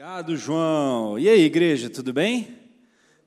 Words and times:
Obrigado, 0.00 0.36
João. 0.36 1.18
E 1.18 1.28
aí, 1.28 1.40
igreja, 1.40 1.90
tudo 1.90 2.12
bem? 2.12 2.56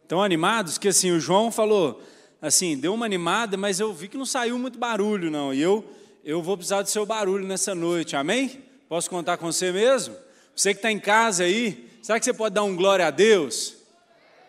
Estão 0.03 0.23
animados? 0.23 0.77
Que 0.77 0.87
assim, 0.87 1.11
o 1.11 1.19
João 1.19 1.51
falou, 1.51 2.01
assim, 2.41 2.77
deu 2.77 2.94
uma 2.94 3.05
animada, 3.05 3.57
mas 3.57 3.81
eu 3.81 3.91
vi 3.91 4.07
que 4.07 4.15
não 4.15 4.25
saiu 4.25 4.57
muito 4.57 4.79
barulho, 4.79 5.29
não. 5.29 5.54
E 5.54 5.60
eu, 5.60 5.84
eu 6.23 6.42
vou 6.42 6.55
precisar 6.55 6.81
do 6.81 6.88
seu 6.88 7.05
barulho 7.05 7.46
nessa 7.46 7.76
noite, 7.76 8.15
amém? 8.15 8.63
Posso 8.88 9.10
contar 9.10 9.36
com 9.36 9.52
você 9.52 9.70
mesmo? 9.70 10.15
Você 10.55 10.73
que 10.73 10.78
está 10.78 10.89
em 10.89 10.97
casa 10.97 11.44
aí, 11.44 11.89
será 12.02 12.18
que 12.18 12.23
você 12.23 12.34
pode 12.34 12.55
dar 12.55 12.63
um 12.63 12.74
glória 12.74 13.06
a 13.06 13.12
Deus? 13.12 13.76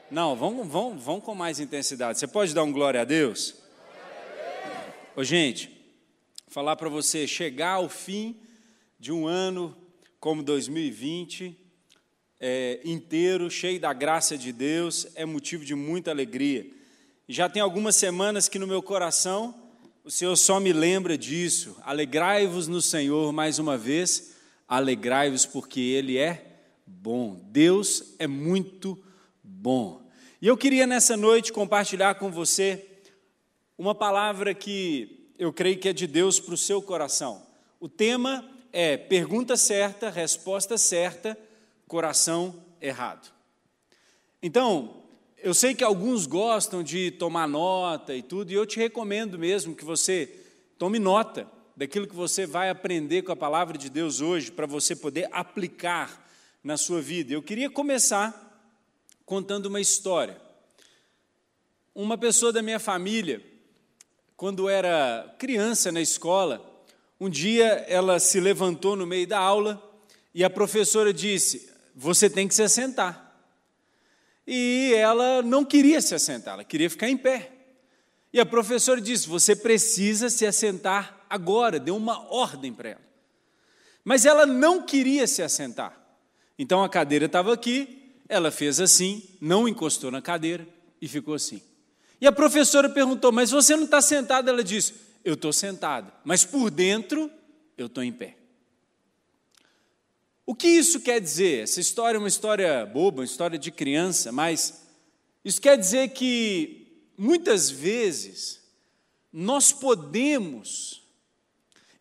Não, 0.09 0.37
vamos, 0.37 0.69
vamos, 0.69 1.03
vamos 1.03 1.25
com 1.25 1.35
mais 1.35 1.59
intensidade. 1.59 2.21
Você 2.21 2.29
pode 2.29 2.55
dar 2.55 2.63
um 2.63 2.71
glória 2.71 3.01
a 3.01 3.05
Deus? 3.05 3.57
Ô, 5.17 5.25
gente, 5.25 5.77
falar 6.47 6.77
para 6.77 6.89
você, 6.89 7.27
chegar 7.27 7.73
ao 7.73 7.89
fim 7.89 8.37
de 8.97 9.11
um 9.11 9.27
ano 9.27 9.77
como 10.21 10.41
2020 10.41 11.62
é, 12.45 12.81
inteiro, 12.85 13.49
cheio 13.49 13.79
da 13.79 13.93
graça 13.93 14.37
de 14.37 14.53
Deus, 14.53 15.07
é 15.15 15.25
motivo 15.25 15.65
de 15.65 15.77
muita 15.77 16.11
alegria. 16.11 16.67
Já 17.29 17.49
tem 17.49 17.63
algumas 17.63 17.95
semanas 17.95 18.49
que 18.49 18.59
no 18.59 18.67
meu 18.67 18.83
coração 18.83 19.55
o 20.05 20.11
Senhor 20.11 20.35
só 20.35 20.59
me 20.59 20.73
lembra 20.73 21.17
disso. 21.17 21.77
Alegrai-vos 21.83 22.67
no 22.67 22.83
Senhor 22.83 23.33
mais 23.33 23.61
uma 23.61 23.79
vez, 23.79 24.35
alegrai-vos 24.67 25.47
porque 25.47 25.81
Ele 25.81 26.19
é 26.19 26.59
bom. 26.85 27.41
Deus 27.45 28.13
é 28.19 28.27
muito 28.27 29.01
bom. 29.41 30.03
E 30.41 30.49
eu 30.49 30.57
queria 30.57 30.85
nessa 30.85 31.17
noite 31.17 31.53
compartilhar 31.53 32.17
com 32.17 32.29
você 32.29 32.85
uma 33.79 33.95
palavra 33.95 34.53
que 34.53 35.31
eu 35.39 35.53
creio 35.53 35.79
que 35.79 35.89
é 35.89 35.93
de 35.93 36.09
Deus 36.09 36.41
para 36.41 36.55
o 36.55 36.59
seu 36.59 36.83
coração. 36.83 37.47
O 37.79 37.89
tema 37.89 38.45
é 38.73 38.97
pergunta 38.97 39.57
certa, 39.57 40.11
resposta 40.11 40.77
certa 40.77 41.39
coração 41.93 42.55
errado. 42.81 43.31
Então, 44.43 45.03
eu 45.37 45.53
sei 45.53 45.75
que 45.75 45.85
alguns 45.85 46.25
gostam 46.25 46.83
de 46.83 47.11
tomar 47.11 47.47
nota 47.47 48.15
e 48.15 48.23
tudo, 48.23 48.51
e 48.51 48.55
eu 48.55 48.65
te 48.65 48.79
recomendo 48.79 49.39
mesmo 49.39 49.77
que 49.77 49.85
você 49.85 50.41
tome 50.79 50.99
nota 50.99 51.47
daquilo 51.77 52.07
que 52.07 52.15
você 52.15 52.47
vai 52.47 52.71
aprender 52.71 53.21
com 53.21 53.33
a 53.33 53.37
palavra 53.37 53.77
de 53.77 53.91
Deus 53.91 54.23
hoje, 54.23 54.51
para 54.51 54.65
você 54.65 54.97
poder 54.97 55.29
aplicar 55.33 56.27
na 56.65 56.79
sua 56.79 57.03
vida. 57.03 57.35
Eu 57.35 57.43
queria 57.43 57.69
começar 57.69 58.73
contando 59.27 59.67
uma 59.67 59.81
história. 59.81 60.41
Uma 61.95 62.17
pessoa 62.17 62.55
da 62.55 62.63
minha 62.63 62.81
família, 62.81 63.45
quando 64.35 64.67
era 64.67 65.37
criança 65.39 65.93
na 65.93 66.01
escola, 66.01 66.65
um 67.21 67.29
dia 67.29 67.85
ela 67.87 68.19
se 68.19 68.41
levantou 68.41 68.97
no 68.97 69.07
meio 69.07 69.27
da 69.27 69.39
aula 69.39 69.91
e 70.35 70.43
a 70.43 70.49
professora 70.49 71.13
disse: 71.13 71.72
você 71.95 72.29
tem 72.29 72.49
que 72.49 72.55
se 72.55 72.63
assentar. 72.63 73.33
E 74.47 74.93
ela 74.95 75.43
não 75.43 75.65
queria 75.65 76.01
se 76.01 76.15
assentar, 76.15 76.55
ela 76.55 76.65
queria 76.65 76.91
ficar 76.91 77.09
em 77.09 77.17
pé. 77.17 77.51
E 78.33 78.41
a 78.41 78.47
professora 78.47 79.01
disse: 79.01 79.29
Você 79.29 79.55
precisa 79.55 80.29
se 80.31 80.47
assentar 80.47 81.25
agora, 81.29 81.79
deu 81.79 81.97
uma 81.97 82.29
ordem 82.33 82.73
para 82.73 82.91
ela. 82.91 83.13
Mas 84.05 84.27
ela 84.27 84.47
não 84.47 84.83
queria 84.83 85.27
se 85.27 85.43
assentar. 85.43 85.97
Então 86.59 86.83
a 86.83 86.89
cadeira 86.89 87.27
estava 87.27 87.53
aqui, 87.53 88.15
ela 88.29 88.51
fez 88.51 88.81
assim, 88.81 89.23
não 89.41 89.69
encostou 89.69 90.11
na 90.11 90.21
cadeira 90.21 90.67
e 91.01 91.07
ficou 91.07 91.35
assim. 91.35 91.63
E 92.21 92.27
a 92.27 92.33
professora 92.33 92.89
perguntou: 92.89 93.31
Mas 93.33 93.51
você 93.51 93.77
não 93.77 93.85
está 93.85 94.01
sentada? 94.01 94.51
Ela 94.51 94.65
disse: 94.65 94.95
Eu 95.25 95.35
estou 95.35 95.53
sentada, 95.53 96.13
mas 96.25 96.45
por 96.45 96.71
dentro 96.71 97.31
eu 97.77 97.87
estou 97.87 98.03
em 98.03 98.13
pé. 98.13 98.37
O 100.45 100.55
que 100.55 100.67
isso 100.67 101.01
quer 101.01 101.21
dizer? 101.21 101.63
Essa 101.63 101.81
história 101.81 102.17
é 102.17 102.19
uma 102.19 102.29
história 102.29 102.85
boba, 102.85 103.21
uma 103.21 103.25
história 103.25 103.59
de 103.59 103.71
criança, 103.71 104.33
mas 104.33 104.83
isso 105.45 105.61
quer 105.61 105.79
dizer 105.79 106.11
que 106.11 107.07
muitas 107.17 107.71
vezes 107.71 108.61
nós 109.33 109.73
podemos 109.73 111.03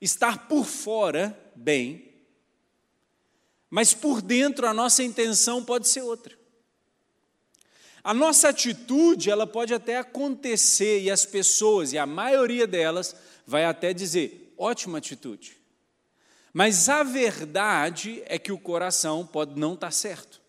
estar 0.02 0.48
por 0.48 0.66
fora 0.66 1.38
bem, 1.56 2.12
mas 3.70 3.94
por 3.94 4.22
dentro 4.22 4.68
a 4.68 4.74
nossa 4.74 5.04
intenção 5.04 5.64
pode 5.64 5.88
ser 5.88 6.02
outra. 6.02 6.38
A 8.04 8.16
nossa 8.16 8.50
atitude, 8.50 9.30
ela 9.30 9.46
pode 9.46 9.74
até 9.76 9.98
acontecer 9.98 11.02
e 11.02 11.12
as 11.12 11.24
pessoas, 11.24 11.94
e 11.94 12.00
a 12.00 12.08
maioria 12.08 12.66
delas, 12.66 13.16
vai 13.46 13.64
até 13.64 13.94
dizer: 13.94 14.54
ótima 14.58 14.98
atitude. 14.98 15.61
Mas 16.54 16.90
a 16.90 17.04
verdade 17.04 18.22
é 18.26 18.38
que 18.38 18.52
o 18.52 18.60
coração 18.60 19.26
pode 19.26 19.58
não 19.60 19.74
estar 19.74 19.92
certo. 19.92 20.42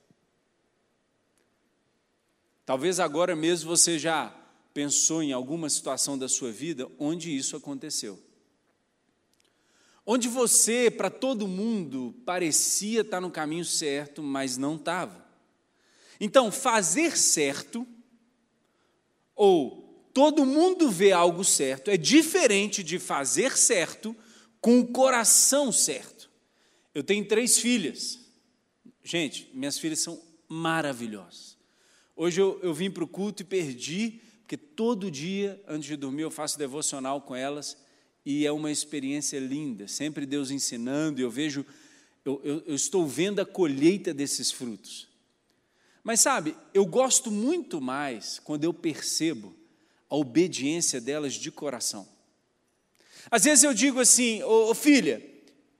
Talvez 2.64 2.98
agora 2.98 3.36
mesmo 3.36 3.68
você 3.68 3.98
já 3.98 4.34
pensou 4.74 5.22
em 5.22 5.32
alguma 5.32 5.68
situação 5.68 6.18
da 6.18 6.28
sua 6.28 6.50
vida 6.50 6.90
onde 6.98 7.36
isso 7.36 7.56
aconteceu. 7.56 8.18
Onde 10.04 10.26
você, 10.26 10.90
para 10.90 11.10
todo 11.10 11.46
mundo, 11.46 12.14
parecia 12.26 13.02
estar 13.02 13.20
no 13.20 13.30
caminho 13.30 13.64
certo, 13.64 14.22
mas 14.22 14.56
não 14.56 14.74
estava. 14.74 15.24
Então, 16.18 16.50
fazer 16.50 17.16
certo, 17.16 17.86
ou 19.36 20.08
todo 20.12 20.44
mundo 20.44 20.90
vê 20.90 21.12
algo 21.12 21.44
certo, 21.44 21.90
é 21.90 21.96
diferente 21.96 22.82
de 22.82 22.98
fazer 22.98 23.56
certo 23.56 24.16
com 24.62 24.78
o 24.78 24.86
coração 24.86 25.72
certo. 25.72 26.30
Eu 26.94 27.02
tenho 27.02 27.26
três 27.26 27.58
filhas. 27.58 28.20
Gente, 29.02 29.50
minhas 29.52 29.76
filhas 29.76 29.98
são 29.98 30.22
maravilhosas. 30.48 31.58
Hoje 32.14 32.40
eu, 32.40 32.60
eu 32.62 32.72
vim 32.72 32.88
para 32.88 33.02
o 33.02 33.08
culto 33.08 33.42
e 33.42 33.44
perdi, 33.44 34.20
porque 34.40 34.56
todo 34.56 35.10
dia, 35.10 35.60
antes 35.66 35.88
de 35.88 35.96
dormir, 35.96 36.22
eu 36.22 36.30
faço 36.30 36.56
devocional 36.56 37.20
com 37.20 37.34
elas 37.34 37.76
e 38.24 38.46
é 38.46 38.52
uma 38.52 38.70
experiência 38.70 39.40
linda. 39.40 39.88
Sempre 39.88 40.24
Deus 40.24 40.50
ensinando, 40.50 41.20
e 41.20 41.24
eu 41.24 41.30
vejo, 41.30 41.66
eu, 42.24 42.40
eu, 42.44 42.62
eu 42.64 42.74
estou 42.76 43.04
vendo 43.04 43.40
a 43.40 43.46
colheita 43.46 44.14
desses 44.14 44.52
frutos. 44.52 45.08
Mas 46.04 46.20
sabe, 46.20 46.54
eu 46.72 46.86
gosto 46.86 47.32
muito 47.32 47.80
mais 47.80 48.38
quando 48.38 48.62
eu 48.62 48.72
percebo 48.72 49.56
a 50.08 50.14
obediência 50.14 51.00
delas 51.00 51.34
de 51.34 51.50
coração. 51.50 52.06
Às 53.30 53.44
vezes 53.44 53.64
eu 53.64 53.72
digo 53.72 54.00
assim, 54.00 54.42
ô, 54.42 54.74
filha, 54.74 55.22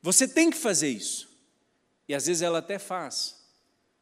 você 0.01 0.27
tem 0.27 0.51
que 0.51 0.57
fazer 0.57 0.89
isso. 0.89 1.29
E 2.09 2.15
às 2.15 2.27
vezes 2.27 2.43
ela 2.43 2.59
até 2.59 2.79
faz, 2.79 3.43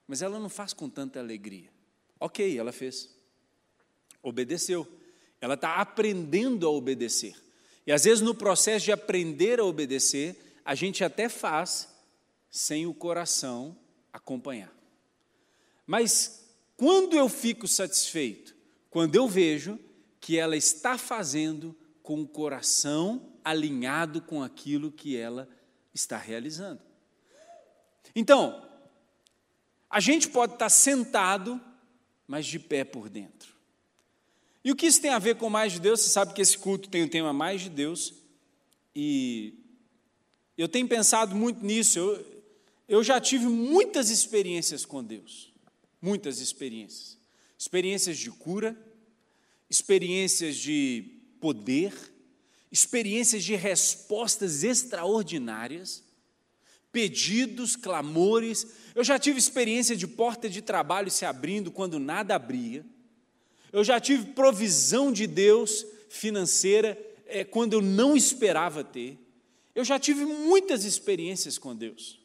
mas 0.07 0.23
ela 0.23 0.39
não 0.39 0.49
faz 0.49 0.73
com 0.73 0.89
tanta 0.89 1.19
alegria. 1.19 1.71
Ok, 2.19 2.59
ela 2.59 2.73
fez. 2.73 3.09
Obedeceu. 4.23 4.87
Ela 5.41 5.55
está 5.55 5.77
aprendendo 5.77 6.67
a 6.67 6.71
obedecer. 6.71 7.35
E 7.87 7.93
às 7.93 8.05
vezes 8.05 8.21
no 8.21 8.35
processo 8.35 8.85
de 8.85 8.93
aprender 8.93 9.59
a 9.61 9.65
obedecer, 9.65 10.37
a 10.65 10.75
gente 10.75 11.03
até 11.03 11.29
faz 11.29 11.89
sem 12.51 12.87
o 12.87 12.95
coração 12.95 13.77
acompanhar. 14.13 14.73
Mas 15.87 16.45
quando 16.77 17.17
eu 17.17 17.29
fico 17.29 17.67
satisfeito? 17.67 18.55
Quando 18.91 19.15
eu 19.15 19.29
vejo 19.29 19.79
que 20.21 20.37
ela 20.37 20.57
está 20.57 20.99
fazendo 20.99 21.77
com 22.03 22.21
o 22.21 22.29
coração 22.29 23.30
alinhado 23.45 24.21
com 24.21 24.43
aquilo 24.43 24.91
que 24.91 25.17
ela 25.17 25.49
está 25.95 26.17
realizando. 26.17 26.81
Então, 28.15 28.67
a 29.89 30.01
gente 30.01 30.29
pode 30.29 30.55
estar 30.55 30.69
sentado, 30.69 31.61
mas 32.27 32.47
de 32.47 32.59
pé 32.59 32.85
por 32.85 33.09
dentro. 33.09 33.55
E 34.65 34.71
o 34.71 34.77
que 34.77 34.87
isso 34.87 35.01
tem 35.01 35.11
a 35.11 35.19
ver 35.19 35.37
com 35.37 35.49
mais 35.49 35.73
de 35.73 35.81
Deus? 35.81 36.01
Você 36.01 36.11
sabe 36.11 36.35
que 36.35 36.43
esse 36.43 36.57
culto 36.57 36.89
tem 36.89 37.03
o 37.03 37.09
tema 37.09 37.33
mais 37.33 37.63
de 37.63 37.71
Deus, 37.71 38.15
e 38.95 39.55
eu 40.57 40.69
tenho 40.69 40.87
pensado 40.87 41.35
muito 41.35 41.65
nisso. 41.65 41.99
Eu, 41.99 42.45
eu 42.89 43.05
já 43.05 43.21
tive 43.21 43.47
muitas 43.47 44.11
experiências 44.11 44.85
com 44.85 45.03
Deus, 45.03 45.53
muitas 46.03 46.41
experiências. 46.41 47.19
Experiências 47.59 48.19
de 48.19 48.31
cura, 48.31 48.77
experiências 49.69 50.57
de 50.57 51.05
poder, 51.41 51.93
experiências 52.71 53.43
de 53.43 53.55
respostas 53.57 54.63
extraordinárias, 54.63 56.05
pedidos, 56.93 57.77
clamores. 57.77 58.67
Eu 58.95 59.03
já 59.03 59.19
tive 59.19 59.39
experiência 59.39 59.97
de 59.97 60.07
porta 60.07 60.49
de 60.49 60.63
trabalho 60.63 61.11
se 61.11 61.25
abrindo 61.25 61.71
quando 61.71 61.99
nada 61.99 62.35
abria. 62.35 62.85
Eu 63.73 63.85
já 63.85 64.01
tive 64.01 64.33
provisão 64.33 65.13
de 65.13 65.27
Deus 65.27 65.87
financeira 66.09 66.99
é, 67.27 67.45
quando 67.45 67.75
eu 67.75 67.81
não 67.81 68.17
esperava 68.17 68.83
ter. 68.83 69.19
Eu 69.75 69.85
já 69.85 69.99
tive 69.99 70.25
muitas 70.25 70.85
experiências 70.85 71.57
com 71.57 71.75
Deus. 71.75 72.19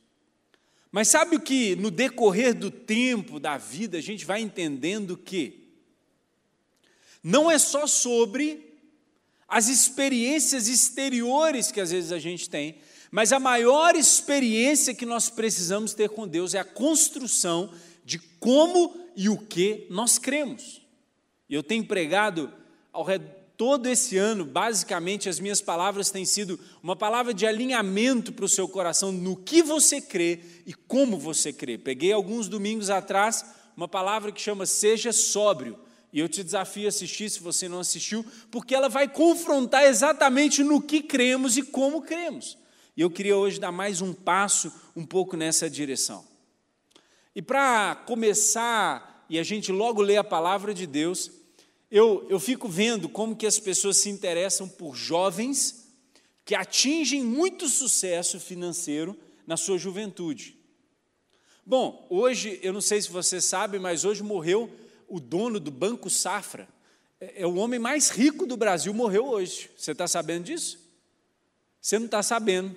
Mas 0.92 1.10
sabe 1.10 1.36
o 1.36 1.42
que 1.42 1.76
no 1.76 1.92
decorrer 1.92 2.54
do 2.54 2.72
tempo, 2.72 3.40
da 3.40 3.58
vida, 3.58 3.98
a 3.98 4.02
gente 4.02 4.26
vai 4.26 4.42
entendendo 4.42 5.18
que 5.18 5.66
não 7.22 7.50
é 7.50 7.60
só 7.60 7.86
sobre 7.86 8.75
as 9.48 9.68
experiências 9.68 10.68
exteriores 10.68 11.72
que 11.72 11.82
às 11.82 11.92
vezes 11.92 12.12
a 12.12 12.20
gente 12.20 12.50
tem, 12.50 12.78
Mas 13.12 13.32
a 13.32 13.40
maior 13.40 13.96
experiência 13.96 14.94
que 14.94 15.06
nós 15.06 15.30
precisamos 15.30 15.94
ter 15.94 16.10
com 16.10 16.28
Deus 16.28 16.54
é 16.54 16.60
a 16.60 16.66
construção 16.66 17.72
de 18.04 18.20
como 18.40 18.94
e 19.16 19.30
o 19.30 19.38
que 19.38 19.88
nós 19.90 20.18
cremos. 20.18 20.82
E 21.48 21.54
eu 21.54 21.64
tenho 21.64 21.86
pregado 21.86 22.52
ao 22.92 23.04
redor 23.04 23.46
todo 23.58 23.88
esse 23.88 24.18
ano, 24.18 24.44
basicamente, 24.46 25.30
as 25.30 25.40
minhas 25.40 25.62
palavras 25.62 26.12
têm 26.12 26.26
sido 26.26 26.60
uma 26.84 26.96
palavra 26.96 27.34
de 27.34 27.46
alinhamento 27.46 28.34
para 28.34 28.46
o 28.46 28.50
seu 28.50 28.68
coração 28.68 29.12
no 29.12 29.36
que 29.36 29.64
você 29.64 30.02
crê 30.02 30.40
e 30.66 30.74
como 30.74 31.18
você 31.18 31.54
crê. 31.54 31.78
Peguei 31.78 32.12
alguns 32.12 32.50
domingos 32.50 32.90
atrás 32.90 33.46
uma 33.76 33.88
palavra 33.88 34.32
que 34.32 34.42
chama 34.42 34.66
Seja 34.66 35.12
Sóbrio. 35.12 35.78
E 36.16 36.20
eu 36.20 36.30
te 36.30 36.42
desafio 36.42 36.86
a 36.86 36.88
assistir 36.88 37.30
se 37.30 37.42
você 37.42 37.68
não 37.68 37.82
assistiu, 37.82 38.26
porque 38.50 38.74
ela 38.74 38.88
vai 38.88 39.06
confrontar 39.06 39.84
exatamente 39.84 40.64
no 40.64 40.82
que 40.82 41.02
cremos 41.02 41.58
e 41.58 41.62
como 41.62 42.02
cremos. 42.02 42.58
E 42.96 43.02
eu 43.02 43.10
queria 43.10 43.36
hoje 43.36 43.60
dar 43.60 43.74
mais 43.74 44.00
um 44.00 44.14
passo 44.14 44.72
um 44.96 45.06
pouco 45.06 45.36
nessa 45.36 45.70
direção. 45.70 46.26
E 47.36 47.42
para 47.42 47.96
começar, 48.08 49.26
e 49.30 49.38
a 49.38 49.44
gente 49.44 49.74
logo 49.74 50.02
lê 50.02 50.16
a 50.16 50.24
palavra 50.24 50.74
de 50.74 50.88
Deus, 50.88 51.30
eu, 51.92 52.26
eu 52.30 52.40
fico 52.40 52.70
vendo 52.70 53.10
como 53.10 53.36
que 53.36 53.46
as 53.46 53.60
pessoas 53.60 53.98
se 53.98 54.10
interessam 54.10 54.70
por 54.70 54.96
jovens 54.96 55.86
que 56.46 56.56
atingem 56.56 57.26
muito 57.26 57.68
sucesso 57.68 58.40
financeiro 58.40 59.20
na 59.46 59.58
sua 59.58 59.78
juventude. 59.78 60.58
Bom, 61.66 62.08
hoje, 62.10 62.58
eu 62.64 62.72
não 62.72 62.80
sei 62.80 63.02
se 63.02 63.12
você 63.12 63.42
sabe, 63.42 63.80
mas 63.80 64.06
hoje 64.06 64.24
morreu 64.24 64.72
o 65.08 65.20
dono 65.20 65.60
do 65.60 65.72
Banco 65.72 66.10
Safra. 66.10 66.68
É, 67.20 67.44
é 67.44 67.48
o 67.48 67.56
homem 67.56 67.80
mais 67.80 68.10
rico 68.10 68.46
do 68.46 68.58
Brasil, 68.58 68.94
morreu 68.94 69.26
hoje. 69.26 69.70
Você 69.78 69.92
está 69.92 70.08
sabendo 70.08 70.46
disso? 70.46 70.80
Você 71.82 72.00
não 72.00 72.06
está 72.06 72.24
sabendo. 72.24 72.76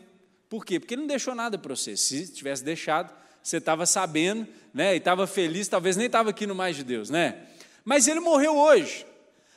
Por 0.49 0.65
quê? 0.65 0.79
Porque 0.81 0.95
ele 0.95 1.03
não 1.03 1.09
deixou 1.09 1.35
nada 1.35 1.59
para 1.59 1.75
você. 1.75 1.97
Se 1.97 2.33
tivesse 2.33 2.65
deixado, 2.65 3.13
você 3.43 3.59
estava 3.59 3.87
sabendo, 3.87 4.47
né? 4.73 4.95
E 4.95 4.99
estava 4.99 5.27
feliz, 5.27 5.69
talvez 5.69 5.97
nem 5.97 6.07
estava 6.07 6.31
aqui 6.31 6.47
no 6.47 6.55
Mais 6.55 6.77
de 6.77 6.85
Deus, 6.85 7.11
né? 7.11 7.47
Mas 7.85 8.07
ele 8.07 8.21
morreu 8.21 8.57
hoje. 8.57 9.07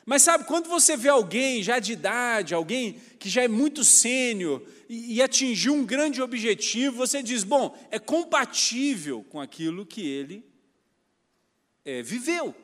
Mas 0.04 0.22
sabe, 0.22 0.44
quando 0.44 0.68
você 0.68 0.96
vê 0.96 1.08
alguém 1.08 1.62
já 1.62 1.78
de 1.78 1.92
idade, 1.92 2.54
alguém 2.54 3.00
que 3.18 3.28
já 3.28 3.42
é 3.42 3.48
muito 3.48 3.84
sênior 3.84 4.62
e, 4.88 5.14
e 5.14 5.22
atingiu 5.22 5.74
um 5.74 5.84
grande 5.84 6.20
objetivo, 6.20 6.96
você 6.96 7.22
diz: 7.22 7.44
bom, 7.44 7.76
é 7.90 7.98
compatível 7.98 9.24
com 9.28 9.40
aquilo 9.40 9.86
que 9.86 10.06
ele 10.06 10.44
é, 11.84 12.02
viveu. 12.02 12.54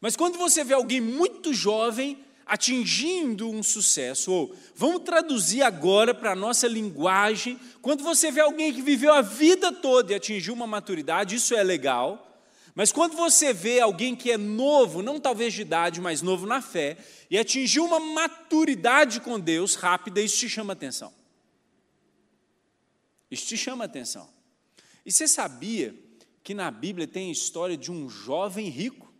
Mas 0.00 0.16
quando 0.16 0.38
você 0.38 0.62
vê 0.62 0.74
alguém 0.74 1.00
muito 1.00 1.52
jovem 1.52 2.24
atingindo 2.44 3.50
um 3.50 3.62
sucesso, 3.62 4.30
ou 4.30 4.56
vamos 4.74 5.02
traduzir 5.02 5.62
agora 5.62 6.14
para 6.14 6.30
a 6.30 6.36
nossa 6.36 6.68
linguagem, 6.68 7.58
quando 7.82 8.04
você 8.04 8.30
vê 8.30 8.40
alguém 8.40 8.72
que 8.72 8.82
viveu 8.82 9.12
a 9.12 9.20
vida 9.20 9.72
toda 9.72 10.12
e 10.12 10.16
atingiu 10.16 10.54
uma 10.54 10.66
maturidade, 10.66 11.34
isso 11.34 11.56
é 11.56 11.62
legal, 11.64 12.22
mas 12.72 12.92
quando 12.92 13.16
você 13.16 13.52
vê 13.52 13.80
alguém 13.80 14.14
que 14.14 14.30
é 14.30 14.36
novo, 14.36 15.02
não 15.02 15.18
talvez 15.18 15.54
de 15.54 15.62
idade, 15.62 16.00
mas 16.00 16.22
novo 16.22 16.46
na 16.46 16.60
fé, 16.60 16.98
e 17.30 17.38
atingiu 17.38 17.84
uma 17.84 17.98
maturidade 17.98 19.18
com 19.20 19.40
Deus 19.40 19.74
rápida, 19.74 20.20
isso 20.20 20.36
te 20.36 20.48
chama 20.48 20.74
atenção. 20.74 21.12
Isso 23.30 23.46
te 23.46 23.56
chama 23.56 23.84
atenção. 23.84 24.28
E 25.04 25.10
você 25.10 25.26
sabia 25.26 25.94
que 26.46 26.54
na 26.54 26.70
Bíblia 26.70 27.08
tem 27.08 27.28
a 27.28 27.32
história 27.32 27.76
de 27.76 27.90
um 27.90 28.08
jovem 28.08 28.68
rico? 28.68 29.12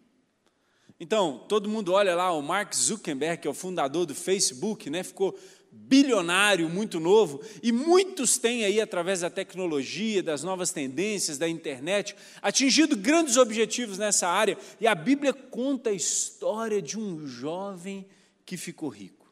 Então, 1.00 1.44
todo 1.48 1.68
mundo 1.68 1.92
olha 1.92 2.14
lá, 2.14 2.30
o 2.30 2.40
Mark 2.40 2.72
Zuckerberg, 2.72 3.42
que 3.42 3.48
é 3.48 3.50
o 3.50 3.54
fundador 3.54 4.06
do 4.06 4.14
Facebook, 4.14 4.88
né, 4.88 5.02
ficou 5.02 5.36
bilionário, 5.72 6.68
muito 6.68 7.00
novo, 7.00 7.42
e 7.60 7.72
muitos 7.72 8.38
têm 8.38 8.64
aí, 8.64 8.80
através 8.80 9.22
da 9.22 9.28
tecnologia, 9.28 10.22
das 10.22 10.44
novas 10.44 10.70
tendências, 10.70 11.36
da 11.36 11.48
internet, 11.48 12.14
atingido 12.40 12.96
grandes 12.96 13.36
objetivos 13.36 13.98
nessa 13.98 14.28
área, 14.28 14.56
e 14.80 14.86
a 14.86 14.94
Bíblia 14.94 15.32
conta 15.32 15.90
a 15.90 15.94
história 15.94 16.80
de 16.80 16.96
um 16.96 17.26
jovem 17.26 18.06
que 18.44 18.56
ficou 18.56 18.88
rico. 18.88 19.26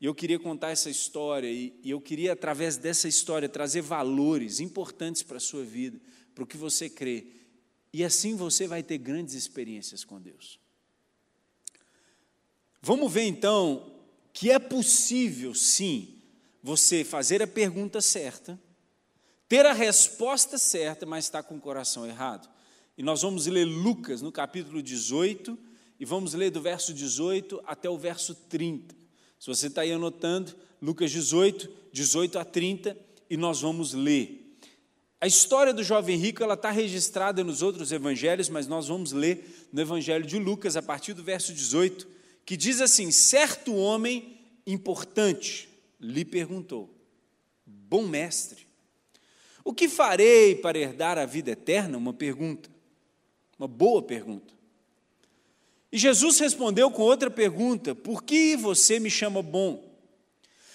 E 0.00 0.06
eu 0.06 0.14
queria 0.14 0.38
contar 0.38 0.70
essa 0.70 0.88
história, 0.88 1.50
e, 1.50 1.78
eu 1.84 2.00
queria, 2.00 2.32
através 2.32 2.78
dessa 2.78 3.06
história, 3.08 3.46
trazer 3.46 3.82
valores 3.82 4.58
importantes 4.58 5.22
para 5.22 5.36
a 5.36 5.40
sua 5.40 5.62
vida, 5.62 6.00
para 6.34 6.44
o 6.44 6.46
que 6.46 6.56
você 6.56 6.88
crê 6.88 7.26
e 7.92 8.02
assim 8.02 8.34
você 8.34 8.66
vai 8.66 8.82
ter 8.82 8.98
grandes 8.98 9.34
experiências 9.34 10.04
com 10.04 10.20
Deus. 10.20 10.58
Vamos 12.80 13.12
ver 13.12 13.24
então 13.24 14.00
que 14.32 14.50
é 14.50 14.58
possível, 14.58 15.54
sim, 15.54 16.22
você 16.62 17.04
fazer 17.04 17.42
a 17.42 17.46
pergunta 17.46 18.00
certa, 18.00 18.58
ter 19.46 19.66
a 19.66 19.74
resposta 19.74 20.56
certa, 20.56 21.04
mas 21.04 21.26
estar 21.26 21.42
com 21.42 21.56
o 21.56 21.60
coração 21.60 22.06
errado. 22.06 22.48
E 22.96 23.02
nós 23.02 23.20
vamos 23.20 23.46
ler 23.46 23.64
Lucas 23.64 24.22
no 24.22 24.32
capítulo 24.32 24.82
18, 24.82 25.58
e 26.00 26.04
vamos 26.04 26.34
ler 26.34 26.50
do 26.50 26.60
verso 26.60 26.92
18 26.92 27.62
até 27.64 27.88
o 27.88 27.96
verso 27.96 28.34
30. 28.34 28.94
Se 29.38 29.46
você 29.46 29.66
está 29.66 29.82
aí 29.82 29.92
anotando, 29.92 30.52
Lucas 30.80 31.12
18, 31.12 31.70
18 31.92 32.38
a 32.38 32.44
30, 32.44 32.96
e 33.30 33.36
nós 33.36 33.60
vamos 33.60 33.92
ler. 33.92 34.41
A 35.22 35.26
história 35.28 35.72
do 35.72 35.84
jovem 35.84 36.16
rico 36.16 36.42
ela 36.42 36.54
está 36.54 36.72
registrada 36.72 37.44
nos 37.44 37.62
outros 37.62 37.92
evangelhos, 37.92 38.48
mas 38.48 38.66
nós 38.66 38.88
vamos 38.88 39.12
ler 39.12 39.68
no 39.72 39.80
Evangelho 39.80 40.26
de 40.26 40.36
Lucas, 40.36 40.76
a 40.76 40.82
partir 40.82 41.12
do 41.12 41.22
verso 41.22 41.54
18, 41.54 42.08
que 42.44 42.56
diz 42.56 42.80
assim: 42.80 43.12
Certo 43.12 43.72
homem 43.72 44.36
importante 44.66 45.68
lhe 46.00 46.24
perguntou, 46.24 46.92
Bom 47.64 48.02
mestre, 48.02 48.66
o 49.64 49.72
que 49.72 49.88
farei 49.88 50.56
para 50.56 50.76
herdar 50.76 51.16
a 51.16 51.24
vida 51.24 51.52
eterna? 51.52 51.96
Uma 51.96 52.12
pergunta, 52.12 52.68
uma 53.56 53.68
boa 53.68 54.02
pergunta. 54.02 54.52
E 55.92 55.98
Jesus 55.98 56.40
respondeu 56.40 56.90
com 56.90 57.02
outra 57.02 57.30
pergunta: 57.30 57.94
Por 57.94 58.24
que 58.24 58.56
você 58.56 58.98
me 58.98 59.08
chama 59.08 59.40
bom? 59.40 59.88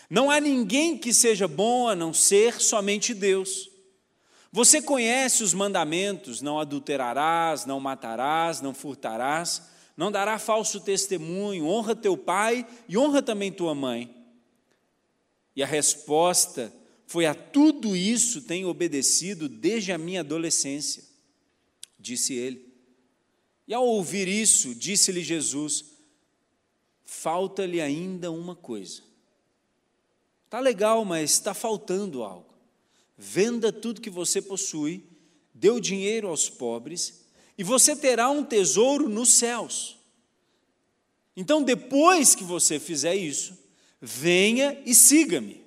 Não 0.10 0.32
há 0.32 0.40
ninguém 0.40 0.98
que 0.98 1.14
seja 1.14 1.50
bom 1.50 1.90
a 1.90 1.94
não 1.98 2.14
ser 2.14 2.62
somente 2.62 3.14
Deus. 3.14 3.76
Você 4.52 4.82
conhece 4.82 5.44
os 5.44 5.54
mandamentos: 5.54 6.42
não 6.42 6.60
adulterarás, 6.60 7.66
não 7.66 7.80
matarás, 7.80 8.62
não 8.62 8.74
furtarás, 8.74 9.62
não 9.96 10.12
dará 10.12 10.40
falso 10.40 10.80
testemunho, 10.80 11.68
honra 11.68 11.96
teu 11.96 12.18
pai 12.18 12.66
e 12.88 12.98
honra 12.98 13.22
também 13.22 13.52
tua 13.52 13.76
mãe. 13.76 14.16
E 15.56 15.64
a 15.64 15.68
resposta 15.68 16.74
foi: 17.06 17.26
a 17.26 17.34
tudo 17.34 17.96
isso 17.96 18.42
tenho 18.42 18.70
obedecido 18.70 19.50
desde 19.50 19.92
a 19.92 19.98
minha 19.98 20.22
adolescência, 20.22 21.04
disse 22.00 22.34
ele. 22.34 22.68
E 23.68 23.74
ao 23.74 23.86
ouvir 23.86 24.27
isso, 24.27 24.74
disse-lhe 24.74 25.24
Jesus: 25.24 25.86
falta-lhe 27.04 27.82
ainda 27.82 28.32
uma 28.32 28.56
coisa. 28.56 29.01
Está 30.46 30.60
legal, 30.60 31.04
mas 31.04 31.32
está 31.32 31.54
faltando 31.54 32.24
algo. 32.24 32.47
Venda 33.17 33.71
tudo 33.74 34.01
que 34.01 34.12
você 34.12 34.39
possui, 34.41 35.03
dê 35.51 35.71
o 35.71 35.79
dinheiro 35.79 36.27
aos 36.27 36.50
pobres, 36.50 37.25
e 37.57 37.63
você 37.63 37.95
terá 37.95 38.29
um 38.29 38.43
tesouro 38.43 39.09
nos 39.09 39.33
céus. 39.33 39.97
Então, 41.36 41.63
depois 41.63 42.36
que 42.36 42.43
você 42.43 42.79
fizer 42.79 43.15
isso, 43.15 43.57
venha 44.00 44.79
e 44.86 44.93
siga-me. 44.93 45.65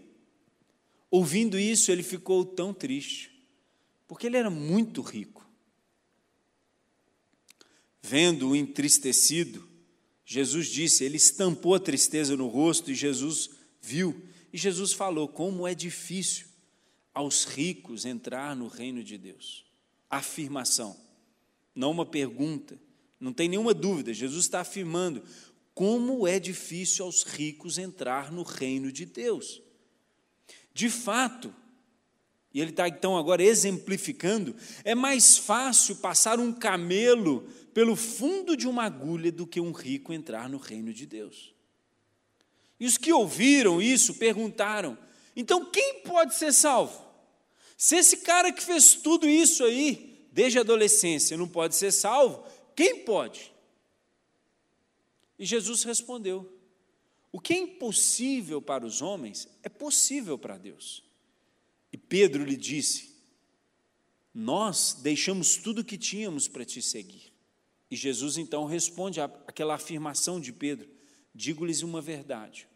Ouvindo 1.10 1.58
isso, 1.58 1.90
ele 1.90 2.04
ficou 2.04 2.44
tão 2.44 2.72
triste, 2.72 3.32
porque 4.06 4.28
ele 4.28 4.36
era 4.36 4.50
muito 4.50 5.02
rico. 5.02 5.44
Vendo-o 8.00 8.54
entristecido, 8.54 9.68
Jesus 10.24 10.68
disse, 10.68 11.02
ele 11.02 11.16
estampou 11.16 11.74
a 11.74 11.80
tristeza 11.80 12.36
no 12.36 12.46
rosto 12.46 12.92
e 12.92 12.94
Jesus 12.94 13.50
viu. 13.82 14.22
E 14.52 14.58
Jesus 14.58 14.92
falou: 14.92 15.28
Como 15.28 15.66
é 15.66 15.74
difícil 15.74 16.49
aos 17.20 17.44
ricos 17.44 18.04
entrar 18.04 18.56
no 18.56 18.66
reino 18.66 19.04
de 19.04 19.16
Deus. 19.16 19.64
Afirmação, 20.08 20.96
não 21.74 21.90
uma 21.90 22.04
pergunta, 22.04 22.78
não 23.18 23.32
tem 23.32 23.48
nenhuma 23.48 23.72
dúvida, 23.72 24.12
Jesus 24.12 24.44
está 24.44 24.60
afirmando 24.60 25.22
como 25.74 26.26
é 26.26 26.38
difícil 26.38 27.04
aos 27.04 27.22
ricos 27.22 27.78
entrar 27.78 28.32
no 28.32 28.42
reino 28.42 28.90
de 28.90 29.06
Deus. 29.06 29.62
De 30.74 30.90
fato, 30.90 31.54
e 32.52 32.60
ele 32.60 32.70
está 32.70 32.88
então 32.88 33.16
agora 33.16 33.42
exemplificando, 33.42 34.56
é 34.82 34.94
mais 34.94 35.36
fácil 35.36 35.96
passar 35.96 36.40
um 36.40 36.52
camelo 36.52 37.46
pelo 37.72 37.94
fundo 37.94 38.56
de 38.56 38.66
uma 38.66 38.84
agulha 38.84 39.30
do 39.30 39.46
que 39.46 39.60
um 39.60 39.72
rico 39.72 40.12
entrar 40.12 40.48
no 40.48 40.58
reino 40.58 40.92
de 40.92 41.06
Deus. 41.06 41.54
E 42.80 42.86
os 42.86 42.96
que 42.96 43.12
ouviram 43.12 43.80
isso 43.80 44.14
perguntaram: 44.14 44.98
então, 45.36 45.64
quem 45.64 46.02
pode 46.02 46.34
ser 46.34 46.52
salvo? 46.52 47.09
Se 47.80 47.96
esse 47.96 48.18
cara 48.18 48.52
que 48.52 48.62
fez 48.62 48.92
tudo 48.92 49.26
isso 49.26 49.64
aí, 49.64 50.28
desde 50.30 50.58
a 50.58 50.60
adolescência, 50.60 51.34
não 51.34 51.48
pode 51.48 51.74
ser 51.74 51.90
salvo, 51.90 52.44
quem 52.76 53.06
pode? 53.06 53.50
E 55.38 55.46
Jesus 55.46 55.82
respondeu: 55.82 56.60
O 57.32 57.40
que 57.40 57.54
é 57.54 57.56
impossível 57.56 58.60
para 58.60 58.84
os 58.84 59.00
homens 59.00 59.48
é 59.62 59.70
possível 59.70 60.36
para 60.36 60.58
Deus. 60.58 61.02
E 61.90 61.96
Pedro 61.96 62.44
lhe 62.44 62.54
disse: 62.54 63.16
Nós 64.34 64.98
deixamos 65.00 65.56
tudo 65.56 65.80
o 65.80 65.84
que 65.84 65.96
tínhamos 65.96 66.46
para 66.46 66.66
te 66.66 66.82
seguir. 66.82 67.32
E 67.90 67.96
Jesus 67.96 68.36
então 68.36 68.66
responde 68.66 69.22
àquela 69.22 69.76
afirmação 69.76 70.38
de 70.38 70.52
Pedro: 70.52 70.86
Digo-lhes 71.34 71.80
uma 71.80 72.02
verdade. 72.02 72.68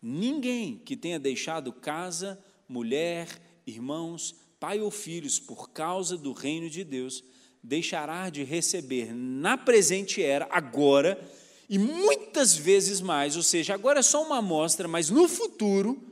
Ninguém 0.00 0.78
que 0.78 0.96
tenha 0.96 1.18
deixado 1.18 1.72
casa, 1.72 2.40
mulher, 2.68 3.49
irmãos, 3.70 4.34
pai 4.58 4.80
ou 4.80 4.90
filhos 4.90 5.38
por 5.38 5.70
causa 5.70 6.16
do 6.16 6.32
reino 6.32 6.68
de 6.68 6.84
Deus, 6.84 7.24
deixará 7.62 8.30
de 8.30 8.44
receber 8.44 9.14
na 9.14 9.56
presente 9.56 10.22
era, 10.22 10.48
agora, 10.50 11.20
e 11.68 11.78
muitas 11.78 12.56
vezes 12.56 13.00
mais, 13.00 13.36
ou 13.36 13.42
seja, 13.42 13.74
agora 13.74 14.00
é 14.00 14.02
só 14.02 14.24
uma 14.24 14.38
amostra, 14.38 14.88
mas 14.88 15.08
no 15.08 15.28
futuro, 15.28 16.02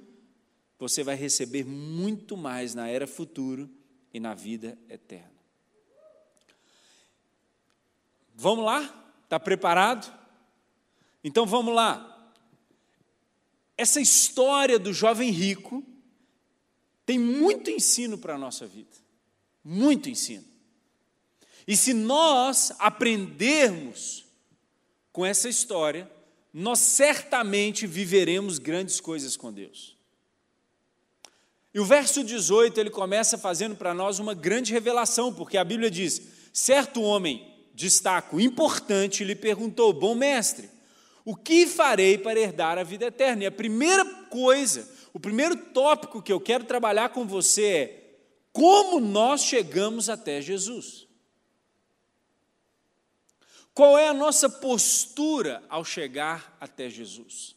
você 0.79 1.03
vai 1.03 1.17
receber 1.17 1.65
muito 1.65 2.37
mais 2.37 2.75
na 2.75 2.89
era 2.89 3.07
futuro 3.07 3.69
e 4.15 4.21
na 4.21 4.35
vida 4.35 4.79
eterna. 4.89 5.39
Vamos 8.35 8.65
lá? 8.65 9.13
Está 9.25 9.41
preparado? 9.41 10.17
Então 11.25 11.45
vamos 11.45 11.75
lá. 11.75 12.33
Essa 13.77 14.01
história 14.01 14.79
do 14.79 14.93
jovem 14.93 15.31
rico 15.31 15.85
tem 17.09 17.19
muito 17.19 17.71
ensino 17.71 18.19
para 18.19 18.35
a 18.35 18.39
nossa 18.39 18.67
vida. 18.67 18.91
Muito 19.65 20.11
ensino. 20.11 20.45
E 21.67 21.75
se 21.75 21.95
nós 21.95 22.71
aprendermos 22.79 24.27
com 25.11 25.25
essa 25.25 25.49
história, 25.49 26.07
nós 26.53 26.81
certamente 26.81 27.87
viveremos 27.87 28.59
grandes 28.59 29.01
coisas 29.01 29.39
com 29.39 29.51
Deus. 29.51 29.97
E 31.73 31.81
o 31.81 31.85
verso 31.87 32.23
18, 32.23 32.79
ele 32.79 32.91
começa 32.91 33.39
fazendo 33.39 33.75
para 33.75 33.95
nós 33.95 34.19
uma 34.19 34.35
grande 34.35 34.75
revelação, 34.75 35.33
porque 35.33 35.57
a 35.57 35.65
Bíblia 35.65 35.91
diz: 35.91 36.21
certo 36.53 37.01
homem, 37.01 37.57
destaco, 37.73 38.39
importante, 38.39 39.25
lhe 39.25 39.35
perguntou, 39.35 39.95
bom 39.95 40.15
mestre, 40.15 40.69
o 41.29 41.37
que 41.37 41.67
farei 41.67 42.17
para 42.17 42.41
herdar 42.41 42.79
a 42.79 42.83
vida 42.83 43.05
eterna? 43.05 43.43
E 43.43 43.47
a 43.47 43.53
primeira 43.53 44.03
coisa, 44.31 44.91
o 45.13 45.21
primeiro 45.21 45.55
tópico 45.55 46.23
que 46.23 46.33
eu 46.33 46.41
quero 46.41 46.65
trabalhar 46.65 47.11
com 47.11 47.27
você 47.27 47.67
é 47.67 48.19
como 48.51 48.99
nós 48.99 49.43
chegamos 49.43 50.09
até 50.09 50.41
Jesus. 50.41 51.07
Qual 53.75 53.99
é 53.99 54.09
a 54.09 54.15
nossa 54.15 54.49
postura 54.49 55.63
ao 55.69 55.85
chegar 55.85 56.57
até 56.59 56.89
Jesus? 56.89 57.55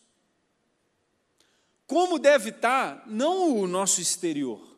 Como 1.88 2.20
deve 2.20 2.50
estar, 2.50 3.08
não 3.08 3.58
o 3.58 3.68
nosso 3.68 4.02
exterior, 4.02 4.78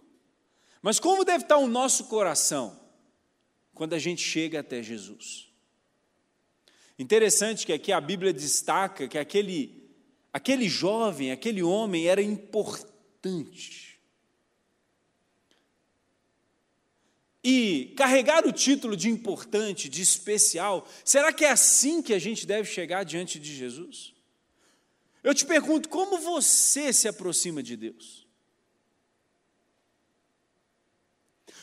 mas 0.83 0.99
como 0.99 1.25
deve 1.25 1.45
estar 1.45 1.57
o 1.57 1.67
nosso 1.67 2.03
coração 2.03 2.79
quando 3.73 3.93
a 3.93 3.99
gente 3.99 4.21
chega 4.21 4.59
até 4.59 4.83
Jesus? 4.83 5.51
Interessante 6.97 7.65
que 7.65 7.73
aqui 7.73 7.91
a 7.91 7.99
Bíblia 7.99 8.31
destaca 8.31 9.07
que 9.07 9.17
aquele, 9.17 9.89
aquele 10.31 10.69
jovem, 10.69 11.31
aquele 11.31 11.63
homem 11.63 12.07
era 12.07 12.21
importante. 12.21 13.93
e 17.43 17.93
carregar 17.97 18.47
o 18.47 18.53
título 18.53 18.95
de 18.95 19.09
importante, 19.09 19.89
de 19.89 20.01
especial, 20.01 20.87
será 21.03 21.33
que 21.33 21.43
é 21.43 21.51
assim 21.51 22.01
que 22.01 22.13
a 22.13 22.19
gente 22.19 22.47
deve 22.47 22.69
chegar 22.69 23.03
diante 23.03 23.37
de 23.37 23.53
Jesus? 23.53 24.13
Eu 25.21 25.33
te 25.33 25.45
pergunto, 25.45 25.89
como 25.89 26.19
você 26.19 26.93
se 26.93 27.07
aproxima 27.07 27.61
de 27.61 27.75
Deus? 27.75 28.25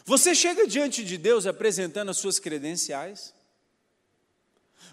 Você 0.05 0.35
chega 0.35 0.67
diante 0.67 1.05
de 1.05 1.17
Deus 1.17 1.47
apresentando 1.47 2.11
as 2.11 2.19
suas 2.19 2.39
credenciais? 2.39 3.35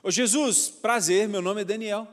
Ô 0.07 0.09
Jesus, 0.09 0.69
prazer, 0.69 1.27
meu 1.27 1.41
nome 1.41 1.63
é 1.63 1.65
Daniel. 1.65 2.07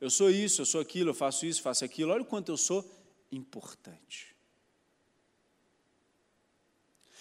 Eu 0.00 0.08
sou 0.08 0.30
isso, 0.30 0.62
eu 0.62 0.64
sou 0.64 0.80
aquilo, 0.80 1.10
eu 1.10 1.14
faço 1.14 1.44
isso, 1.44 1.60
faço 1.60 1.84
aquilo. 1.84 2.10
Olha 2.10 2.22
o 2.22 2.24
quanto 2.24 2.50
eu 2.50 2.56
sou 2.56 2.82
importante. 3.30 4.34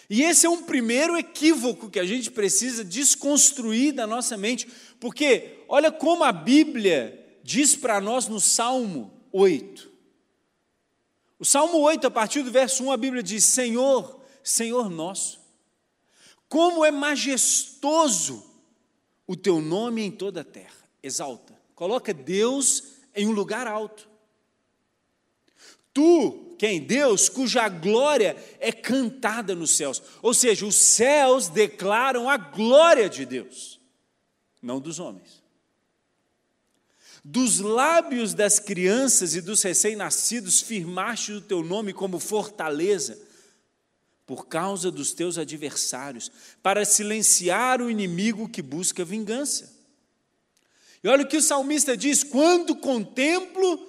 E 0.09 0.23
esse 0.23 0.45
é 0.45 0.49
um 0.49 0.63
primeiro 0.63 1.17
equívoco 1.17 1.89
que 1.89 1.99
a 1.99 2.05
gente 2.05 2.31
precisa 2.31 2.85
desconstruir 2.85 3.91
da 3.91 4.07
nossa 4.07 4.37
mente, 4.37 4.65
porque 4.97 5.59
olha 5.67 5.91
como 5.91 6.23
a 6.23 6.31
Bíblia 6.31 7.37
diz 7.43 7.75
para 7.75 7.99
nós 7.99 8.25
no 8.25 8.39
Salmo 8.39 9.11
8. 9.29 9.91
O 11.37 11.43
Salmo 11.43 11.79
8, 11.79 12.07
a 12.07 12.11
partir 12.11 12.43
do 12.43 12.49
verso 12.49 12.85
1, 12.85 12.93
a 12.93 12.95
Bíblia 12.95 13.21
diz: 13.21 13.43
Senhor, 13.43 14.23
Senhor 14.41 14.89
nosso, 14.89 15.41
como 16.47 16.85
é 16.85 16.91
majestoso 16.91 18.52
o 19.27 19.35
teu 19.35 19.61
nome 19.61 20.01
em 20.01 20.11
toda 20.11 20.41
a 20.41 20.45
terra. 20.45 20.83
Exalta, 21.01 21.53
coloca 21.75 22.13
Deus 22.13 22.83
em 23.15 23.27
um 23.27 23.31
lugar 23.31 23.67
alto. 23.67 24.09
Tu, 25.93 26.55
quem? 26.57 26.81
Deus, 26.81 27.29
cuja 27.29 27.69
glória 27.69 28.35
é 28.59 28.71
cantada 28.71 29.53
nos 29.53 29.71
céus. 29.71 30.01
Ou 30.21 30.33
seja, 30.33 30.65
os 30.65 30.75
céus 30.75 31.47
declaram 31.47 32.27
a 32.29 32.35
glória 32.35 33.07
de 33.09 33.25
Deus, 33.25 33.79
não 34.61 34.79
dos 34.79 34.99
homens. 34.99 35.43
Dos 37.23 37.59
lábios 37.59 38.33
das 38.33 38.59
crianças 38.59 39.35
e 39.35 39.39
dos 39.39 39.61
recém-nascidos 39.61 40.61
firmaste 40.61 41.31
o 41.31 41.41
teu 41.41 41.63
nome 41.63 41.93
como 41.93 42.19
fortaleza, 42.19 43.17
por 44.25 44.47
causa 44.47 44.89
dos 44.89 45.13
teus 45.13 45.37
adversários, 45.37 46.31
para 46.61 46.85
silenciar 46.85 47.81
o 47.81 47.89
inimigo 47.89 48.47
que 48.47 48.61
busca 48.61 49.03
vingança. 49.03 49.71
E 51.03 51.07
olha 51.07 51.23
o 51.23 51.27
que 51.27 51.37
o 51.37 51.41
salmista 51.41 51.97
diz: 51.97 52.23
quando 52.23 52.75
contemplo 52.75 53.87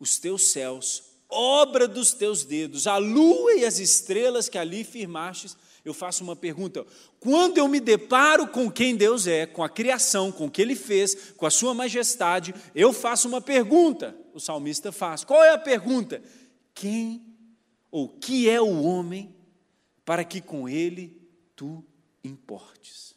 os 0.00 0.18
teus 0.18 0.48
céus, 0.48 1.02
obra 1.28 1.86
dos 1.86 2.12
teus 2.12 2.44
dedos, 2.44 2.86
a 2.86 2.96
lua 2.96 3.54
e 3.54 3.64
as 3.64 3.78
estrelas 3.78 4.48
que 4.48 4.56
ali 4.56 4.84
firmastes, 4.84 5.56
eu 5.84 5.94
faço 5.94 6.24
uma 6.24 6.34
pergunta. 6.34 6.84
Quando 7.20 7.58
eu 7.58 7.68
me 7.68 7.78
deparo 7.78 8.48
com 8.48 8.70
quem 8.70 8.96
Deus 8.96 9.26
é, 9.26 9.46
com 9.46 9.62
a 9.62 9.68
criação, 9.68 10.32
com 10.32 10.46
o 10.46 10.50
que 10.50 10.60
Ele 10.60 10.74
fez, 10.74 11.32
com 11.36 11.46
a 11.46 11.50
Sua 11.50 11.74
majestade, 11.74 12.54
eu 12.74 12.92
faço 12.92 13.28
uma 13.28 13.40
pergunta. 13.40 14.16
O 14.34 14.40
salmista 14.40 14.90
faz. 14.90 15.22
Qual 15.22 15.42
é 15.44 15.50
a 15.50 15.58
pergunta? 15.58 16.22
Quem 16.74 17.35
ou 17.96 18.10
que 18.10 18.46
é 18.46 18.60
o 18.60 18.82
homem 18.82 19.34
para 20.04 20.22
que 20.22 20.42
com 20.42 20.68
ele 20.68 21.18
tu 21.56 21.82
importes? 22.22 23.14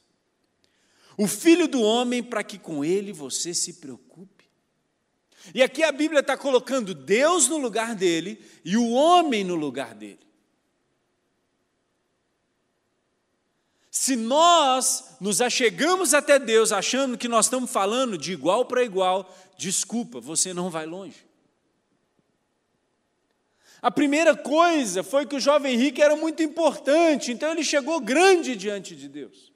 O 1.18 1.28
filho 1.28 1.68
do 1.68 1.82
homem 1.82 2.24
para 2.24 2.46
que 2.46 2.58
com 2.58 2.86
ele 2.86 3.12
você 3.12 3.54
se 3.54 3.74
preocupe? 3.74 4.46
E 5.54 5.62
aqui 5.62 5.84
a 5.84 5.92
Bíblia 5.92 6.22
está 6.22 6.38
colocando 6.38 6.94
Deus 6.94 7.50
no 7.50 7.58
lugar 7.58 7.94
dele 7.94 8.42
e 8.64 8.78
o 8.78 8.92
homem 8.92 9.44
no 9.44 9.56
lugar 9.56 9.94
dele. 9.94 10.26
Se 13.92 14.16
nós 14.16 15.18
nos 15.20 15.42
achegamos 15.42 16.14
até 16.14 16.40
Deus 16.40 16.72
achando 16.72 17.18
que 17.18 17.28
nós 17.28 17.48
estamos 17.48 17.70
falando 17.70 18.18
de 18.18 18.32
igual 18.32 18.64
para 18.64 18.82
igual, 18.82 19.30
desculpa, 19.58 20.22
você 20.22 20.54
não 20.54 20.70
vai 20.70 20.86
longe. 20.86 21.29
A 23.82 23.90
primeira 23.90 24.36
coisa 24.36 25.04
foi 25.04 25.26
que 25.26 25.36
o 25.36 25.40
jovem 25.40 25.78
rico 25.78 26.02
era 26.02 26.16
muito 26.16 26.44
importante, 26.44 27.32
então 27.32 27.52
ele 27.52 27.64
chegou 27.64 28.00
grande 28.02 28.56
diante 28.56 28.96
de 28.96 29.08
Deus. 29.08 29.54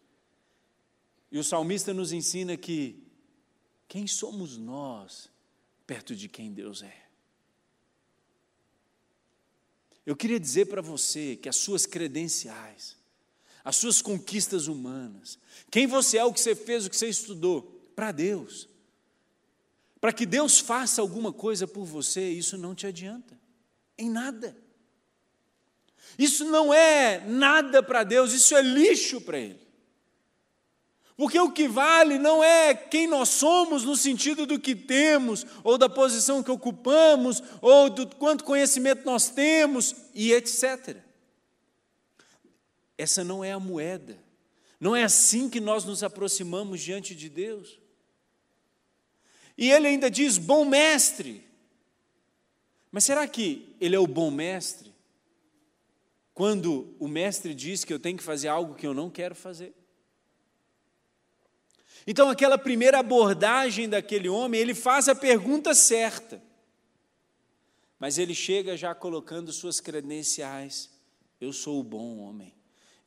E 1.32 1.38
o 1.38 1.44
salmista 1.44 1.94
nos 1.94 2.13
ensina 2.13 2.56
que 2.56 3.03
quem 3.88 4.08
somos 4.08 4.58
nós 4.58 5.30
perto 5.86 6.15
de 6.15 6.30
quem 6.30 6.53
Deus 6.53 6.82
é. 6.82 7.03
Eu 10.06 10.15
queria 10.15 10.39
dizer 10.39 10.65
para 10.68 10.82
você 10.82 11.36
que 11.36 11.50
as 11.50 11.56
suas 11.56 11.86
credenciais, 11.86 12.98
as 13.63 13.75
suas 13.75 14.01
conquistas 14.01 14.68
humanas, 14.68 15.39
quem 15.72 15.88
você 15.88 16.18
é, 16.18 16.25
o 16.25 16.34
que 16.34 16.39
você 16.39 16.56
fez, 16.56 16.86
o 16.86 16.89
que 16.89 16.98
você 16.98 17.08
estudou, 17.08 17.63
para 17.96 18.12
Deus. 18.12 18.68
Para 20.00 20.12
que 20.12 20.25
Deus 20.25 20.60
faça 20.60 21.01
alguma 21.01 21.32
coisa 21.32 21.65
por 21.65 21.86
você, 21.86 22.30
isso 22.30 22.58
não 22.58 22.75
te 22.75 22.86
adianta, 22.86 23.39
em 23.98 24.10
nada. 24.10 24.56
Isso 26.18 26.46
não 26.46 26.74
é 26.74 27.20
nada 27.26 27.82
para 27.82 28.04
Deus, 28.04 28.34
isso 28.34 28.56
é 28.56 28.62
lixo 28.62 29.22
para 29.22 29.40
Ele. 29.40 29.64
Porque 31.16 31.40
o 31.40 31.52
que 31.52 31.68
vale 31.68 32.18
não 32.18 32.44
é 32.44 32.74
quem 32.74 33.08
nós 33.08 33.30
somos 33.30 33.84
no 33.84 33.96
sentido 33.96 34.46
do 34.46 34.60
que 34.60 34.76
temos, 34.76 35.46
ou 35.64 35.78
da 35.78 35.88
posição 35.88 36.42
que 36.42 36.52
ocupamos, 36.52 37.42
ou 37.62 37.90
do 37.90 38.08
quanto 38.16 38.44
conhecimento 38.44 39.06
nós 39.06 39.30
temos, 39.30 39.96
e 40.14 40.34
etc. 40.34 40.98
Essa 42.98 43.24
não 43.24 43.44
é 43.44 43.52
a 43.52 43.60
moeda. 43.60 44.18
Não 44.80 44.96
é 44.96 45.04
assim 45.04 45.50
que 45.50 45.60
nós 45.60 45.86
nos 45.86 46.04
aproximamos 46.04 46.82
diante 46.82 47.16
de 47.16 47.30
Deus. 47.30 47.80
E 49.58 49.72
ele 49.72 49.88
ainda 49.88 50.10
diz: 50.10 50.38
bom 50.38 50.66
mestre. 50.66 51.44
Mas 52.94 53.06
será 53.06 53.28
que 53.28 53.76
ele 53.82 53.96
é 53.96 54.00
o 54.00 54.06
bom 54.06 54.30
mestre? 54.30 54.94
Quando 56.32 56.96
o 57.00 57.08
mestre 57.08 57.56
diz 57.56 57.84
que 57.84 57.92
eu 57.92 58.00
tenho 58.00 58.20
que 58.20 58.24
fazer 58.24 58.50
algo 58.50 58.76
que 58.76 58.86
eu 58.86 58.94
não 58.94 59.10
quero 59.10 59.34
fazer? 59.34 59.74
Então, 62.06 62.30
aquela 62.30 62.56
primeira 62.56 63.00
abordagem 63.00 63.90
daquele 63.90 64.30
homem, 64.30 64.62
ele 64.62 64.76
faz 64.76 65.10
a 65.10 65.16
pergunta 65.16 65.74
certa, 65.74 66.40
mas 67.98 68.20
ele 68.20 68.36
chega 68.36 68.78
já 68.78 68.94
colocando 68.94 69.52
suas 69.52 69.80
credenciais. 69.80 70.92
Eu 71.42 71.52
sou 71.52 71.80
o 71.80 71.84
bom 71.84 72.20
homem, 72.20 72.54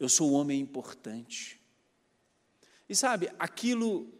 eu 0.00 0.09
sou 0.09 0.33
o 0.33 0.35
homem 0.35 0.59
importante. 0.59 1.61
E 2.88 2.97
sabe, 2.97 3.31
aquilo 3.38 4.12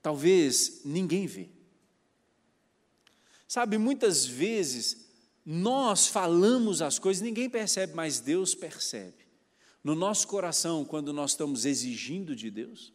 talvez 0.00 0.80
ninguém 0.86 1.26
vê. 1.26 1.50
Sabe, 3.46 3.78
muitas 3.78 4.26
vezes 4.26 5.06
nós 5.44 6.08
falamos 6.08 6.82
as 6.82 6.98
coisas, 6.98 7.22
ninguém 7.22 7.48
percebe, 7.48 7.94
mas 7.94 8.18
Deus 8.18 8.54
percebe. 8.54 9.24
No 9.82 9.94
nosso 9.94 10.26
coração, 10.26 10.84
quando 10.84 11.12
nós 11.12 11.30
estamos 11.30 11.64
exigindo 11.64 12.34
de 12.34 12.50
Deus, 12.50 12.92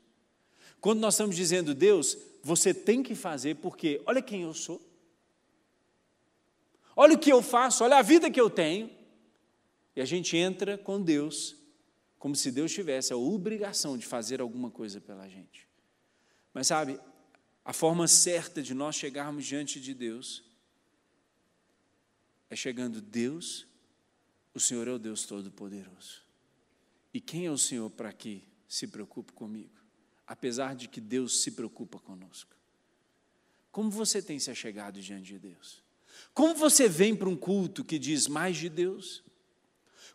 quando 0.81 0.99
nós 0.99 1.13
estamos 1.13 1.35
dizendo, 1.35 1.73
Deus, 1.73 2.17
você 2.43 2.73
tem 2.73 3.01
que 3.01 3.15
fazer, 3.15 3.55
porque 3.55 4.01
olha 4.05 4.21
quem 4.21 4.41
eu 4.41 4.53
sou, 4.53 4.81
olha 6.95 7.15
o 7.15 7.19
que 7.19 7.31
eu 7.31 7.41
faço, 7.41 7.83
olha 7.83 7.97
a 7.97 8.01
vida 8.01 8.29
que 8.29 8.41
eu 8.41 8.49
tenho, 8.49 8.89
e 9.95 10.01
a 10.01 10.05
gente 10.05 10.35
entra 10.35 10.77
com 10.77 11.01
Deus, 11.01 11.55
como 12.19 12.35
se 12.35 12.51
Deus 12.51 12.73
tivesse 12.73 13.13
a 13.13 13.17
obrigação 13.17 13.97
de 13.97 14.05
fazer 14.05 14.41
alguma 14.41 14.69
coisa 14.69 14.99
pela 14.99 15.27
gente. 15.29 15.67
Mas 16.53 16.67
sabe, 16.67 16.99
a 17.63 17.73
forma 17.73 18.07
certa 18.07 18.61
de 18.61 18.73
nós 18.73 18.95
chegarmos 18.95 19.45
diante 19.45 19.79
de 19.79 19.93
Deus 19.93 20.43
é 22.49 22.55
chegando, 22.55 23.01
Deus, 23.01 23.65
o 24.53 24.59
Senhor 24.59 24.87
é 24.87 24.91
o 24.91 24.99
Deus 24.99 25.25
Todo-Poderoso. 25.25 26.21
E 27.13 27.21
quem 27.21 27.45
é 27.45 27.51
o 27.51 27.57
Senhor 27.57 27.89
para 27.89 28.11
que 28.11 28.43
se 28.67 28.87
preocupe 28.87 29.31
comigo? 29.33 29.81
apesar 30.31 30.75
de 30.75 30.87
que 30.87 31.01
Deus 31.01 31.41
se 31.41 31.51
preocupa 31.51 31.99
conosco. 31.99 32.55
Como 33.69 33.91
você 33.91 34.21
tem 34.21 34.39
se 34.39 34.49
achegado 34.49 35.01
diante 35.01 35.33
de 35.33 35.37
Deus? 35.37 35.83
Como 36.33 36.55
você 36.55 36.87
vem 36.87 37.13
para 37.13 37.27
um 37.27 37.35
culto 37.35 37.83
que 37.83 37.99
diz 37.99 38.27
mais 38.27 38.55
de 38.55 38.69
Deus? 38.69 39.21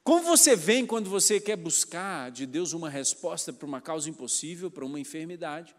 Como 0.03 0.23
você 0.23 0.57
vem 0.57 0.87
quando 0.87 1.11
você 1.11 1.39
quer 1.39 1.57
buscar 1.57 2.31
de 2.31 2.47
Deus 2.47 2.73
uma 2.73 2.89
resposta 2.89 3.53
para 3.53 3.67
uma 3.67 3.79
causa 3.79 4.09
impossível, 4.09 4.71
para 4.71 4.87
uma 4.87 4.99
enfermidade? 4.99 5.77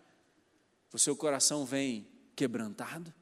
O 0.98 1.00
seu 1.00 1.16
coração 1.16 1.64
vem 1.64 2.08
quebrantado? 2.36 3.14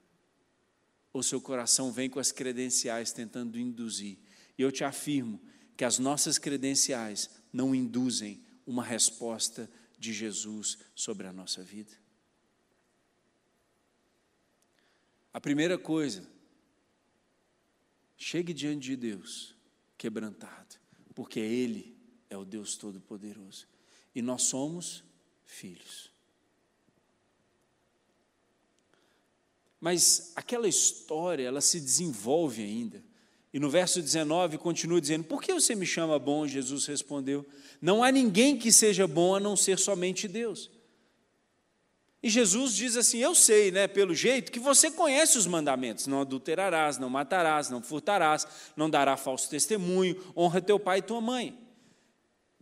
Ou 1.12 1.22
seu 1.22 1.42
coração 1.42 1.92
vem 1.92 2.10
com 2.10 2.22
as 2.22 2.32
credenciais 2.32 3.12
tentando 3.12 3.60
induzir? 3.60 4.18
E 4.58 4.62
eu 4.62 4.72
te 4.72 4.86
afirmo 4.86 5.42
que 5.76 5.84
as 5.84 6.00
nossas 6.00 6.38
credenciais 6.38 7.30
não 7.52 7.76
induzem 7.76 8.42
uma 8.66 8.82
resposta 8.82 9.70
de 10.00 10.14
Jesus 10.14 10.78
sobre 10.96 11.28
a 11.28 11.34
nossa 11.34 11.62
vida? 11.64 11.92
A 15.34 15.42
primeira 15.42 15.78
coisa, 15.78 16.26
chegue 18.16 18.54
diante 18.54 18.86
de 18.86 18.96
Deus 18.96 19.54
quebrantado, 19.98 20.78
porque 21.14 21.42
Ele 21.42 21.94
é 22.30 22.38
o 22.38 22.46
Deus 22.46 22.78
Todo-Poderoso 22.78 23.68
e 24.16 24.22
nós 24.22 24.44
somos 24.44 25.04
filhos. 25.44 26.15
Mas 29.86 30.32
aquela 30.36 30.68
história, 30.68 31.48
ela 31.48 31.62
se 31.62 31.80
desenvolve 31.80 32.64
ainda. 32.64 33.04
E 33.54 33.60
no 33.60 33.70
verso 33.70 34.02
19 34.02 34.58
continua 34.58 35.00
dizendo: 35.00 35.26
Por 35.26 35.40
que 35.40 35.54
você 35.54 35.76
me 35.76 35.86
chama 35.86 36.18
bom? 36.18 36.48
Jesus 36.48 36.88
respondeu: 36.88 37.46
Não 37.80 38.04
há 38.04 38.12
ninguém 38.12 38.58
que 38.58 38.72
seja 38.72 39.06
bom 39.06 39.36
a 39.36 39.40
não 39.40 39.56
ser 39.56 39.78
somente 39.78 40.28
Deus. 40.28 40.72
E 42.24 42.32
Jesus 42.32 42.74
diz 42.74 42.98
assim: 42.98 43.20
Eu 43.20 43.36
sei, 43.36 43.70
né, 43.70 43.88
pelo 43.88 44.16
jeito, 44.16 44.52
que 44.52 44.60
você 44.60 44.90
conhece 44.90 45.38
os 45.38 45.46
mandamentos: 45.46 46.08
não 46.08 46.22
adulterarás, 46.22 46.98
não 46.98 47.08
matarás, 47.08 47.70
não 47.70 47.80
furtarás, 47.80 48.48
não 48.76 48.90
dará 48.90 49.16
falso 49.16 49.48
testemunho, 49.52 50.20
honra 50.36 50.64
teu 50.64 50.80
pai 50.80 50.98
e 50.98 51.04
tua 51.04 51.22
mãe. 51.22 51.56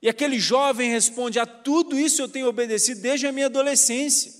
E 0.01 0.09
aquele 0.09 0.37
jovem 0.41 0.89
responde: 0.89 1.39
A 1.39 1.45
tudo 1.45 1.97
isso 1.97 2.21
eu 2.21 2.27
tenho 2.27 2.49
obedecido 2.49 2.99
desde 2.99 3.27
a 3.27 3.31
minha 3.31 3.45
adolescência. 3.45 4.33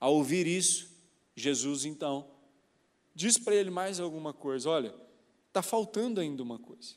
Ao 0.00 0.14
ouvir 0.14 0.46
isso, 0.46 0.95
Jesus 1.36 1.84
então 1.84 2.26
diz 3.14 3.38
para 3.38 3.54
ele 3.54 3.70
mais 3.70 4.00
alguma 4.00 4.32
coisa: 4.32 4.70
olha, 4.70 4.94
está 5.48 5.62
faltando 5.62 6.20
ainda 6.20 6.42
uma 6.42 6.58
coisa. 6.58 6.94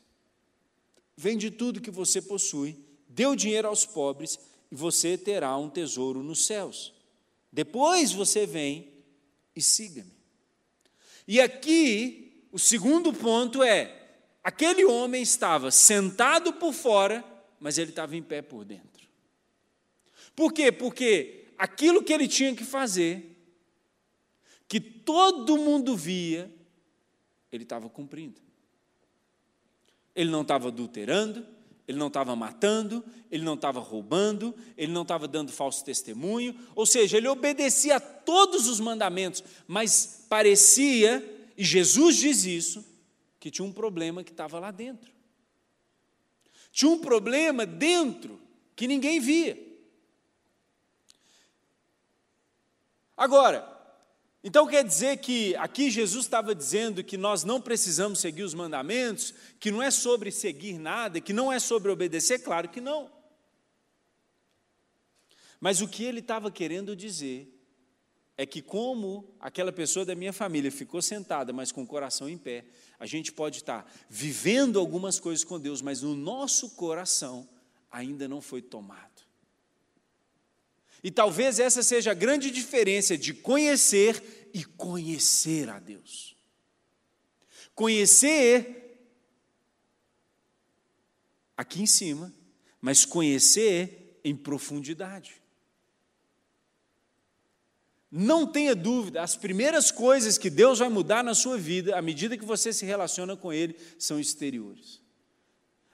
Vende 1.16 1.52
tudo 1.52 1.82
que 1.82 1.92
você 1.92 2.22
possui, 2.22 2.80
dê 3.08 3.26
o 3.26 3.36
dinheiro 3.36 3.68
aos 3.68 3.86
pobres 3.86 4.40
e 4.72 4.76
você 4.76 5.18
terá 5.18 5.56
um 5.58 5.70
tesouro 5.70 6.24
nos 6.24 6.46
céus. 6.46 6.94
Depois 7.52 8.12
você 8.14 8.46
vem 8.46 8.94
e 9.56 9.62
siga-me. 9.62 10.18
E 11.28 11.42
aqui, 11.42 12.48
o 12.52 12.58
segundo 12.58 13.12
ponto 13.12 13.62
é: 13.62 14.20
aquele 14.44 14.86
homem 14.86 15.22
estava 15.22 15.72
sentado 15.72 16.54
por 16.54 16.74
fora, 16.74 17.24
mas 17.60 17.78
ele 17.78 17.90
estava 17.90 18.16
em 18.16 18.24
pé 18.24 18.42
por 18.42 18.64
dentro. 18.64 19.08
Por 20.36 20.54
quê? 20.54 20.72
Porque 20.72 21.48
aquilo 21.58 22.02
que 22.02 22.14
ele 22.14 22.28
tinha 22.28 22.56
que 22.56 22.64
fazer 22.64 23.39
que 24.70 24.80
todo 24.80 25.58
mundo 25.58 25.98
via, 25.98 26.50
ele 27.52 27.64
estava 27.64 27.90
cumprindo. 27.90 28.40
Ele 30.16 30.30
não 30.30 30.44
estava 30.44 30.68
adulterando, 30.68 31.44
ele 31.88 31.98
não 31.98 32.06
estava 32.06 32.36
matando, 32.36 33.04
ele 33.32 33.44
não 33.44 33.56
estava 33.56 33.80
roubando, 33.80 34.56
ele 34.78 34.92
não 34.92 35.02
estava 35.02 35.28
dando 35.28 35.52
falso 35.52 35.84
testemunho, 35.84 36.56
ou 36.76 36.86
seja, 36.86 37.18
ele 37.18 37.28
obedecia 37.28 37.96
a 37.96 38.00
todos 38.00 38.68
os 38.68 38.80
mandamentos, 38.80 39.44
mas 39.68 40.26
parecia, 40.30 41.50
e 41.58 41.64
Jesus 41.64 42.18
diz 42.18 42.46
isso, 42.46 42.86
que 43.40 43.50
tinha 43.50 43.66
um 43.66 43.74
problema 43.74 44.24
que 44.24 44.32
estava 44.32 44.60
lá 44.60 44.70
dentro. 44.70 45.12
Tinha 46.72 46.92
um 46.92 47.00
problema 47.00 47.66
dentro 47.66 48.40
que 48.76 48.88
ninguém 48.88 49.20
via. 49.20 49.58
Agora, 53.18 53.79
então 54.44 54.66
quer 54.68 54.84
dizer 54.84 55.18
que 55.18 55.56
aqui 55.58 55.92
Jesus 55.92 56.26
estava 56.26 56.56
dizendo 56.56 57.04
que 57.04 57.18
nós 57.18 57.44
não 57.44 57.60
precisamos 57.60 58.20
seguir 58.20 58.44
os 58.44 58.54
mandamentos, 58.54 59.34
que 59.60 59.70
não 59.70 59.84
é 59.84 59.92
sobre 59.92 60.32
seguir 60.32 60.80
nada, 60.80 61.20
que 61.20 61.34
não 61.34 61.52
é 61.52 61.60
sobre 61.60 61.92
obedecer? 61.92 62.40
Claro 62.40 62.70
que 62.70 62.80
não. 62.80 63.12
Mas 65.60 65.82
o 65.82 65.88
que 65.88 66.04
ele 66.04 66.20
estava 66.20 66.50
querendo 66.50 66.96
dizer 66.96 67.54
é 68.38 68.46
que, 68.46 68.62
como 68.62 69.36
aquela 69.38 69.74
pessoa 69.74 70.06
da 70.06 70.16
minha 70.16 70.32
família 70.32 70.72
ficou 70.72 71.02
sentada, 71.02 71.52
mas 71.52 71.74
com 71.74 71.84
o 71.84 71.88
coração 71.88 72.30
em 72.30 72.38
pé, 72.38 72.64
a 72.98 73.06
gente 73.06 73.34
pode 73.34 73.58
estar 73.58 73.92
vivendo 74.10 74.80
algumas 74.80 75.20
coisas 75.20 75.44
com 75.44 75.60
Deus, 75.60 75.82
mas 75.82 76.04
o 76.04 76.16
nosso 76.16 76.70
coração 76.70 77.46
ainda 77.92 78.30
não 78.30 78.40
foi 78.40 78.62
tomado. 78.62 79.29
E 81.04 81.10
talvez 81.10 81.60
essa 81.60 81.82
seja 81.82 82.12
a 82.12 82.16
grande 82.16 82.52
diferença 82.52 83.18
de 83.18 83.34
conhecer 83.34 84.50
e 84.54 84.64
conhecer 84.64 85.70
a 85.70 85.80
Deus. 85.80 86.36
Conhecer 87.74 88.90
aqui 91.56 91.82
em 91.82 91.86
cima, 91.86 92.34
mas 92.82 93.06
conhecer 93.06 94.20
em 94.24 94.36
profundidade. 94.36 95.42
Não 98.12 98.48
tenha 98.48 98.76
dúvida, 98.76 99.22
as 99.22 99.36
primeiras 99.36 99.92
coisas 99.92 100.38
que 100.38 100.50
Deus 100.50 100.80
vai 100.80 100.90
mudar 100.90 101.24
na 101.24 101.36
sua 101.36 101.58
vida, 101.58 101.96
à 101.96 102.02
medida 102.02 102.38
que 102.38 102.46
você 102.46 102.74
se 102.74 102.86
relaciona 102.86 103.38
com 103.38 103.54
Ele, 103.54 103.76
são 104.00 104.20
exteriores. 104.20 105.00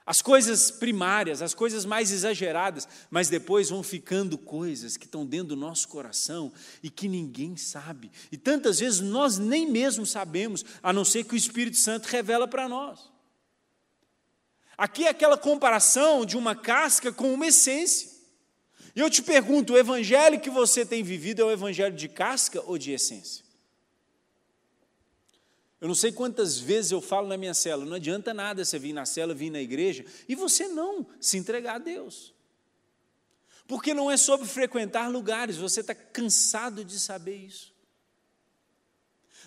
As 0.06 0.22
coisas 0.22 0.70
primárias, 0.70 1.42
as 1.42 1.52
coisas 1.52 1.84
mais 1.84 2.12
exageradas, 2.12 2.86
mas 3.10 3.28
depois 3.28 3.70
vão 3.70 3.82
ficando 3.82 4.38
coisas 4.38 4.96
que 4.96 5.04
estão 5.04 5.26
dentro 5.26 5.48
do 5.48 5.56
nosso 5.56 5.88
coração 5.88 6.52
e 6.80 6.88
que 6.88 7.08
ninguém 7.08 7.56
sabe. 7.56 8.12
E 8.30 8.36
tantas 8.36 8.78
vezes 8.78 9.00
nós 9.00 9.36
nem 9.36 9.68
mesmo 9.68 10.06
sabemos, 10.06 10.64
a 10.80 10.92
não 10.92 11.04
ser 11.04 11.24
que 11.24 11.34
o 11.34 11.36
Espírito 11.36 11.76
Santo 11.76 12.06
revela 12.06 12.46
para 12.46 12.68
nós. 12.68 13.10
Aqui 14.78 15.06
é 15.06 15.08
aquela 15.08 15.36
comparação 15.36 16.24
de 16.24 16.36
uma 16.36 16.54
casca 16.54 17.10
com 17.10 17.34
uma 17.34 17.48
essência. 17.48 18.08
E 18.94 19.00
eu 19.00 19.10
te 19.10 19.22
pergunto: 19.22 19.72
o 19.72 19.78
evangelho 19.78 20.38
que 20.38 20.50
você 20.50 20.86
tem 20.86 21.02
vivido 21.02 21.42
é 21.42 21.44
o 21.46 21.50
evangelho 21.50 21.96
de 21.96 22.08
casca 22.08 22.62
ou 22.64 22.78
de 22.78 22.92
essência? 22.92 23.45
Eu 25.80 25.88
não 25.88 25.94
sei 25.94 26.10
quantas 26.10 26.58
vezes 26.58 26.90
eu 26.90 27.00
falo 27.00 27.28
na 27.28 27.36
minha 27.36 27.52
cela, 27.52 27.84
não 27.84 27.96
adianta 27.96 28.32
nada 28.32 28.64
você 28.64 28.78
vir 28.78 28.92
na 28.92 29.04
cela, 29.04 29.34
vir 29.34 29.50
na 29.50 29.60
igreja 29.60 30.04
e 30.28 30.34
você 30.34 30.68
não 30.68 31.06
se 31.20 31.36
entregar 31.36 31.76
a 31.76 31.78
Deus. 31.78 32.34
Porque 33.66 33.92
não 33.92 34.10
é 34.10 34.16
sobre 34.16 34.46
frequentar 34.46 35.10
lugares, 35.10 35.56
você 35.56 35.80
está 35.80 35.94
cansado 35.94 36.84
de 36.84 36.98
saber 36.98 37.36
isso. 37.36 37.74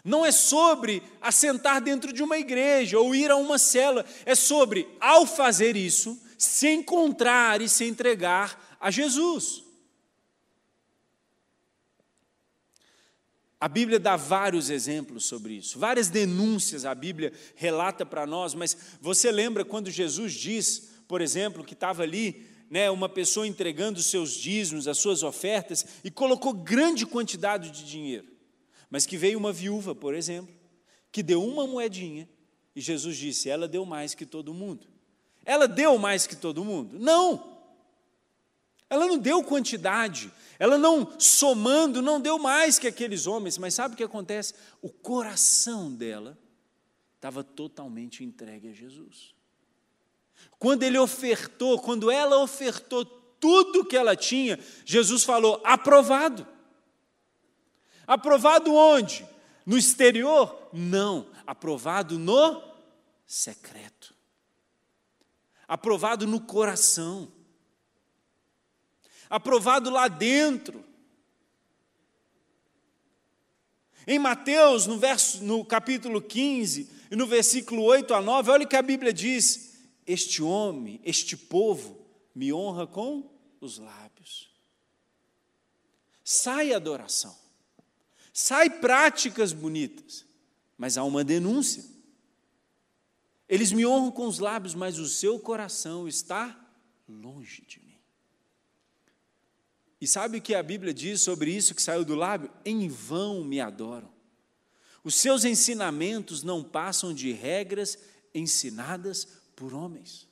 Não 0.04 0.26
é 0.26 0.32
sobre 0.32 1.04
assentar 1.20 1.82
dentro 1.82 2.14
de 2.14 2.24
uma 2.24 2.38
igreja 2.38 3.00
ou 3.00 3.14
ir 3.14 3.30
a 3.32 3.36
uma 3.36 3.58
cela. 3.58 4.06
É 4.26 4.34
sobre, 4.36 4.88
ao 5.00 5.26
fazer 5.26 5.76
isso, 5.76 6.20
se 6.38 6.70
encontrar 6.70 7.62
e 7.62 7.68
se 7.68 7.86
entregar 7.86 8.78
a 8.80 8.90
Jesus. 8.90 9.64
A 13.60 13.68
Bíblia 13.68 14.00
dá 14.00 14.16
vários 14.16 14.70
exemplos 14.70 15.26
sobre 15.26 15.54
isso, 15.56 15.78
várias 15.78 16.08
denúncias 16.08 16.86
a 16.86 16.96
Bíblia 16.96 17.34
relata 17.56 18.06
para 18.06 18.26
nós, 18.26 18.54
mas 18.54 18.78
você 19.02 19.32
lembra 19.32 19.66
quando 19.66 19.92
Jesus 19.92 20.34
diz, 20.34 20.90
por 21.08 21.20
exemplo, 21.20 21.66
que 21.66 21.74
estava 21.74 22.04
ali 22.04 22.48
né, 22.70 22.90
uma 22.90 23.10
pessoa 23.10 23.46
entregando 23.46 24.00
os 24.00 24.06
seus 24.06 24.32
dízimos, 24.32 24.88
as 24.88 24.98
suas 24.98 25.24
ofertas, 25.24 25.86
e 26.06 26.10
colocou 26.10 26.54
grande 26.54 27.06
quantidade 27.06 27.72
de 27.72 27.84
dinheiro, 27.84 28.28
mas 28.90 29.06
que 29.06 29.18
veio 29.18 29.38
uma 29.38 29.52
viúva, 29.52 29.94
por 29.94 30.14
exemplo, 30.14 30.56
que 31.12 31.22
deu 31.22 31.44
uma 31.44 31.68
moedinha, 31.68 32.30
e 32.74 32.80
Jesus 32.80 33.18
disse: 33.18 33.50
ela 33.50 33.68
deu 33.68 33.86
mais 33.86 34.14
que 34.16 34.26
todo 34.26 34.54
mundo. 34.54 34.88
Ela 35.44 35.68
deu 35.68 35.98
mais 35.98 36.26
que 36.26 36.36
todo 36.36 36.64
mundo? 36.64 36.98
Não! 36.98 37.59
Ela 38.90 39.06
não 39.06 39.18
deu 39.18 39.44
quantidade, 39.44 40.32
ela 40.58 40.78
não, 40.78 41.20
somando, 41.20 42.02
não 42.02 42.20
deu 42.20 42.40
mais 42.40 42.80
que 42.80 42.88
aqueles 42.88 43.28
homens, 43.28 43.58
mas 43.58 43.76
sabe 43.76 43.94
o 43.94 43.98
que 43.98 44.04
acontece? 44.04 44.54
O 44.82 44.90
coração 44.90 45.94
dela 45.94 46.38
estava 47.16 47.44
totalmente 47.44 48.24
entregue 48.24 48.70
a 48.70 48.74
Jesus. 48.74 49.36
Quando 50.58 50.84
ele 50.84 50.98
ofertou, 50.98 51.80
quando 51.80 52.10
ela 52.10 52.40
ofertou 52.40 53.06
tudo 53.06 53.86
que 53.86 53.96
ela 53.96 54.16
tinha, 54.16 54.60
Jesus 54.84 55.24
falou: 55.24 55.62
aprovado. 55.64 56.46
Aprovado 58.08 58.74
onde? 58.74 59.26
No 59.66 59.78
exterior? 59.78 60.70
Não, 60.74 61.28
aprovado 61.46 62.18
no 62.18 62.62
secreto. 63.26 64.16
Aprovado 65.68 66.26
no 66.26 66.42
coração 66.42 67.32
aprovado 69.30 69.90
lá 69.90 70.08
dentro. 70.08 70.84
Em 74.08 74.18
Mateus, 74.18 74.88
no, 74.88 74.98
verso, 74.98 75.44
no 75.44 75.64
capítulo 75.64 76.22
15 76.22 76.90
e 77.12 77.16
no 77.16 77.28
versículo 77.28 77.84
8 77.84 78.14
a 78.14 78.22
9, 78.22 78.52
olha 78.52 78.66
o 78.66 78.68
que 78.68 78.76
a 78.76 78.82
Bíblia 78.82 79.14
diz: 79.14 79.78
Este 80.08 80.42
homem, 80.42 81.00
este 81.04 81.38
povo, 81.38 82.00
me 82.34 82.52
honra 82.52 82.88
com 82.88 83.30
os 83.62 83.78
lábios. 83.78 84.50
Sai 86.24 86.74
adoração, 86.74 87.36
sai 88.34 88.70
práticas 88.70 89.52
bonitas, 89.54 90.26
mas 90.78 90.98
há 90.98 91.04
uma 91.04 91.24
denúncia. 91.24 91.84
Eles 93.48 93.72
me 93.72 93.86
honram 93.86 94.12
com 94.12 94.28
os 94.28 94.40
lábios, 94.40 94.76
mas 94.76 95.00
o 95.00 95.08
seu 95.08 95.40
coração 95.40 96.08
está 96.08 96.56
longe 97.08 97.64
de 97.68 97.80
mim. 97.80 97.89
E 100.02 100.08
sabe 100.08 100.38
o 100.38 100.42
que 100.42 100.56
a 100.56 100.64
Bíblia 100.64 100.94
diz 100.94 101.22
sobre 101.22 101.52
isso 101.52 101.76
que 101.76 101.82
saiu 101.82 102.06
do 102.06 102.16
lábio? 102.16 102.52
Em 102.64 102.88
vão 102.88 103.44
me 103.44 103.60
adoram. 103.60 104.10
Os 105.04 105.16
seus 105.16 105.44
ensinamentos 105.44 106.44
não 106.44 106.64
passam 106.64 107.14
de 107.14 107.32
regras 107.32 107.98
ensinadas 108.34 109.28
por 109.56 109.74
homens. 109.74 110.28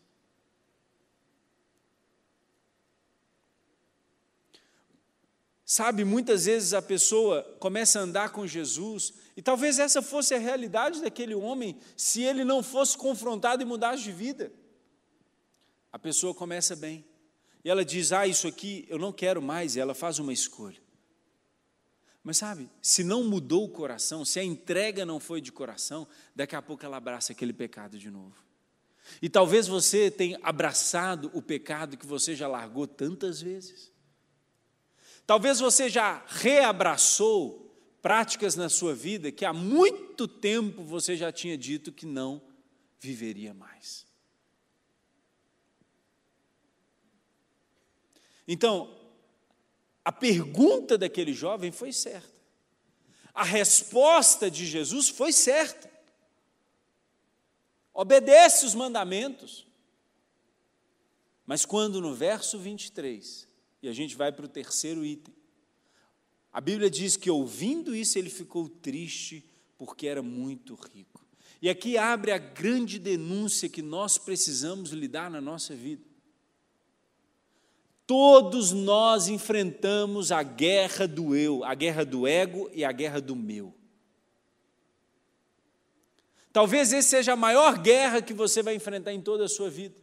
Sabe, 5.65 6.05
muitas 6.05 6.45
vezes 6.45 6.73
a 6.73 6.81
pessoa 6.81 7.43
começa 7.59 7.99
a 7.99 8.03
andar 8.03 8.29
com 8.29 8.47
Jesus, 8.47 9.13
e 9.35 9.41
talvez 9.41 9.79
essa 9.79 10.01
fosse 10.01 10.33
a 10.33 10.37
realidade 10.37 11.01
daquele 11.01 11.35
homem, 11.35 11.77
se 11.97 12.21
ele 12.21 12.45
não 12.45 12.63
fosse 12.63 12.97
confrontado 12.97 13.61
e 13.61 13.65
mudasse 13.65 14.01
de 14.01 14.13
vida. 14.13 14.49
A 15.91 15.99
pessoa 15.99 16.33
começa 16.33 16.73
bem, 16.73 17.03
e 17.63 17.69
ela 17.69 17.83
diz: 17.83 18.11
Ah, 18.11 18.27
isso 18.27 18.47
aqui 18.47 18.85
eu 18.89 18.97
não 18.97 19.11
quero 19.11 19.41
mais, 19.41 19.75
e 19.75 19.79
ela 19.79 19.93
faz 19.93 20.19
uma 20.19 20.33
escolha. 20.33 20.81
Mas 22.23 22.37
sabe, 22.37 22.69
se 22.81 23.03
não 23.03 23.23
mudou 23.23 23.63
o 23.63 23.69
coração, 23.69 24.25
se 24.25 24.39
a 24.39 24.43
entrega 24.43 25.05
não 25.05 25.19
foi 25.19 25.39
de 25.39 25.51
coração, 25.51 26.05
daqui 26.35 26.55
a 26.55 26.61
pouco 26.61 26.85
ela 26.85 26.97
abraça 26.97 27.31
aquele 27.31 27.53
pecado 27.53 27.97
de 27.97 28.11
novo. 28.11 28.35
E 29.21 29.29
talvez 29.29 29.67
você 29.67 30.11
tenha 30.11 30.37
abraçado 30.43 31.31
o 31.33 31.41
pecado 31.41 31.97
que 31.97 32.05
você 32.05 32.35
já 32.35 32.47
largou 32.47 32.85
tantas 32.85 33.41
vezes. 33.41 33.93
Talvez 35.25 35.59
você 35.59 35.89
já 35.89 36.23
reabraçou 36.27 37.67
práticas 38.01 38.55
na 38.55 38.69
sua 38.69 38.95
vida 38.95 39.31
que 39.31 39.43
há 39.43 39.53
muito 39.53 40.27
tempo 40.27 40.83
você 40.83 41.15
já 41.15 41.31
tinha 41.31 41.57
dito 41.57 41.91
que 41.91 42.05
não 42.05 42.41
viveria 42.99 43.53
mais. 43.53 44.06
Então, 48.47 48.95
a 50.05 50.11
pergunta 50.11 50.97
daquele 50.97 51.33
jovem 51.33 51.71
foi 51.71 51.91
certa. 51.91 52.37
A 53.33 53.43
resposta 53.43 54.49
de 54.49 54.65
Jesus 54.65 55.09
foi 55.09 55.33
certa. 55.33 55.91
Obedece 57.93 58.65
os 58.65 58.73
mandamentos. 58.73 59.67
Mas 61.45 61.65
quando 61.65 61.99
no 61.99 62.13
verso 62.13 62.57
23, 62.57 63.47
e 63.81 63.89
a 63.89 63.93
gente 63.93 64.15
vai 64.15 64.31
para 64.31 64.45
o 64.45 64.49
terceiro 64.49 65.05
item, 65.05 65.35
a 66.53 66.61
Bíblia 66.61 66.89
diz 66.89 67.15
que 67.17 67.29
ouvindo 67.29 67.93
isso 67.93 68.17
ele 68.17 68.29
ficou 68.29 68.69
triste 68.69 69.45
porque 69.77 70.07
era 70.07 70.23
muito 70.23 70.73
rico. 70.73 71.25
E 71.61 71.69
aqui 71.69 71.97
abre 71.97 72.31
a 72.31 72.37
grande 72.37 72.97
denúncia 72.97 73.67
que 73.67 73.81
nós 73.81 74.17
precisamos 74.17 74.91
lidar 74.91 75.29
na 75.29 75.41
nossa 75.41 75.75
vida. 75.75 76.06
Todos 78.07 78.71
nós 78.71 79.27
enfrentamos 79.27 80.31
a 80.31 80.41
guerra 80.41 81.05
do 81.05 81.35
eu, 81.35 81.65
a 81.65 81.75
guerra 81.75 82.05
do 82.05 82.25
ego 82.25 82.69
e 82.73 82.85
a 82.85 82.91
guerra 82.93 83.19
do 83.19 83.35
meu. 83.35 83.75
Talvez 86.53 86.93
essa 86.93 87.09
seja 87.09 87.33
a 87.33 87.35
maior 87.35 87.77
guerra 87.77 88.21
que 88.21 88.33
você 88.33 88.63
vai 88.63 88.73
enfrentar 88.75 89.11
em 89.11 89.21
toda 89.21 89.43
a 89.43 89.49
sua 89.49 89.69
vida. 89.69 89.95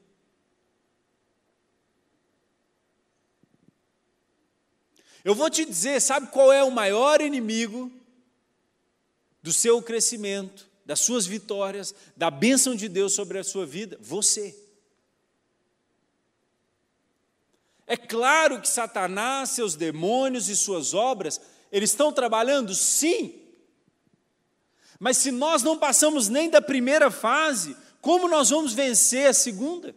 Eu 5.24 5.34
vou 5.34 5.48
te 5.48 5.64
dizer, 5.64 5.98
sabe 6.02 6.26
qual 6.26 6.52
é 6.52 6.62
o 6.62 6.70
maior 6.70 7.22
inimigo 7.22 7.90
do 9.42 9.50
seu 9.50 9.80
crescimento, 9.80 10.68
das 10.84 11.00
suas 11.00 11.24
vitórias, 11.24 11.94
da 12.14 12.30
bênção 12.30 12.76
de 12.76 12.86
Deus 12.86 13.14
sobre 13.14 13.38
a 13.38 13.44
sua 13.44 13.64
vida? 13.64 13.96
Você. 14.02 14.63
É 17.86 17.96
claro 17.96 18.60
que 18.60 18.68
Satanás, 18.68 19.50
seus 19.50 19.74
demônios 19.74 20.48
e 20.48 20.56
suas 20.56 20.94
obras, 20.94 21.40
eles 21.70 21.90
estão 21.90 22.12
trabalhando, 22.12 22.74
sim. 22.74 23.42
Mas 24.98 25.18
se 25.18 25.30
nós 25.30 25.62
não 25.62 25.76
passamos 25.76 26.28
nem 26.28 26.48
da 26.48 26.62
primeira 26.62 27.10
fase, 27.10 27.76
como 28.00 28.28
nós 28.28 28.50
vamos 28.50 28.72
vencer 28.72 29.26
a 29.26 29.34
segunda? 29.34 29.94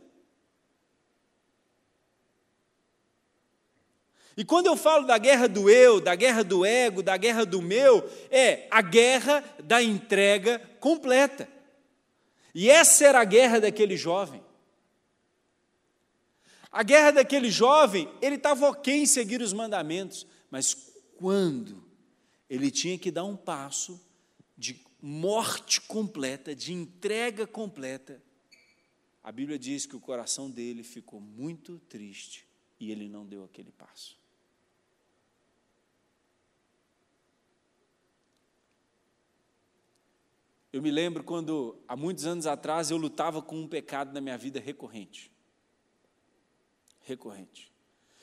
E 4.36 4.46
quando 4.46 4.68
eu 4.68 4.78
falo 4.78 5.08
da 5.08 5.18
guerra 5.18 5.48
do 5.48 5.68
eu, 5.68 6.00
da 6.00 6.14
guerra 6.14 6.44
do 6.44 6.64
ego, 6.64 7.02
da 7.02 7.18
guerra 7.18 7.44
do 7.44 7.60
meu, 7.60 8.08
é 8.30 8.68
a 8.70 8.84
guerra 8.84 9.44
da 9.64 9.82
entrega 9.82 10.62
completa. 10.80 11.50
E 12.54 12.70
essa 12.70 13.06
era 13.06 13.20
a 13.20 13.26
guerra 13.26 13.60
daquele 13.60 13.98
jovem. 13.98 14.44
A 16.78 16.84
guerra 16.84 17.10
daquele 17.10 17.50
jovem, 17.50 18.08
ele 18.22 18.36
estava 18.36 18.70
ok 18.70 18.94
em 18.94 19.08
seguir 19.08 19.42
os 19.42 19.52
mandamentos, 19.52 20.28
mas 20.52 20.94
quando 21.16 21.84
ele 22.48 22.70
tinha 22.70 23.00
que 23.00 23.10
dar 23.10 23.24
um 23.24 23.36
passo 23.36 24.00
de 24.56 24.80
morte 25.02 25.82
completa, 25.82 26.56
de 26.56 26.74
entrega 26.74 27.48
completa, 27.48 28.22
a 29.24 29.32
Bíblia 29.32 29.58
diz 29.58 29.88
que 29.88 29.96
o 29.96 30.00
coração 30.00 30.52
dele 30.52 30.84
ficou 30.84 31.20
muito 31.20 31.80
triste 31.90 32.46
e 32.80 32.92
ele 32.92 33.10
não 33.10 33.26
deu 33.26 33.44
aquele 33.44 33.72
passo. 33.72 34.16
Eu 40.72 40.84
me 40.84 40.92
lembro 40.92 41.24
quando, 41.24 41.82
há 41.88 41.96
muitos 41.96 42.28
anos 42.28 42.46
atrás, 42.46 42.92
eu 42.92 42.98
lutava 42.98 43.42
com 43.42 43.60
um 43.60 43.68
pecado 43.68 44.14
na 44.14 44.22
minha 44.22 44.38
vida 44.38 44.60
recorrente 44.60 45.36
recorrente. 47.08 47.72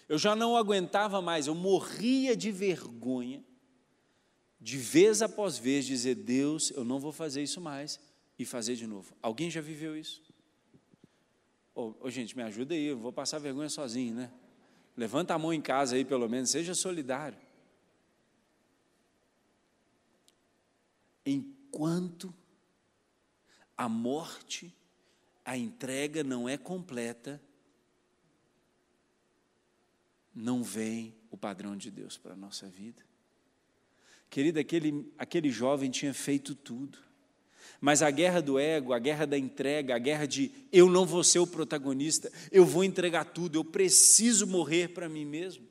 Eu 0.09 0.19
já 0.19 0.37
não 0.37 0.57
aguentava 0.57 1.21
mais, 1.21 1.47
eu 1.47 1.55
morria 1.55 2.37
de 2.37 2.53
vergonha, 2.53 3.43
de 4.61 4.77
vez 4.77 5.23
após 5.23 5.59
vez, 5.59 5.85
dizer: 5.85 6.15
Deus, 6.15 6.71
eu 6.71 6.85
não 6.85 7.01
vou 7.01 7.13
fazer 7.13 7.43
isso 7.43 7.61
mais, 7.61 7.99
e 8.39 8.45
fazer 8.45 8.77
de 8.77 8.87
novo. 8.87 9.15
Alguém 9.23 9.51
já 9.51 9.61
viveu 9.61 9.97
isso? 9.97 10.23
Ô, 11.75 11.95
oh, 12.01 12.11
gente, 12.11 12.37
me 12.37 12.43
ajuda 12.43 12.75
aí, 12.75 12.85
eu 12.85 12.99
vou 12.99 13.13
passar 13.13 13.39
vergonha 13.39 13.69
sozinho, 13.69 14.15
né? 14.15 14.31
Levanta 14.97 15.35
a 15.35 15.39
mão 15.39 15.53
em 15.53 15.61
casa 15.61 15.97
aí, 15.97 16.05
pelo 16.05 16.29
menos, 16.29 16.51
seja 16.51 16.75
solidário. 16.75 17.39
enquanto 21.25 22.35
a 23.77 23.89
morte, 23.89 24.75
a 25.45 25.57
entrega 25.57 26.23
não 26.23 26.49
é 26.49 26.57
completa, 26.57 27.43
não 30.35 30.63
vem 30.63 31.15
o 31.31 31.37
padrão 31.37 31.77
de 31.77 31.91
Deus 31.91 32.17
para 32.17 32.33
a 32.33 32.37
nossa 32.37 32.67
vida. 32.69 33.03
Querida, 34.29 34.61
aquele, 34.61 35.13
aquele 35.17 35.51
jovem 35.51 35.91
tinha 35.91 36.13
feito 36.13 36.55
tudo. 36.55 36.99
Mas 37.81 38.03
a 38.03 38.11
guerra 38.11 38.41
do 38.41 38.59
ego, 38.59 38.93
a 38.93 38.99
guerra 38.99 39.27
da 39.27 39.39
entrega, 39.39 39.95
a 39.95 39.99
guerra 39.99 40.27
de 40.27 40.51
eu 40.73 40.89
não 40.89 41.07
vou 41.07 41.23
ser 41.23 41.39
o 41.39 41.47
protagonista, 41.47 42.33
eu 42.51 42.65
vou 42.65 42.83
entregar 42.83 43.27
tudo, 43.27 43.59
eu 43.59 43.65
preciso 43.65 44.47
morrer 44.47 44.89
para 44.89 45.09
mim 45.09 45.25
mesmo. 45.25 45.67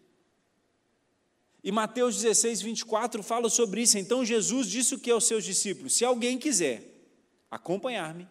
E 1.64 1.72
Mateus 1.72 2.22
16, 2.22 2.62
24 2.62 3.24
fala 3.24 3.50
sobre 3.50 3.82
isso. 3.82 3.98
Então 3.98 4.24
Jesus 4.24 4.68
disse 4.68 4.96
o 4.96 5.00
que 5.00 5.10
aos 5.10 5.26
seus 5.26 5.44
discípulos: 5.44 5.96
Se 5.96 6.06
alguém 6.06 6.38
quiser 6.38 6.84
acompanhar-me, 7.50 8.28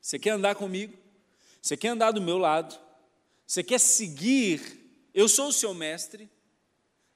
você 0.00 0.18
quer 0.18 0.30
andar 0.30 0.54
comigo, 0.54 0.92
você 1.62 1.76
quer 1.76 1.88
andar 1.88 2.10
do 2.10 2.20
meu 2.20 2.36
lado, 2.36 2.78
você 3.46 3.62
quer 3.62 3.78
seguir, 3.78 4.60
eu 5.12 5.28
sou 5.28 5.48
o 5.48 5.52
seu 5.52 5.74
mestre. 5.74 6.30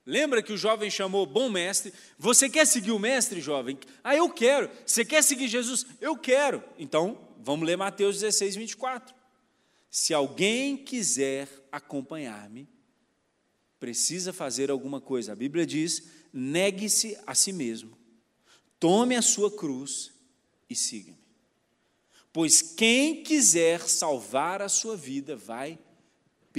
Lembra 0.04 0.42
que 0.42 0.52
o 0.52 0.56
jovem 0.56 0.90
chamou 0.90 1.26
bom 1.26 1.50
mestre? 1.50 1.92
Você 2.18 2.48
quer 2.48 2.66
seguir 2.66 2.92
o 2.92 2.98
mestre, 2.98 3.40
jovem? 3.40 3.78
Ah, 4.02 4.16
eu 4.16 4.30
quero. 4.30 4.70
Você 4.86 5.04
quer 5.04 5.22
seguir 5.22 5.48
Jesus? 5.48 5.84
Eu 6.00 6.16
quero. 6.16 6.64
Então, 6.78 7.28
vamos 7.38 7.66
ler 7.66 7.76
Mateus 7.76 8.20
16, 8.20 8.56
24. 8.56 9.14
Se 9.90 10.14
alguém 10.14 10.76
quiser 10.76 11.48
acompanhar-me, 11.70 12.68
precisa 13.78 14.32
fazer 14.32 14.70
alguma 14.70 15.00
coisa. 15.00 15.32
A 15.32 15.36
Bíblia 15.36 15.66
diz: 15.66 16.08
negue-se 16.32 17.18
a 17.26 17.34
si 17.34 17.52
mesmo, 17.52 17.96
tome 18.78 19.16
a 19.16 19.22
sua 19.22 19.50
cruz 19.50 20.12
e 20.68 20.74
siga-me. 20.74 21.18
Pois 22.32 22.60
quem 22.62 23.22
quiser 23.22 23.88
salvar 23.88 24.62
a 24.62 24.68
sua 24.68 24.96
vida 24.96 25.34
vai 25.34 25.78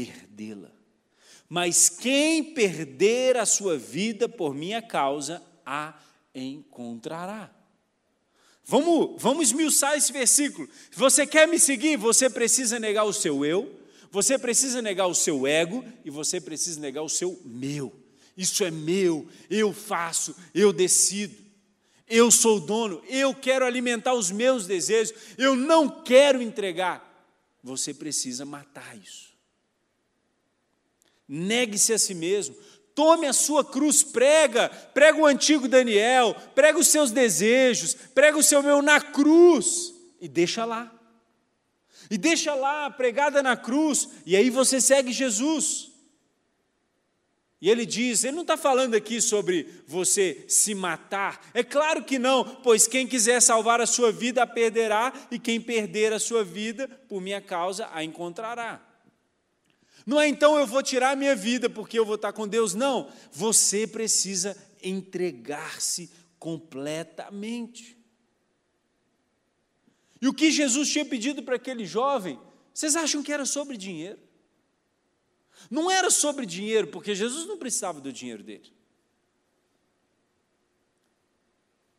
perdê-la. 0.05 0.71
Mas 1.49 1.89
quem 1.89 2.53
perder 2.53 3.35
a 3.38 3.45
sua 3.45 3.77
vida 3.77 4.29
por 4.29 4.53
minha 4.53 4.81
causa, 4.81 5.43
a 5.65 5.99
encontrará. 6.33 7.51
Vamos, 8.63 9.21
vamos 9.21 9.47
esmiuçar 9.49 9.97
esse 9.97 10.13
versículo. 10.13 10.69
Se 10.91 10.97
você 10.97 11.25
quer 11.25 11.47
me 11.47 11.59
seguir, 11.59 11.97
você 11.97 12.29
precisa 12.29 12.79
negar 12.79 13.03
o 13.03 13.12
seu 13.12 13.43
eu, 13.43 13.77
você 14.12 14.38
precisa 14.38 14.81
negar 14.81 15.07
o 15.07 15.15
seu 15.15 15.45
ego 15.45 15.83
e 16.05 16.09
você 16.09 16.39
precisa 16.39 16.79
negar 16.79 17.01
o 17.01 17.09
seu 17.09 17.39
meu. 17.43 17.93
Isso 18.38 18.63
é 18.63 18.71
meu, 18.71 19.27
eu 19.49 19.73
faço, 19.73 20.35
eu 20.53 20.71
decido. 20.71 21.35
Eu 22.07 22.31
sou 22.31 22.57
o 22.57 22.59
dono, 22.59 23.03
eu 23.07 23.35
quero 23.35 23.65
alimentar 23.65 24.13
os 24.13 24.31
meus 24.31 24.65
desejos, 24.65 25.13
eu 25.38 25.55
não 25.55 26.03
quero 26.03 26.41
entregar. 26.41 27.05
Você 27.63 27.93
precisa 27.93 28.45
matar 28.45 28.97
isso. 28.97 29.29
Negue-se 31.32 31.94
a 31.94 32.00
si 32.00 32.15
mesmo, 32.15 32.56
tome 32.96 33.28
a 33.28 33.34
sua 33.34 33.63
cruz, 33.63 34.02
prega, 34.02 34.68
prega 34.68 35.20
o 35.20 35.26
antigo 35.28 35.68
Daniel, 35.68 36.36
prega 36.56 36.80
os 36.80 36.88
seus 36.88 37.12
desejos, 37.12 37.94
prega 37.94 38.36
o 38.36 38.44
seu 38.44 38.63
meu 38.63 38.82
na 38.82 39.00
cruz 39.00 39.94
e 40.20 40.28
deixa 40.28 40.65
lá. 40.65 40.92
E 42.10 42.18
deixa 42.18 42.56
lá, 42.56 42.89
pregada 42.89 43.44
na 43.44 43.56
cruz, 43.56 44.10
e 44.26 44.36
aí 44.36 44.50
você 44.50 44.82
segue 44.82 45.12
Jesus. 45.12 45.92
E 47.62 47.70
ele 47.70 47.86
diz, 47.86 48.24
ele 48.24 48.36
não 48.36 48.42
está 48.42 48.58
falando 48.58 48.96
aqui 48.96 49.22
sobre 49.22 49.84
você 49.86 50.46
se 50.48 50.74
matar, 50.74 51.48
é 51.54 51.63
claro 51.63 52.04
que 52.04 52.18
não, 52.18 52.44
pois 52.44 52.88
quem 52.88 53.06
quiser 53.06 53.39
salvar 53.39 53.80
a 53.80 53.86
sua 53.86 54.12
vida 54.12 54.42
a 54.42 54.48
perderá, 54.48 55.13
e 55.30 55.38
quem 55.38 55.62
perder 55.62 56.12
a 56.12 56.20
sua 56.20 56.44
vida 56.44 56.88
por 57.08 57.22
minha 57.22 57.39
causa 57.39 57.88
a 57.94 58.04
encontrará. 58.04 58.88
Não 60.10 60.19
é 60.19 60.28
então 60.28 60.58
eu 60.58 60.65
vou 60.65 60.82
tirar 60.82 61.12
a 61.12 61.15
minha 61.15 61.36
vida 61.36 61.69
porque 61.69 62.00
eu 62.00 62.04
vou 62.04 62.15
estar 62.15 62.34
com 62.34 62.48
Deus, 62.48 62.74
não, 62.74 63.12
você 63.32 63.86
precisa 63.86 64.58
entregar-se 64.82 66.12
completamente. 66.39 67.95
E 70.19 70.28
o 70.28 70.34
que 70.34 70.50
Jesus 70.50 70.89
tinha 70.89 71.06
pedido 71.06 71.43
para 71.43 71.58
aquele 71.58 71.86
jovem, 71.86 72.39
vocês 72.74 72.95
acham 72.95 73.22
que 73.22 73.32
era 73.32 73.45
sobre 73.45 73.78
dinheiro? 73.78 74.17
Não 75.69 75.91
era 75.91 76.10
sobre 76.10 76.43
dinheiro, 76.43 76.88
porque 76.88 77.13
Jesus 77.13 77.45
não 77.45 77.60
precisava 77.60 78.02
do 78.02 78.12
dinheiro 78.12 78.41
dele. 78.41 78.74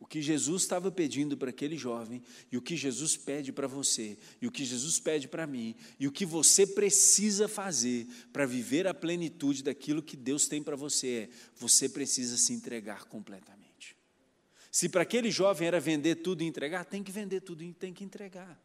que 0.11 0.21
Jesus 0.21 0.63
estava 0.63 0.91
pedindo 0.91 1.37
para 1.37 1.51
aquele 1.51 1.77
jovem, 1.77 2.21
e 2.51 2.57
o 2.57 2.61
que 2.61 2.75
Jesus 2.75 3.15
pede 3.15 3.53
para 3.53 3.65
você, 3.65 4.17
e 4.41 4.45
o 4.45 4.51
que 4.51 4.65
Jesus 4.65 4.99
pede 4.99 5.25
para 5.25 5.47
mim, 5.47 5.73
e 5.97 6.05
o 6.05 6.11
que 6.11 6.25
você 6.25 6.67
precisa 6.67 7.47
fazer 7.47 8.05
para 8.33 8.45
viver 8.45 8.85
a 8.87 8.93
plenitude 8.93 9.63
daquilo 9.63 10.03
que 10.03 10.17
Deus 10.17 10.49
tem 10.49 10.61
para 10.61 10.75
você 10.75 11.07
é: 11.07 11.29
você 11.55 11.87
precisa 11.87 12.35
se 12.35 12.51
entregar 12.51 13.05
completamente. 13.05 13.95
Se 14.69 14.89
para 14.89 15.03
aquele 15.03 15.31
jovem 15.31 15.69
era 15.69 15.79
vender 15.79 16.15
tudo 16.15 16.43
e 16.43 16.45
entregar, 16.45 16.83
tem 16.83 17.01
que 17.01 17.11
vender 17.11 17.39
tudo 17.39 17.63
e 17.63 17.71
tem 17.71 17.93
que 17.93 18.03
entregar. 18.03 18.61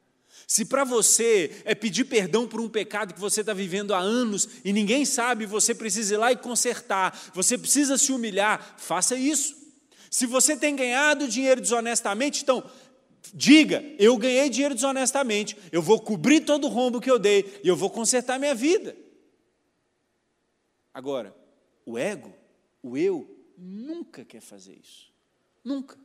Se 0.48 0.64
para 0.64 0.82
você 0.82 1.62
é 1.64 1.76
pedir 1.76 2.06
perdão 2.06 2.48
por 2.48 2.60
um 2.60 2.68
pecado 2.68 3.14
que 3.14 3.20
você 3.20 3.42
está 3.42 3.54
vivendo 3.54 3.94
há 3.94 4.00
anos 4.00 4.48
e 4.64 4.72
ninguém 4.72 5.04
sabe, 5.04 5.46
você 5.46 5.72
precisa 5.72 6.14
ir 6.14 6.16
lá 6.16 6.32
e 6.32 6.36
consertar, 6.36 7.30
você 7.32 7.56
precisa 7.56 7.96
se 7.96 8.10
humilhar, 8.10 8.74
faça 8.78 9.16
isso. 9.16 9.65
Se 10.10 10.26
você 10.26 10.56
tem 10.56 10.74
ganhado 10.76 11.28
dinheiro 11.28 11.60
desonestamente, 11.60 12.42
então 12.42 12.68
diga: 13.32 13.84
eu 13.98 14.16
ganhei 14.16 14.48
dinheiro 14.48 14.74
desonestamente, 14.74 15.56
eu 15.72 15.82
vou 15.82 16.00
cobrir 16.00 16.40
todo 16.40 16.66
o 16.66 16.70
rombo 16.70 17.00
que 17.00 17.10
eu 17.10 17.18
dei 17.18 17.60
e 17.62 17.68
eu 17.68 17.76
vou 17.76 17.90
consertar 17.90 18.38
minha 18.38 18.54
vida. 18.54 18.96
Agora, 20.94 21.36
o 21.84 21.98
ego, 21.98 22.32
o 22.82 22.96
eu, 22.96 23.28
nunca 23.58 24.24
quer 24.24 24.40
fazer 24.40 24.74
isso. 24.74 25.12
Nunca. 25.62 25.98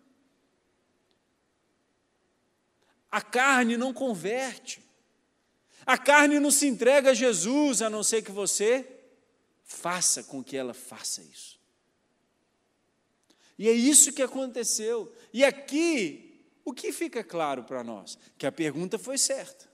A 3.09 3.21
carne 3.21 3.77
não 3.77 3.93
converte. 3.93 4.83
A 5.85 5.97
carne 5.97 6.39
não 6.39 6.51
se 6.51 6.67
entrega 6.67 7.11
a 7.11 7.13
Jesus, 7.13 7.81
a 7.81 7.89
não 7.89 8.03
ser 8.03 8.21
que 8.21 8.31
você 8.31 8.85
faça 9.63 10.23
com 10.23 10.43
que 10.43 10.57
ela 10.57 10.73
faça 10.73 11.21
isso. 11.21 11.61
E 13.57 13.67
é 13.67 13.71
isso 13.71 14.13
que 14.13 14.21
aconteceu. 14.21 15.13
E 15.33 15.43
aqui, 15.43 16.43
o 16.65 16.73
que 16.73 16.91
fica 16.91 17.23
claro 17.23 17.63
para 17.63 17.83
nós? 17.83 18.17
Que 18.37 18.45
a 18.45 18.51
pergunta 18.51 18.97
foi 18.97 19.17
certa. 19.17 19.69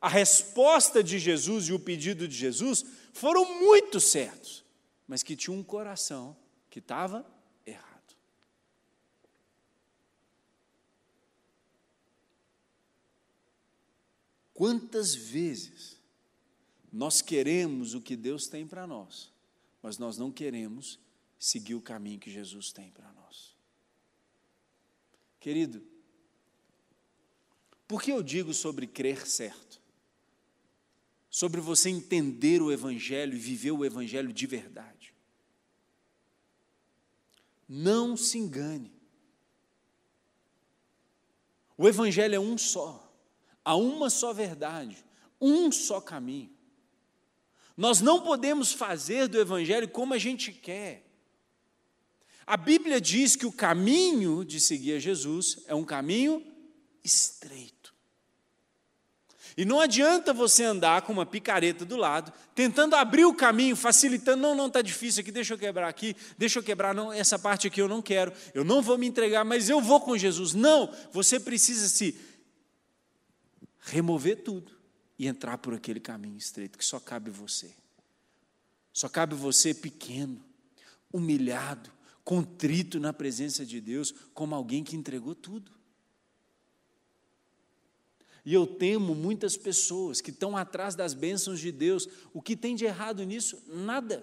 A 0.00 0.08
resposta 0.08 1.02
de 1.02 1.18
Jesus 1.18 1.68
e 1.68 1.72
o 1.72 1.80
pedido 1.80 2.28
de 2.28 2.36
Jesus 2.36 2.84
foram 3.12 3.60
muito 3.60 3.98
certos, 3.98 4.64
mas 5.06 5.22
que 5.22 5.34
tinha 5.34 5.56
um 5.56 5.62
coração 5.62 6.36
que 6.70 6.78
estava 6.78 7.26
Quantas 14.58 15.14
vezes 15.14 16.00
nós 16.92 17.22
queremos 17.22 17.94
o 17.94 18.00
que 18.00 18.16
Deus 18.16 18.48
tem 18.48 18.66
para 18.66 18.88
nós, 18.88 19.32
mas 19.80 19.98
nós 19.98 20.18
não 20.18 20.32
queremos 20.32 20.98
seguir 21.38 21.74
o 21.74 21.80
caminho 21.80 22.18
que 22.18 22.30
Jesus 22.30 22.72
tem 22.72 22.90
para 22.90 23.12
nós? 23.12 23.56
Querido, 25.40 25.82
por 27.86 28.02
que 28.02 28.10
eu 28.10 28.22
digo 28.22 28.52
sobre 28.52 28.86
crer 28.86 29.26
certo? 29.26 29.80
Sobre 31.30 31.60
você 31.60 31.88
entender 31.88 32.60
o 32.60 32.72
Evangelho 32.72 33.34
e 33.34 33.38
viver 33.38 33.70
o 33.70 33.84
Evangelho 33.84 34.32
de 34.32 34.46
verdade. 34.46 35.14
Não 37.68 38.16
se 38.16 38.38
engane. 38.38 38.92
O 41.76 41.86
Evangelho 41.86 42.34
é 42.34 42.40
um 42.40 42.58
só. 42.58 43.08
Há 43.64 43.76
uma 43.76 44.10
só 44.10 44.32
verdade, 44.32 45.04
um 45.40 45.70
só 45.70 46.00
caminho. 46.00 46.50
Nós 47.76 48.00
não 48.00 48.22
podemos 48.22 48.72
fazer 48.72 49.28
do 49.28 49.38
Evangelho 49.38 49.88
como 49.88 50.12
a 50.12 50.18
gente 50.18 50.52
quer. 50.52 51.07
A 52.48 52.56
Bíblia 52.56 52.98
diz 52.98 53.36
que 53.36 53.44
o 53.44 53.52
caminho 53.52 54.42
de 54.42 54.58
seguir 54.58 54.94
a 54.94 54.98
Jesus 54.98 55.58
é 55.66 55.74
um 55.74 55.84
caminho 55.84 56.42
estreito. 57.04 57.94
E 59.54 59.66
não 59.66 59.78
adianta 59.78 60.32
você 60.32 60.64
andar 60.64 61.02
com 61.02 61.12
uma 61.12 61.26
picareta 61.26 61.84
do 61.84 61.94
lado, 61.94 62.32
tentando 62.54 62.96
abrir 62.96 63.26
o 63.26 63.34
caminho, 63.34 63.76
facilitando, 63.76 64.40
não, 64.40 64.54
não, 64.54 64.68
está 64.68 64.80
difícil 64.80 65.20
aqui, 65.20 65.30
deixa 65.30 65.52
eu 65.52 65.58
quebrar 65.58 65.88
aqui, 65.88 66.16
deixa 66.38 66.58
eu 66.58 66.62
quebrar, 66.62 66.94
não, 66.94 67.12
essa 67.12 67.38
parte 67.38 67.66
aqui 67.66 67.82
eu 67.82 67.88
não 67.88 68.00
quero, 68.00 68.32
eu 68.54 68.64
não 68.64 68.80
vou 68.80 68.96
me 68.96 69.06
entregar, 69.06 69.44
mas 69.44 69.68
eu 69.68 69.78
vou 69.78 70.00
com 70.00 70.16
Jesus. 70.16 70.54
Não, 70.54 70.90
você 71.12 71.38
precisa 71.38 71.86
se 71.86 72.18
remover 73.80 74.42
tudo 74.42 74.72
e 75.18 75.26
entrar 75.26 75.58
por 75.58 75.74
aquele 75.74 76.00
caminho 76.00 76.38
estreito 76.38 76.78
que 76.78 76.84
só 76.84 76.98
cabe 76.98 77.30
você. 77.30 77.74
Só 78.90 79.06
cabe 79.06 79.34
você 79.34 79.74
pequeno, 79.74 80.42
humilhado, 81.12 81.97
contrito 82.28 83.00
na 83.00 83.10
presença 83.10 83.64
de 83.64 83.80
Deus, 83.80 84.12
como 84.34 84.54
alguém 84.54 84.84
que 84.84 84.94
entregou 84.94 85.34
tudo. 85.34 85.72
E 88.44 88.52
eu 88.52 88.66
temo 88.66 89.14
muitas 89.14 89.56
pessoas 89.56 90.20
que 90.20 90.28
estão 90.28 90.54
atrás 90.54 90.94
das 90.94 91.14
bênçãos 91.14 91.58
de 91.58 91.72
Deus. 91.72 92.06
O 92.34 92.42
que 92.42 92.54
tem 92.54 92.76
de 92.76 92.84
errado 92.84 93.24
nisso? 93.24 93.62
Nada. 93.66 94.22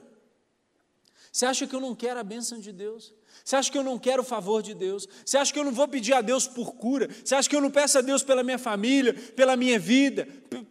Você 1.31 1.47
acha 1.47 1.65
que 1.65 1.75
eu 1.75 1.79
não 1.79 1.95
quero 1.95 2.19
a 2.19 2.23
bênção 2.23 2.59
de 2.59 2.71
Deus? 2.71 3.11
Você 3.43 3.55
acha 3.55 3.71
que 3.71 3.77
eu 3.77 3.83
não 3.83 3.97
quero 3.97 4.21
o 4.21 4.25
favor 4.25 4.61
de 4.61 4.75
Deus? 4.75 5.07
Você 5.25 5.39
acha 5.39 5.51
que 5.51 5.57
eu 5.57 5.63
não 5.65 5.71
vou 5.71 5.87
pedir 5.87 6.13
a 6.13 6.21
Deus 6.21 6.47
por 6.47 6.75
cura? 6.75 7.09
Você 7.23 7.33
acha 7.33 7.49
que 7.49 7.55
eu 7.55 7.61
não 7.61 7.71
peço 7.71 7.97
a 7.97 8.01
Deus 8.01 8.21
pela 8.21 8.43
minha 8.43 8.59
família, 8.59 9.15
pela 9.15 9.57
minha 9.57 9.79
vida, 9.79 10.27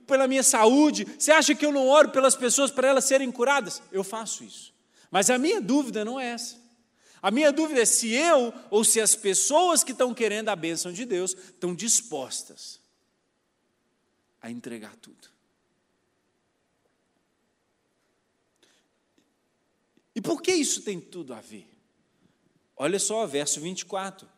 pela 0.07 0.29
minha 0.29 0.44
saúde? 0.44 1.05
Você 1.18 1.33
acha 1.33 1.53
que 1.53 1.66
eu 1.66 1.73
não 1.73 1.88
oro 1.88 2.11
pelas 2.11 2.37
pessoas 2.37 2.70
para 2.70 2.87
elas 2.87 3.07
serem 3.07 3.33
curadas? 3.33 3.83
Eu 3.90 4.05
faço 4.05 4.44
isso. 4.44 4.73
Mas 5.11 5.31
a 5.31 5.37
minha 5.37 5.61
dúvida 5.61 6.05
não 6.05 6.20
é 6.20 6.29
essa. 6.29 6.62
A 7.25 7.31
minha 7.31 7.51
dúvida 7.51 7.81
é 7.81 7.87
se 7.87 8.13
eu 8.13 8.53
ou 8.71 8.85
se 8.85 9.01
as 9.01 9.17
pessoas 9.17 9.83
que 9.83 9.93
estão 9.93 10.13
querendo 10.13 10.51
a 10.51 10.55
bênção 10.55 10.93
de 10.93 11.07
Deus 11.07 11.33
estão 11.33 11.75
dispostas 11.75 12.79
a 14.43 14.51
entregar 14.51 14.95
tudo. 14.97 15.31
E 20.15 20.21
por 20.21 20.43
que 20.43 20.53
isso 20.53 20.83
tem 20.83 21.01
tudo 21.01 21.33
a 21.33 21.41
ver? 21.41 21.67
Olha 22.77 22.99
só, 22.99 23.27
verso 23.27 23.59
24. 23.59 24.29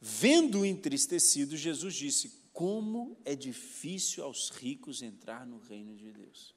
Vendo 0.00 0.64
entristecido, 0.64 1.54
Jesus 1.54 1.94
disse: 1.94 2.32
Como 2.50 3.14
é 3.26 3.36
difícil 3.36 4.24
aos 4.24 4.48
ricos 4.48 5.02
entrar 5.02 5.46
no 5.46 5.58
reino 5.58 5.94
de 5.94 6.10
Deus. 6.10 6.54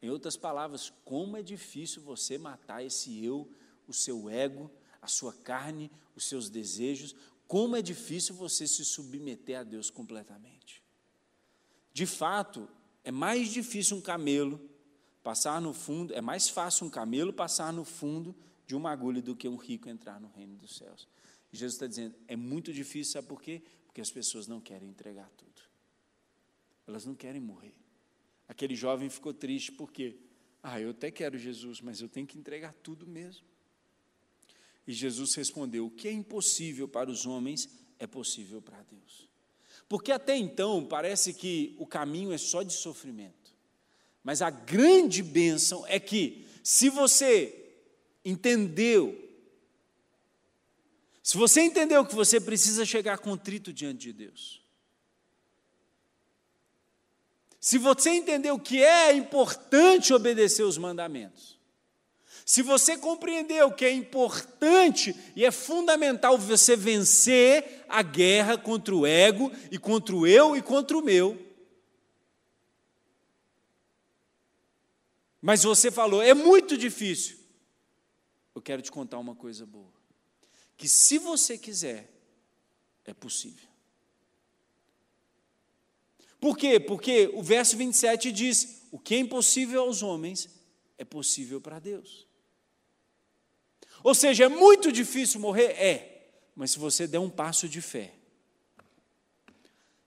Em 0.00 0.10
outras 0.10 0.36
palavras, 0.36 0.92
como 1.04 1.36
é 1.36 1.42
difícil 1.42 2.02
você 2.02 2.38
matar 2.38 2.84
esse 2.84 3.24
eu, 3.24 3.52
o 3.90 3.94
seu 3.94 4.30
ego, 4.30 4.70
a 5.02 5.06
sua 5.06 5.32
carne, 5.32 5.90
os 6.14 6.24
seus 6.24 6.48
desejos, 6.48 7.14
como 7.46 7.74
é 7.76 7.82
difícil 7.82 8.34
você 8.34 8.66
se 8.66 8.84
submeter 8.84 9.58
a 9.58 9.64
Deus 9.64 9.90
completamente. 9.90 10.82
De 11.92 12.06
fato, 12.06 12.68
é 13.02 13.10
mais 13.10 13.48
difícil 13.48 13.96
um 13.96 14.00
camelo 14.00 14.60
passar 15.22 15.60
no 15.60 15.74
fundo, 15.74 16.14
é 16.14 16.20
mais 16.20 16.48
fácil 16.48 16.86
um 16.86 16.90
camelo 16.90 17.32
passar 17.32 17.72
no 17.72 17.84
fundo 17.84 18.34
de 18.66 18.76
uma 18.76 18.92
agulha 18.92 19.20
do 19.20 19.34
que 19.34 19.48
um 19.48 19.56
rico 19.56 19.88
entrar 19.88 20.20
no 20.20 20.28
reino 20.28 20.56
dos 20.56 20.76
céus. 20.76 21.08
E 21.52 21.56
Jesus 21.56 21.74
está 21.74 21.86
dizendo, 21.88 22.14
é 22.28 22.36
muito 22.36 22.72
difícil, 22.72 23.14
sabe 23.14 23.26
por 23.26 23.42
quê? 23.42 23.62
Porque 23.84 24.00
as 24.00 24.10
pessoas 24.10 24.46
não 24.46 24.60
querem 24.60 24.88
entregar 24.88 25.28
tudo. 25.30 25.60
Elas 26.86 27.04
não 27.04 27.16
querem 27.16 27.40
morrer. 27.40 27.74
Aquele 28.46 28.76
jovem 28.76 29.10
ficou 29.10 29.34
triste 29.34 29.72
porque, 29.72 30.16
ah, 30.62 30.80
eu 30.80 30.90
até 30.90 31.10
quero 31.10 31.36
Jesus, 31.36 31.80
mas 31.80 32.00
eu 32.00 32.08
tenho 32.08 32.26
que 32.26 32.38
entregar 32.38 32.72
tudo 32.74 33.06
mesmo. 33.06 33.49
E 34.86 34.92
Jesus 34.92 35.34
respondeu: 35.34 35.86
o 35.86 35.90
que 35.90 36.08
é 36.08 36.12
impossível 36.12 36.88
para 36.88 37.10
os 37.10 37.26
homens 37.26 37.68
é 37.98 38.06
possível 38.06 38.60
para 38.60 38.82
Deus. 38.82 39.28
Porque 39.88 40.12
até 40.12 40.36
então 40.36 40.84
parece 40.84 41.34
que 41.34 41.74
o 41.78 41.86
caminho 41.86 42.32
é 42.32 42.38
só 42.38 42.62
de 42.62 42.72
sofrimento. 42.72 43.54
Mas 44.22 44.42
a 44.42 44.50
grande 44.50 45.22
bênção 45.22 45.86
é 45.86 45.98
que, 45.98 46.46
se 46.62 46.88
você 46.88 47.72
entendeu, 48.24 49.18
se 51.22 51.36
você 51.36 51.62
entendeu 51.62 52.04
que 52.04 52.14
você 52.14 52.40
precisa 52.40 52.84
chegar 52.84 53.18
contrito 53.18 53.72
diante 53.72 54.00
de 54.00 54.12
Deus, 54.12 54.60
se 57.60 57.76
você 57.76 58.10
entendeu 58.10 58.58
que 58.58 58.82
é 58.82 59.12
importante 59.12 60.14
obedecer 60.14 60.62
os 60.62 60.78
mandamentos, 60.78 61.59
se 62.50 62.62
você 62.62 62.98
compreendeu 62.98 63.70
que 63.70 63.84
é 63.84 63.92
importante 63.92 65.14
e 65.36 65.44
é 65.44 65.52
fundamental 65.52 66.36
você 66.36 66.74
vencer 66.74 67.84
a 67.88 68.02
guerra 68.02 68.58
contra 68.58 68.92
o 68.92 69.06
ego 69.06 69.52
e 69.70 69.78
contra 69.78 70.16
o 70.16 70.26
eu 70.26 70.56
e 70.56 70.60
contra 70.60 70.98
o 70.98 71.00
meu. 71.00 71.40
Mas 75.40 75.62
você 75.62 75.92
falou, 75.92 76.20
é 76.20 76.34
muito 76.34 76.76
difícil. 76.76 77.38
Eu 78.52 78.60
quero 78.60 78.82
te 78.82 78.90
contar 78.90 79.20
uma 79.20 79.36
coisa 79.36 79.64
boa. 79.64 79.92
Que 80.76 80.88
se 80.88 81.18
você 81.18 81.56
quiser, 81.56 82.10
é 83.04 83.14
possível. 83.14 83.68
Por 86.40 86.58
quê? 86.58 86.80
Porque 86.80 87.30
o 87.32 87.44
verso 87.44 87.76
27 87.76 88.32
diz: 88.32 88.88
o 88.90 88.98
que 88.98 89.14
é 89.14 89.18
impossível 89.18 89.82
aos 89.82 90.02
homens 90.02 90.48
é 90.98 91.04
possível 91.04 91.60
para 91.60 91.78
Deus. 91.78 92.28
Ou 94.02 94.14
seja, 94.14 94.44
é 94.44 94.48
muito 94.48 94.90
difícil 94.90 95.40
morrer? 95.40 95.72
É. 95.72 96.30
Mas 96.54 96.72
se 96.72 96.78
você 96.78 97.06
der 97.06 97.18
um 97.18 97.30
passo 97.30 97.68
de 97.68 97.80
fé, 97.80 98.14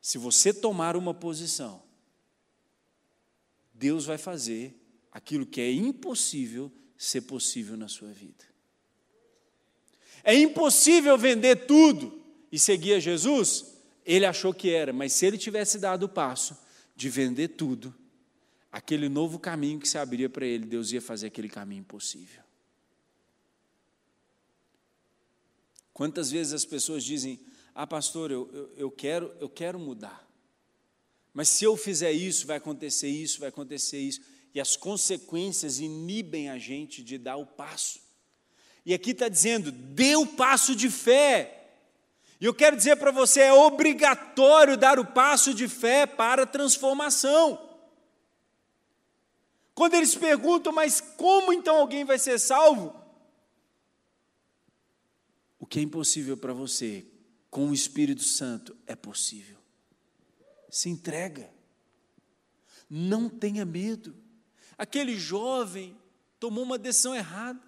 se 0.02 0.18
você 0.18 0.54
tomar 0.54 0.96
uma 0.96 1.14
posição, 1.14 1.82
Deus 3.74 4.06
vai 4.06 4.18
fazer 4.18 4.76
aquilo 5.12 5.46
que 5.46 5.62
é 5.62 5.72
impossível 5.72 6.72
ser 6.98 7.22
possível 7.22 7.78
na 7.78 7.88
sua 7.88 8.10
vida. 8.10 8.46
É 10.24 10.34
impossível 10.34 11.18
vender 11.18 11.66
tudo 11.68 12.24
e 12.52 12.58
seguir 12.58 12.94
a 12.94 13.00
Jesus? 13.00 13.66
Ele 14.06 14.26
achou 14.26 14.54
que 14.54 14.70
era, 14.70 14.94
mas 14.94 15.14
se 15.14 15.26
ele 15.26 15.38
tivesse 15.38 15.80
dado 15.80 16.04
o 16.04 16.10
passo 16.10 16.58
de 16.96 17.10
vender 17.10 17.50
tudo, 17.50 17.94
aquele 18.72 19.10
novo 19.10 19.40
caminho 19.40 19.80
que 19.80 19.88
se 19.88 19.98
abria 19.98 20.30
para 20.30 20.46
ele, 20.46 20.66
Deus 20.66 20.92
ia 20.92 21.02
fazer 21.02 21.28
aquele 21.28 21.50
caminho 21.50 21.84
possível. 21.84 22.43
Quantas 25.94 26.32
vezes 26.32 26.54
as 26.54 26.66
pessoas 26.66 27.04
dizem: 27.04 27.40
Ah, 27.76 27.86
pastor, 27.86 28.32
eu, 28.32 28.50
eu, 28.52 28.74
eu, 28.76 28.92
quero, 28.92 29.34
eu 29.40 29.48
quero 29.48 29.80
mudar. 29.80 30.28
Mas 31.34 31.50
se 31.50 31.64
eu 31.64 31.76
fizer 31.76 32.12
isso, 32.12 32.48
vai 32.48 32.58
acontecer 32.58 33.08
isso, 33.08 33.40
vai 33.40 33.50
acontecer 33.50 34.00
isso. 34.00 34.22
E 34.54 34.60
as 34.60 34.76
consequências 34.76 35.80
inibem 35.80 36.50
a 36.50 36.58
gente 36.58 37.04
de 37.04 37.18
dar 37.18 37.38
o 37.38 37.46
passo. 37.46 38.00
E 38.86 38.94
aqui 38.94 39.12
está 39.12 39.28
dizendo: 39.28 39.72
dê 39.72 40.16
o 40.16 40.26
passo 40.26 40.76
de 40.76 40.90
fé. 40.90 41.60
E 42.40 42.46
eu 42.46 42.54
quero 42.54 42.76
dizer 42.76 42.98
para 42.98 43.12
você: 43.12 43.42
é 43.42 43.54
obrigatório 43.54 44.78
dar 44.78 45.00
o 45.00 45.06
passo 45.06 45.54
de 45.54 45.68
fé 45.68 46.06
para 46.06 46.44
a 46.44 46.48
transformação. 46.48 47.70
Quando 49.74 49.96
eles 49.96 50.14
perguntam, 50.14 50.72
mas 50.72 51.02
como 51.02 51.52
então 51.52 51.78
alguém 51.78 52.06
vai 52.06 52.20
ser 52.20 52.40
salvo? 52.40 53.03
Que 55.74 55.80
é 55.80 55.82
impossível 55.82 56.38
para 56.38 56.54
você, 56.54 57.04
com 57.50 57.70
o 57.70 57.74
Espírito 57.74 58.22
Santo, 58.22 58.78
é 58.86 58.96
possível. 58.96 59.58
Se 60.70 60.88
entrega. 60.88 61.50
Não 62.88 63.28
tenha 63.28 63.66
medo. 63.66 64.16
Aquele 64.78 65.18
jovem 65.18 65.98
tomou 66.40 66.64
uma 66.64 66.78
decisão 66.78 67.16
errada. 67.16 67.60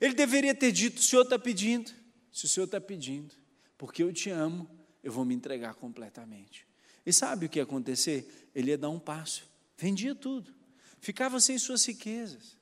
Ele 0.00 0.14
deveria 0.14 0.54
ter 0.54 0.70
dito: 0.70 0.98
o 0.98 1.02
Senhor 1.02 1.22
está 1.22 1.36
pedindo. 1.36 1.90
Se 2.30 2.44
o 2.44 2.48
Senhor 2.48 2.66
está 2.66 2.80
pedindo, 2.80 3.34
porque 3.76 4.00
eu 4.04 4.12
te 4.12 4.30
amo, 4.30 4.70
eu 5.02 5.10
vou 5.10 5.24
me 5.24 5.34
entregar 5.34 5.74
completamente. 5.74 6.68
E 7.04 7.12
sabe 7.12 7.46
o 7.46 7.48
que 7.48 7.58
ia 7.58 7.64
acontecer? 7.64 8.48
Ele 8.54 8.70
ia 8.70 8.78
dar 8.78 8.90
um 8.90 9.00
passo, 9.00 9.42
vendia 9.76 10.14
tudo, 10.14 10.54
ficava 11.00 11.40
sem 11.40 11.58
suas 11.58 11.84
riquezas 11.84 12.56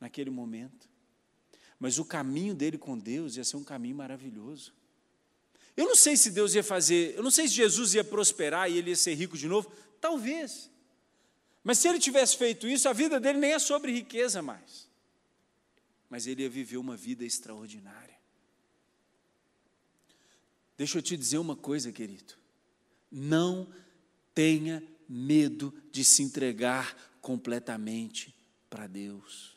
naquele 0.00 0.30
momento. 0.30 0.90
Mas 1.82 1.98
o 1.98 2.04
caminho 2.04 2.54
dele 2.54 2.78
com 2.78 2.96
Deus 2.96 3.36
ia 3.36 3.42
ser 3.42 3.56
um 3.56 3.64
caminho 3.64 3.96
maravilhoso. 3.96 4.72
Eu 5.76 5.84
não 5.86 5.96
sei 5.96 6.16
se 6.16 6.30
Deus 6.30 6.54
ia 6.54 6.62
fazer, 6.62 7.12
eu 7.16 7.24
não 7.24 7.30
sei 7.30 7.48
se 7.48 7.54
Jesus 7.54 7.92
ia 7.94 8.04
prosperar 8.04 8.70
e 8.70 8.78
ele 8.78 8.90
ia 8.90 8.96
ser 8.96 9.14
rico 9.14 9.36
de 9.36 9.48
novo, 9.48 9.68
talvez. 10.00 10.70
Mas 11.64 11.78
se 11.78 11.88
ele 11.88 11.98
tivesse 11.98 12.36
feito 12.36 12.68
isso, 12.68 12.88
a 12.88 12.92
vida 12.92 13.18
dele 13.18 13.40
nem 13.40 13.50
é 13.50 13.58
sobre 13.58 13.90
riqueza 13.90 14.40
mais. 14.40 14.88
Mas 16.08 16.28
ele 16.28 16.44
ia 16.44 16.48
viver 16.48 16.76
uma 16.76 16.96
vida 16.96 17.24
extraordinária. 17.24 18.16
Deixa 20.78 20.98
eu 20.98 21.02
te 21.02 21.16
dizer 21.16 21.38
uma 21.38 21.56
coisa, 21.56 21.90
querido. 21.90 22.34
Não 23.10 23.66
tenha 24.32 24.80
medo 25.08 25.74
de 25.90 26.04
se 26.04 26.22
entregar 26.22 26.96
completamente 27.20 28.32
para 28.70 28.86
Deus. 28.86 29.51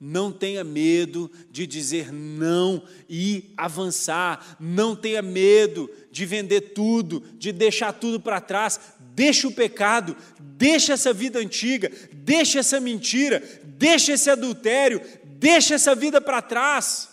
Não 0.00 0.32
tenha 0.32 0.64
medo 0.64 1.30
de 1.50 1.66
dizer 1.66 2.10
não 2.10 2.82
e 3.06 3.52
avançar. 3.54 4.56
Não 4.58 4.96
tenha 4.96 5.20
medo 5.20 5.90
de 6.10 6.24
vender 6.24 6.72
tudo, 6.72 7.22
de 7.34 7.52
deixar 7.52 7.92
tudo 7.92 8.18
para 8.18 8.40
trás. 8.40 8.80
Deixa 9.14 9.46
o 9.46 9.52
pecado, 9.52 10.16
deixa 10.38 10.94
essa 10.94 11.12
vida 11.12 11.38
antiga, 11.38 11.92
deixa 12.12 12.60
essa 12.60 12.80
mentira, 12.80 13.42
deixa 13.62 14.12
esse 14.12 14.30
adultério, 14.30 15.02
deixa 15.24 15.74
essa 15.74 15.94
vida 15.94 16.18
para 16.18 16.40
trás. 16.40 17.10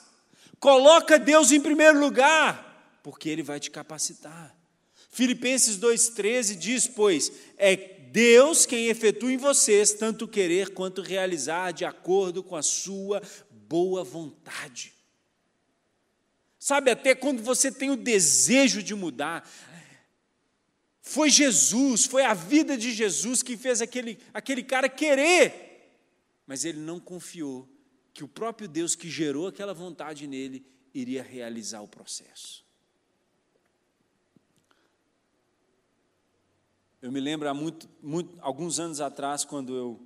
Coloca 0.58 1.20
Deus 1.20 1.52
em 1.52 1.60
primeiro 1.60 2.00
lugar, 2.00 3.00
porque 3.04 3.28
Ele 3.28 3.44
vai 3.44 3.60
te 3.60 3.70
capacitar. 3.70 4.56
Filipenses 5.10 5.78
2,13 5.78 6.56
diz: 6.56 6.88
Pois 6.88 7.32
é 7.58 7.97
Deus 8.12 8.66
quem 8.66 8.88
efetua 8.88 9.32
em 9.32 9.38
vocês 9.38 9.94
tanto 9.94 10.28
querer 10.28 10.74
quanto 10.74 11.02
realizar 11.02 11.72
de 11.72 11.86
acordo 11.86 12.44
com 12.44 12.56
a 12.56 12.62
sua 12.62 13.22
boa 13.52 14.04
vontade. 14.04 14.94
Sabe, 16.60 16.92
até 16.92 17.16
quando 17.16 17.42
você 17.42 17.72
tem 17.72 17.90
o 17.90 17.96
desejo 17.96 18.84
de 18.84 18.94
mudar, 18.94 19.50
foi 21.02 21.30
Jesus, 21.30 22.06
foi 22.06 22.24
a 22.24 22.34
vida 22.34 22.78
de 22.78 22.92
Jesus 22.92 23.42
que 23.42 23.56
fez 23.56 23.82
aquele, 23.82 24.20
aquele 24.34 24.62
cara 24.62 24.90
querer, 24.90 25.94
mas 26.46 26.66
ele 26.66 26.80
não 26.80 27.00
confiou 27.00 27.70
que 28.14 28.24
o 28.24 28.28
próprio 28.28 28.68
Deus 28.68 28.96
que 28.96 29.10
gerou 29.10 29.48
aquela 29.48 29.74
vontade 29.74 30.28
nele 30.28 30.66
iria 30.94 31.24
realizar 31.24 31.82
o 31.82 31.88
processo. 31.88 32.67
Eu 37.08 37.12
me 37.14 37.22
lembro 37.22 37.48
há 37.48 37.54
muito, 37.54 37.90
muito, 38.04 38.38
alguns 38.42 38.82
anos 38.82 39.00
atrás, 39.00 39.46
quando 39.46 39.74
eu 39.74 40.06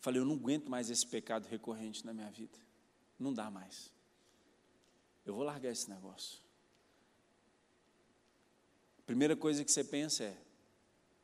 falei, 0.00 0.20
eu 0.20 0.24
não 0.24 0.34
aguento 0.34 0.68
mais 0.68 0.90
esse 0.90 1.06
pecado 1.06 1.46
recorrente 1.46 2.04
na 2.04 2.12
minha 2.12 2.28
vida. 2.28 2.58
Não 3.16 3.32
dá 3.32 3.48
mais. 3.48 3.92
Eu 5.24 5.32
vou 5.32 5.44
largar 5.44 5.70
esse 5.70 5.88
negócio. 5.88 6.40
A 8.98 9.02
primeira 9.02 9.36
coisa 9.36 9.64
que 9.64 9.70
você 9.70 9.84
pensa 9.84 10.24
é, 10.24 10.36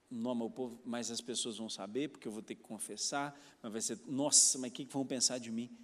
não, 0.08 0.32
meu 0.32 0.48
povo, 0.48 0.80
mas 0.84 1.10
as 1.10 1.20
pessoas 1.20 1.58
vão 1.58 1.68
saber, 1.68 2.08
porque 2.08 2.28
eu 2.28 2.32
vou 2.32 2.40
ter 2.40 2.54
que 2.54 2.62
confessar, 2.62 3.36
mas 3.60 3.72
vai 3.72 3.80
ser, 3.80 3.98
nossa, 4.06 4.56
mas 4.58 4.70
o 4.70 4.74
que 4.74 4.84
vão 4.84 5.04
pensar 5.04 5.38
de 5.38 5.50
mim? 5.50 5.76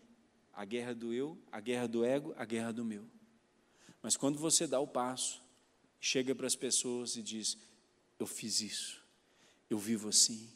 A 0.53 0.65
guerra 0.65 0.95
do 0.95 1.13
eu, 1.13 1.37
a 1.51 1.59
guerra 1.59 1.89
do 1.89 2.05
ego, 2.05 2.33
a 2.37 2.45
guerra 2.45 2.73
do 2.73 2.85
meu. 2.85 3.05
Mas 4.01 4.17
quando 4.17 4.39
você 4.39 4.69
dá 4.69 4.79
o 4.79 4.87
passo, 4.87 5.43
chega 5.99 6.33
para 6.33 6.47
as 6.47 6.55
pessoas 6.55 7.17
e 7.17 7.23
diz: 7.25 7.59
Eu 8.21 8.27
fiz 8.27 8.61
isso, 8.61 9.02
eu 9.73 9.79
vivo 9.79 10.09
assim, 10.09 10.49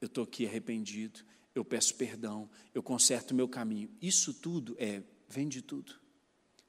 eu 0.00 0.06
estou 0.06 0.24
aqui 0.24 0.46
arrependido, 0.46 1.20
eu 1.54 1.64
peço 1.64 1.94
perdão, 1.94 2.48
eu 2.74 2.82
conserto 2.82 3.30
o 3.30 3.34
meu 3.34 3.48
caminho. 3.48 3.90
Isso 4.02 4.34
tudo 4.34 4.76
é, 4.78 5.02
vende 5.28 5.62
tudo, 5.62 5.94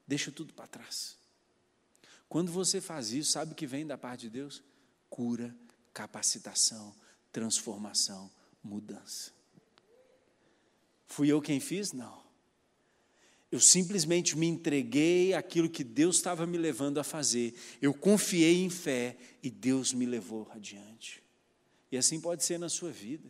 deixa 0.07 0.31
tudo 0.31 0.53
para 0.53 0.67
trás. 0.67 1.17
Quando 2.29 2.51
você 2.51 2.81
faz 2.81 3.11
isso, 3.11 3.31
sabe 3.31 3.53
o 3.53 3.55
que 3.55 3.67
vem 3.67 3.85
da 3.85 3.97
parte 3.97 4.21
de 4.21 4.29
Deus? 4.29 4.63
Cura, 5.09 5.55
capacitação, 5.93 6.93
transformação, 7.31 8.31
mudança. 8.63 9.31
Fui 11.07 11.31
eu 11.31 11.41
quem 11.41 11.59
fiz? 11.59 11.93
Não. 11.93 12.23
Eu 13.51 13.59
simplesmente 13.59 14.35
me 14.35 14.47
entreguei 14.47 15.33
àquilo 15.33 15.69
que 15.69 15.83
Deus 15.83 16.17
estava 16.17 16.45
me 16.45 16.57
levando 16.57 16.99
a 16.99 17.03
fazer. 17.03 17.53
Eu 17.81 17.93
confiei 17.93 18.63
em 18.63 18.69
fé 18.69 19.17
e 19.41 19.49
Deus 19.49 19.93
me 19.93 20.05
levou 20.05 20.49
adiante. 20.51 21.24
E 21.91 21.97
assim 21.97 22.19
pode 22.19 22.43
ser 22.43 22.57
na 22.57 22.69
sua 22.69 22.91
vida. 22.91 23.29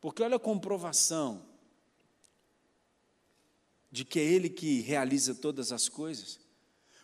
Porque 0.00 0.22
olha 0.22 0.36
a 0.36 0.40
comprovação 0.40 1.46
de 3.90 4.04
que 4.04 4.18
é 4.18 4.24
Ele 4.24 4.48
que 4.48 4.80
realiza 4.80 5.34
todas 5.34 5.70
as 5.70 5.88
coisas. 5.88 6.40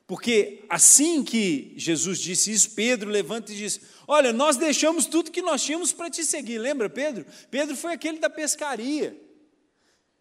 Porque 0.06 0.64
assim 0.68 1.22
que 1.22 1.74
Jesus 1.76 2.18
disse 2.18 2.50
isso, 2.50 2.70
Pedro 2.70 3.10
levanta 3.10 3.52
e 3.52 3.56
diz: 3.56 3.80
Olha, 4.06 4.32
nós 4.32 4.56
deixamos 4.56 5.06
tudo 5.06 5.30
que 5.30 5.42
nós 5.42 5.62
tínhamos 5.62 5.92
para 5.92 6.10
te 6.10 6.24
seguir. 6.24 6.58
Lembra, 6.58 6.88
Pedro? 6.88 7.26
Pedro 7.50 7.76
foi 7.76 7.92
aquele 7.92 8.18
da 8.18 8.30
pescaria 8.30 9.27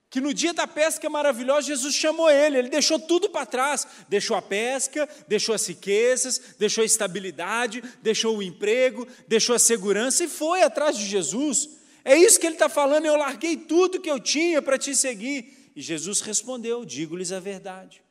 que 0.09 0.21
no 0.21 0.33
dia 0.33 0.53
da 0.53 0.65
pesca 0.65 1.09
maravilhosa, 1.09 1.67
Jesus 1.67 1.93
chamou 1.93 2.29
ele, 2.29 2.59
ele 2.59 2.69
deixou 2.69 2.97
tudo 2.97 3.29
para 3.29 3.45
trás, 3.45 3.85
deixou 4.07 4.37
a 4.37 4.41
pesca, 4.41 5.07
deixou 5.27 5.53
as 5.53 5.67
riquezas, 5.67 6.39
deixou 6.57 6.81
a 6.81 6.85
estabilidade, 6.85 7.83
deixou 8.01 8.37
o 8.37 8.43
emprego, 8.43 9.05
deixou 9.27 9.55
a 9.55 9.59
segurança 9.59 10.23
e 10.23 10.29
foi 10.29 10.63
atrás 10.63 10.97
de 10.97 11.05
Jesus. 11.05 11.69
É 12.05 12.15
isso 12.15 12.39
que 12.39 12.45
ele 12.45 12.55
está 12.55 12.69
falando, 12.69 13.05
eu 13.05 13.17
larguei 13.17 13.57
tudo 13.57 13.99
que 13.99 14.09
eu 14.09 14.19
tinha 14.19 14.61
para 14.61 14.77
te 14.77 14.95
seguir. 14.95 15.71
E 15.75 15.81
Jesus 15.81 16.21
respondeu: 16.21 16.85
digo-lhes 16.85 17.33
a 17.33 17.39
verdade. 17.39 18.01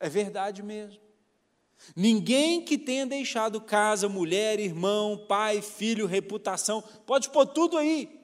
É 0.00 0.08
verdade 0.08 0.60
mesmo. 0.60 1.00
Ninguém 1.94 2.62
que 2.62 2.76
tenha 2.76 3.06
deixado 3.06 3.60
casa, 3.60 4.08
mulher, 4.08 4.58
irmão, 4.58 5.24
pai, 5.28 5.62
filho, 5.62 6.06
reputação, 6.06 6.82
pode 7.06 7.30
pôr 7.30 7.46
tudo 7.46 7.76
aí, 7.76 8.23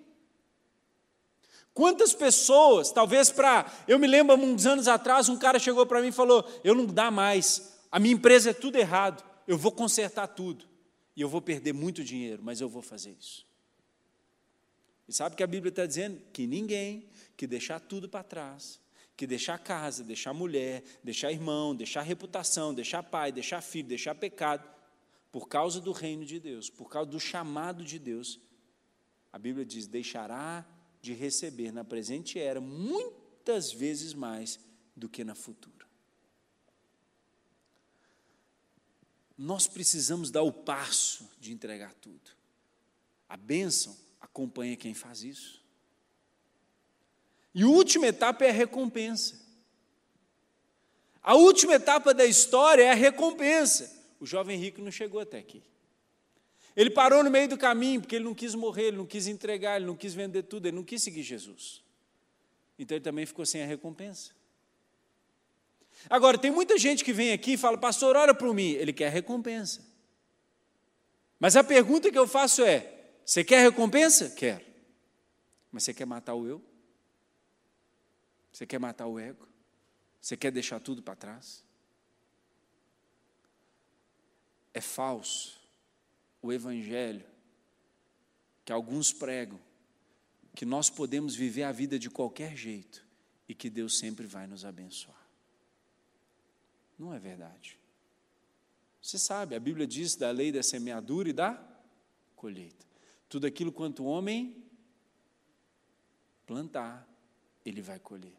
Quantas 1.80 2.12
pessoas, 2.12 2.92
talvez 2.92 3.30
para. 3.30 3.64
Eu 3.88 3.98
me 3.98 4.06
lembro, 4.06 4.36
uns 4.36 4.66
anos 4.66 4.86
atrás, 4.86 5.30
um 5.30 5.38
cara 5.38 5.58
chegou 5.58 5.86
para 5.86 6.02
mim 6.02 6.08
e 6.08 6.12
falou: 6.12 6.46
Eu 6.62 6.74
não 6.74 6.84
dá 6.84 7.10
mais, 7.10 7.80
a 7.90 7.98
minha 7.98 8.12
empresa 8.12 8.50
é 8.50 8.52
tudo 8.52 8.76
errado, 8.76 9.24
eu 9.48 9.56
vou 9.56 9.72
consertar 9.72 10.26
tudo. 10.26 10.66
E 11.16 11.22
eu 11.22 11.28
vou 11.30 11.40
perder 11.40 11.72
muito 11.72 12.04
dinheiro, 12.04 12.42
mas 12.44 12.60
eu 12.60 12.68
vou 12.68 12.82
fazer 12.82 13.16
isso. 13.18 13.46
E 15.08 15.12
sabe 15.14 15.32
o 15.32 15.36
que 15.38 15.42
a 15.42 15.46
Bíblia 15.46 15.70
está 15.70 15.86
dizendo? 15.86 16.20
Que 16.34 16.46
ninguém 16.46 17.08
que 17.34 17.46
deixar 17.46 17.80
tudo 17.80 18.10
para 18.10 18.24
trás, 18.24 18.78
que 19.16 19.26
deixar 19.26 19.56
casa, 19.58 20.04
deixar 20.04 20.34
mulher, 20.34 20.84
deixar 21.02 21.32
irmão, 21.32 21.74
deixar 21.74 22.02
reputação, 22.02 22.74
deixar 22.74 23.02
pai, 23.02 23.32
deixar 23.32 23.62
filho, 23.62 23.88
deixar 23.88 24.14
pecado, 24.14 24.68
por 25.32 25.48
causa 25.48 25.80
do 25.80 25.92
reino 25.92 26.26
de 26.26 26.38
Deus, 26.38 26.68
por 26.68 26.90
causa 26.90 27.10
do 27.10 27.18
chamado 27.18 27.82
de 27.82 27.98
Deus, 27.98 28.38
a 29.32 29.38
Bíblia 29.38 29.64
diz: 29.64 29.86
deixará 29.86 30.62
de 31.00 31.12
receber 31.12 31.72
na 31.72 31.84
presente 31.84 32.38
era 32.38 32.60
muitas 32.60 33.72
vezes 33.72 34.12
mais 34.12 34.60
do 34.94 35.08
que 35.08 35.24
na 35.24 35.34
futura. 35.34 35.86
Nós 39.36 39.66
precisamos 39.66 40.30
dar 40.30 40.42
o 40.42 40.52
passo 40.52 41.30
de 41.40 41.52
entregar 41.52 41.94
tudo. 41.94 42.30
A 43.26 43.36
bênção 43.36 43.96
acompanha 44.20 44.76
quem 44.76 44.92
faz 44.92 45.22
isso. 45.22 45.64
E 47.54 47.62
a 47.62 47.66
última 47.66 48.06
etapa 48.06 48.44
é 48.44 48.50
a 48.50 48.52
recompensa. 48.52 49.40
A 51.22 51.34
última 51.34 51.74
etapa 51.74 52.12
da 52.12 52.26
história 52.26 52.82
é 52.82 52.90
a 52.90 52.94
recompensa. 52.94 53.90
O 54.20 54.26
jovem 54.26 54.58
rico 54.58 54.82
não 54.82 54.90
chegou 54.90 55.20
até 55.20 55.38
aqui. 55.38 55.62
Ele 56.76 56.90
parou 56.90 57.22
no 57.24 57.30
meio 57.30 57.48
do 57.48 57.58
caminho 57.58 58.00
porque 58.00 58.16
ele 58.16 58.24
não 58.24 58.34
quis 58.34 58.54
morrer, 58.54 58.88
ele 58.88 58.96
não 58.96 59.06
quis 59.06 59.26
entregar, 59.26 59.76
ele 59.76 59.86
não 59.86 59.96
quis 59.96 60.14
vender 60.14 60.44
tudo, 60.44 60.66
ele 60.66 60.76
não 60.76 60.84
quis 60.84 61.02
seguir 61.02 61.22
Jesus. 61.22 61.82
Então 62.78 62.96
ele 62.96 63.04
também 63.04 63.26
ficou 63.26 63.44
sem 63.44 63.62
a 63.62 63.66
recompensa. 63.66 64.32
Agora, 66.08 66.38
tem 66.38 66.50
muita 66.50 66.78
gente 66.78 67.04
que 67.04 67.12
vem 67.12 67.32
aqui 67.32 67.52
e 67.52 67.56
fala, 67.58 67.76
pastor, 67.76 68.16
ora 68.16 68.32
para 68.32 68.52
mim. 68.54 68.70
Ele 68.70 68.92
quer 68.92 69.10
recompensa. 69.10 69.84
Mas 71.38 71.56
a 71.56 71.64
pergunta 71.64 72.10
que 72.10 72.18
eu 72.18 72.26
faço 72.26 72.62
é: 72.62 73.10
você 73.24 73.44
quer 73.44 73.60
recompensa? 73.60 74.30
Quero. 74.30 74.64
Mas 75.70 75.84
você 75.84 75.92
quer 75.92 76.06
matar 76.06 76.34
o 76.34 76.46
eu? 76.46 76.62
Você 78.52 78.66
quer 78.66 78.78
matar 78.78 79.06
o 79.06 79.18
ego? 79.18 79.46
Você 80.20 80.36
quer 80.36 80.50
deixar 80.50 80.80
tudo 80.80 81.02
para 81.02 81.16
trás? 81.16 81.64
É 84.72 84.80
falso 84.80 85.59
o 86.42 86.52
Evangelho 86.52 87.24
que 88.64 88.72
alguns 88.72 89.12
pregam, 89.12 89.58
que 90.54 90.64
nós 90.64 90.90
podemos 90.90 91.34
viver 91.34 91.64
a 91.64 91.72
vida 91.72 91.98
de 91.98 92.08
qualquer 92.08 92.56
jeito 92.56 93.04
e 93.48 93.54
que 93.54 93.68
Deus 93.68 93.98
sempre 93.98 94.26
vai 94.26 94.46
nos 94.46 94.64
abençoar. 94.64 95.20
Não 96.98 97.12
é 97.12 97.18
verdade. 97.18 97.78
Você 99.02 99.18
sabe, 99.18 99.54
a 99.54 99.60
Bíblia 99.60 99.86
diz 99.86 100.14
da 100.14 100.30
lei 100.30 100.52
da 100.52 100.62
semeadura 100.62 101.30
e 101.30 101.32
da 101.32 101.60
colheita. 102.36 102.86
Tudo 103.28 103.46
aquilo 103.46 103.72
quanto 103.72 104.04
o 104.04 104.06
homem 104.06 104.62
plantar, 106.46 107.08
ele 107.64 107.82
vai 107.82 107.98
colher. 107.98 108.38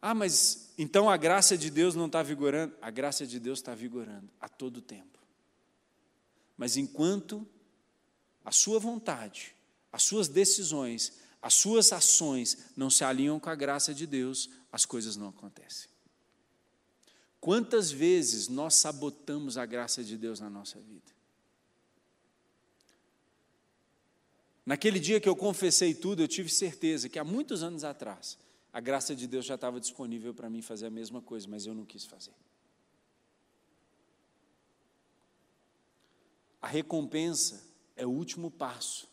Ah, 0.00 0.14
mas 0.14 0.72
então 0.78 1.10
a 1.10 1.16
graça 1.16 1.58
de 1.58 1.70
Deus 1.70 1.94
não 1.94 2.06
está 2.06 2.22
vigorando? 2.22 2.74
A 2.80 2.90
graça 2.90 3.26
de 3.26 3.38
Deus 3.38 3.58
está 3.58 3.74
vigorando 3.74 4.30
a 4.40 4.48
todo 4.48 4.80
tempo. 4.80 5.19
Mas 6.60 6.76
enquanto 6.76 7.48
a 8.44 8.52
sua 8.52 8.78
vontade, 8.78 9.56
as 9.90 10.02
suas 10.02 10.28
decisões, 10.28 11.14
as 11.40 11.54
suas 11.54 11.90
ações 11.90 12.66
não 12.76 12.90
se 12.90 13.02
alinham 13.02 13.40
com 13.40 13.48
a 13.48 13.54
graça 13.54 13.94
de 13.94 14.06
Deus, 14.06 14.50
as 14.70 14.84
coisas 14.84 15.16
não 15.16 15.30
acontecem. 15.30 15.88
Quantas 17.40 17.90
vezes 17.90 18.46
nós 18.48 18.74
sabotamos 18.74 19.56
a 19.56 19.64
graça 19.64 20.04
de 20.04 20.18
Deus 20.18 20.38
na 20.38 20.50
nossa 20.50 20.78
vida? 20.78 21.10
Naquele 24.66 25.00
dia 25.00 25.18
que 25.18 25.30
eu 25.30 25.34
confessei 25.34 25.94
tudo, 25.94 26.20
eu 26.20 26.28
tive 26.28 26.50
certeza 26.50 27.08
que 27.08 27.18
há 27.18 27.24
muitos 27.24 27.62
anos 27.62 27.84
atrás, 27.84 28.36
a 28.70 28.80
graça 28.80 29.16
de 29.16 29.26
Deus 29.26 29.46
já 29.46 29.54
estava 29.54 29.80
disponível 29.80 30.34
para 30.34 30.50
mim 30.50 30.60
fazer 30.60 30.88
a 30.88 30.90
mesma 30.90 31.22
coisa, 31.22 31.48
mas 31.48 31.64
eu 31.64 31.72
não 31.72 31.86
quis 31.86 32.04
fazer. 32.04 32.34
A 36.60 36.66
recompensa 36.66 37.64
é 37.96 38.06
o 38.06 38.10
último 38.10 38.50
passo 38.50 39.08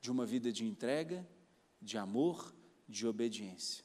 de 0.00 0.10
uma 0.10 0.24
vida 0.24 0.52
de 0.52 0.64
entrega, 0.64 1.26
de 1.80 1.98
amor, 1.98 2.54
de 2.88 3.06
obediência. 3.06 3.84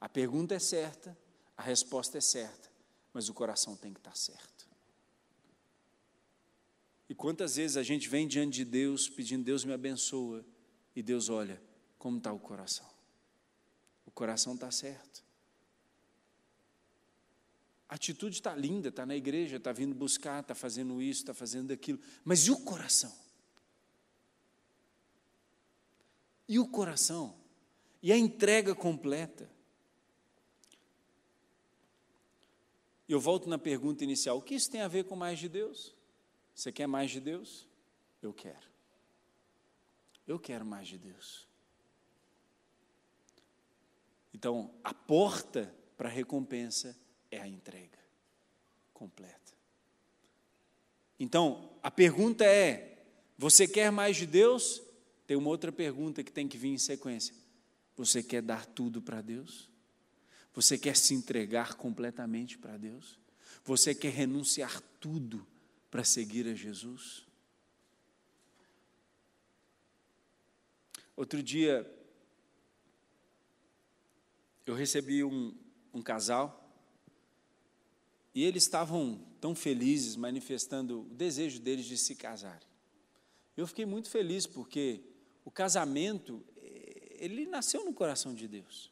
A 0.00 0.08
pergunta 0.08 0.54
é 0.54 0.58
certa, 0.58 1.16
a 1.56 1.62
resposta 1.62 2.18
é 2.18 2.20
certa, 2.20 2.70
mas 3.12 3.28
o 3.28 3.34
coração 3.34 3.76
tem 3.76 3.92
que 3.92 4.00
estar 4.00 4.16
certo. 4.16 4.68
E 7.08 7.14
quantas 7.14 7.56
vezes 7.56 7.76
a 7.76 7.82
gente 7.82 8.08
vem 8.08 8.26
diante 8.26 8.54
de 8.54 8.64
Deus 8.64 9.08
pedindo, 9.08 9.44
Deus 9.44 9.64
me 9.64 9.72
abençoa, 9.72 10.44
e 10.94 11.02
Deus 11.02 11.28
olha, 11.28 11.62
como 11.98 12.18
está 12.18 12.32
o 12.32 12.38
coração. 12.38 12.88
O 14.04 14.10
coração 14.10 14.54
está 14.54 14.70
certo. 14.70 15.24
A 17.92 17.94
atitude 17.94 18.36
está 18.36 18.56
linda, 18.56 18.88
está 18.88 19.04
na 19.04 19.14
igreja, 19.14 19.58
está 19.58 19.70
vindo 19.70 19.94
buscar, 19.94 20.40
está 20.40 20.54
fazendo 20.54 21.02
isso, 21.02 21.20
está 21.20 21.34
fazendo 21.34 21.72
aquilo. 21.74 22.00
Mas 22.24 22.46
e 22.46 22.50
o 22.50 22.58
coração? 22.58 23.14
E 26.48 26.58
o 26.58 26.66
coração? 26.66 27.36
E 28.02 28.10
a 28.10 28.16
entrega 28.16 28.74
completa? 28.74 29.46
Eu 33.06 33.20
volto 33.20 33.46
na 33.46 33.58
pergunta 33.58 34.02
inicial: 34.02 34.38
o 34.38 34.42
que 34.42 34.54
isso 34.54 34.70
tem 34.70 34.80
a 34.80 34.88
ver 34.88 35.04
com 35.04 35.14
mais 35.14 35.38
de 35.38 35.50
Deus? 35.50 35.94
Você 36.54 36.72
quer 36.72 36.86
mais 36.86 37.10
de 37.10 37.20
Deus? 37.20 37.68
Eu 38.22 38.32
quero. 38.32 38.70
Eu 40.26 40.38
quero 40.38 40.64
mais 40.64 40.88
de 40.88 40.96
Deus. 40.96 41.46
Então, 44.32 44.74
a 44.82 44.94
porta 44.94 45.76
para 45.94 46.08
a 46.08 46.12
recompensa 46.12 46.98
é 47.32 47.40
a 47.40 47.48
entrega 47.48 47.98
completa. 48.92 49.52
Então, 51.18 51.76
a 51.82 51.90
pergunta 51.90 52.44
é: 52.44 53.04
você 53.36 53.66
quer 53.66 53.90
mais 53.90 54.16
de 54.16 54.26
Deus? 54.26 54.82
Tem 55.26 55.36
uma 55.36 55.48
outra 55.48 55.72
pergunta 55.72 56.22
que 56.22 56.30
tem 56.30 56.46
que 56.46 56.58
vir 56.58 56.68
em 56.68 56.78
sequência. 56.78 57.34
Você 57.96 58.22
quer 58.22 58.42
dar 58.42 58.66
tudo 58.66 59.00
para 59.00 59.22
Deus? 59.22 59.70
Você 60.54 60.76
quer 60.76 60.96
se 60.96 61.14
entregar 61.14 61.74
completamente 61.74 62.58
para 62.58 62.76
Deus? 62.76 63.18
Você 63.64 63.94
quer 63.94 64.12
renunciar 64.12 64.80
tudo 65.00 65.46
para 65.90 66.04
seguir 66.04 66.46
a 66.46 66.54
Jesus? 66.54 67.26
Outro 71.16 71.42
dia, 71.42 71.90
eu 74.66 74.74
recebi 74.74 75.22
um, 75.22 75.54
um 75.94 76.02
casal 76.02 76.61
e 78.34 78.44
eles 78.44 78.62
estavam 78.64 79.20
tão 79.40 79.54
felizes, 79.54 80.16
manifestando 80.16 81.02
o 81.02 81.14
desejo 81.14 81.60
deles 81.60 81.84
de 81.84 81.98
se 81.98 82.14
casarem. 82.14 82.66
Eu 83.56 83.66
fiquei 83.66 83.84
muito 83.84 84.08
feliz 84.08 84.46
porque 84.46 85.02
o 85.44 85.50
casamento, 85.50 86.44
eh, 86.56 87.16
ele 87.20 87.46
nasceu 87.46 87.84
no 87.84 87.92
coração 87.92 88.34
de 88.34 88.48
Deus. 88.48 88.90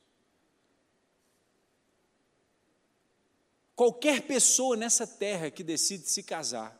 Qualquer 3.74 4.26
pessoa 4.26 4.76
nessa 4.76 5.06
terra 5.06 5.50
que 5.50 5.64
decide 5.64 6.06
se 6.06 6.22
casar, 6.22 6.78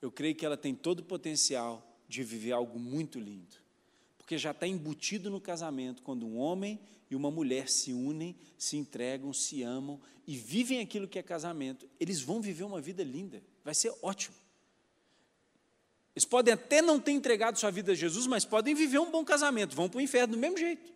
eu 0.00 0.12
creio 0.12 0.36
que 0.36 0.46
ela 0.46 0.56
tem 0.56 0.74
todo 0.74 1.00
o 1.00 1.04
potencial 1.04 1.84
de 2.06 2.22
viver 2.22 2.52
algo 2.52 2.78
muito 2.78 3.18
lindo. 3.18 3.65
Porque 4.26 4.38
já 4.38 4.50
está 4.50 4.66
embutido 4.66 5.30
no 5.30 5.40
casamento 5.40 6.02
quando 6.02 6.26
um 6.26 6.36
homem 6.36 6.80
e 7.08 7.14
uma 7.14 7.30
mulher 7.30 7.68
se 7.68 7.92
unem, 7.92 8.34
se 8.58 8.76
entregam, 8.76 9.32
se 9.32 9.62
amam 9.62 10.00
e 10.26 10.36
vivem 10.36 10.80
aquilo 10.80 11.06
que 11.06 11.16
é 11.16 11.22
casamento. 11.22 11.88
Eles 12.00 12.20
vão 12.20 12.42
viver 12.42 12.64
uma 12.64 12.80
vida 12.80 13.04
linda, 13.04 13.40
vai 13.64 13.72
ser 13.72 13.94
ótimo. 14.02 14.34
Eles 16.12 16.24
podem 16.24 16.52
até 16.52 16.82
não 16.82 16.98
ter 16.98 17.12
entregado 17.12 17.56
sua 17.56 17.70
vida 17.70 17.92
a 17.92 17.94
Jesus, 17.94 18.26
mas 18.26 18.44
podem 18.44 18.74
viver 18.74 18.98
um 18.98 19.12
bom 19.12 19.24
casamento, 19.24 19.76
vão 19.76 19.88
para 19.88 19.98
o 19.98 20.00
inferno 20.00 20.34
do 20.34 20.40
mesmo 20.40 20.58
jeito, 20.58 20.92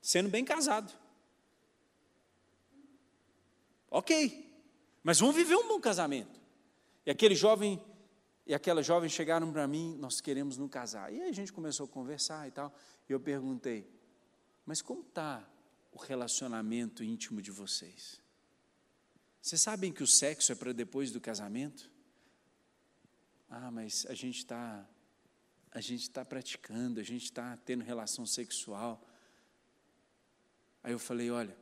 sendo 0.00 0.30
bem 0.30 0.42
casado. 0.42 0.90
Ok, 3.90 4.50
mas 5.02 5.20
vamos 5.20 5.36
viver 5.36 5.56
um 5.56 5.68
bom 5.68 5.78
casamento. 5.78 6.40
E 7.04 7.10
aquele 7.10 7.34
jovem 7.34 7.78
e 8.50 8.54
aquela 8.54 8.82
jovem 8.82 9.08
chegaram 9.08 9.52
para 9.52 9.64
mim, 9.68 9.96
nós 10.00 10.20
queremos 10.20 10.56
nos 10.56 10.68
casar. 10.68 11.12
E 11.12 11.20
aí 11.22 11.28
a 11.28 11.32
gente 11.32 11.52
começou 11.52 11.86
a 11.86 11.88
conversar 11.88 12.48
e 12.48 12.50
tal. 12.50 12.74
E 13.08 13.12
eu 13.12 13.20
perguntei, 13.20 13.88
mas 14.66 14.82
como 14.82 15.02
está 15.02 15.48
o 15.92 15.98
relacionamento 15.98 17.04
íntimo 17.04 17.40
de 17.40 17.52
vocês? 17.52 18.20
Vocês 19.40 19.60
sabem 19.60 19.92
que 19.92 20.02
o 20.02 20.06
sexo 20.06 20.50
é 20.50 20.56
para 20.56 20.72
depois 20.72 21.12
do 21.12 21.20
casamento? 21.20 21.88
Ah, 23.48 23.70
mas 23.70 24.04
a 24.06 24.14
gente 24.14 24.38
está 24.38 24.84
a 25.70 25.80
gente 25.80 26.02
está 26.02 26.24
praticando, 26.24 26.98
a 26.98 27.04
gente 27.04 27.26
está 27.26 27.56
tendo 27.58 27.84
relação 27.84 28.26
sexual. 28.26 29.08
Aí 30.82 30.90
eu 30.90 30.98
falei, 30.98 31.30
olha, 31.30 31.56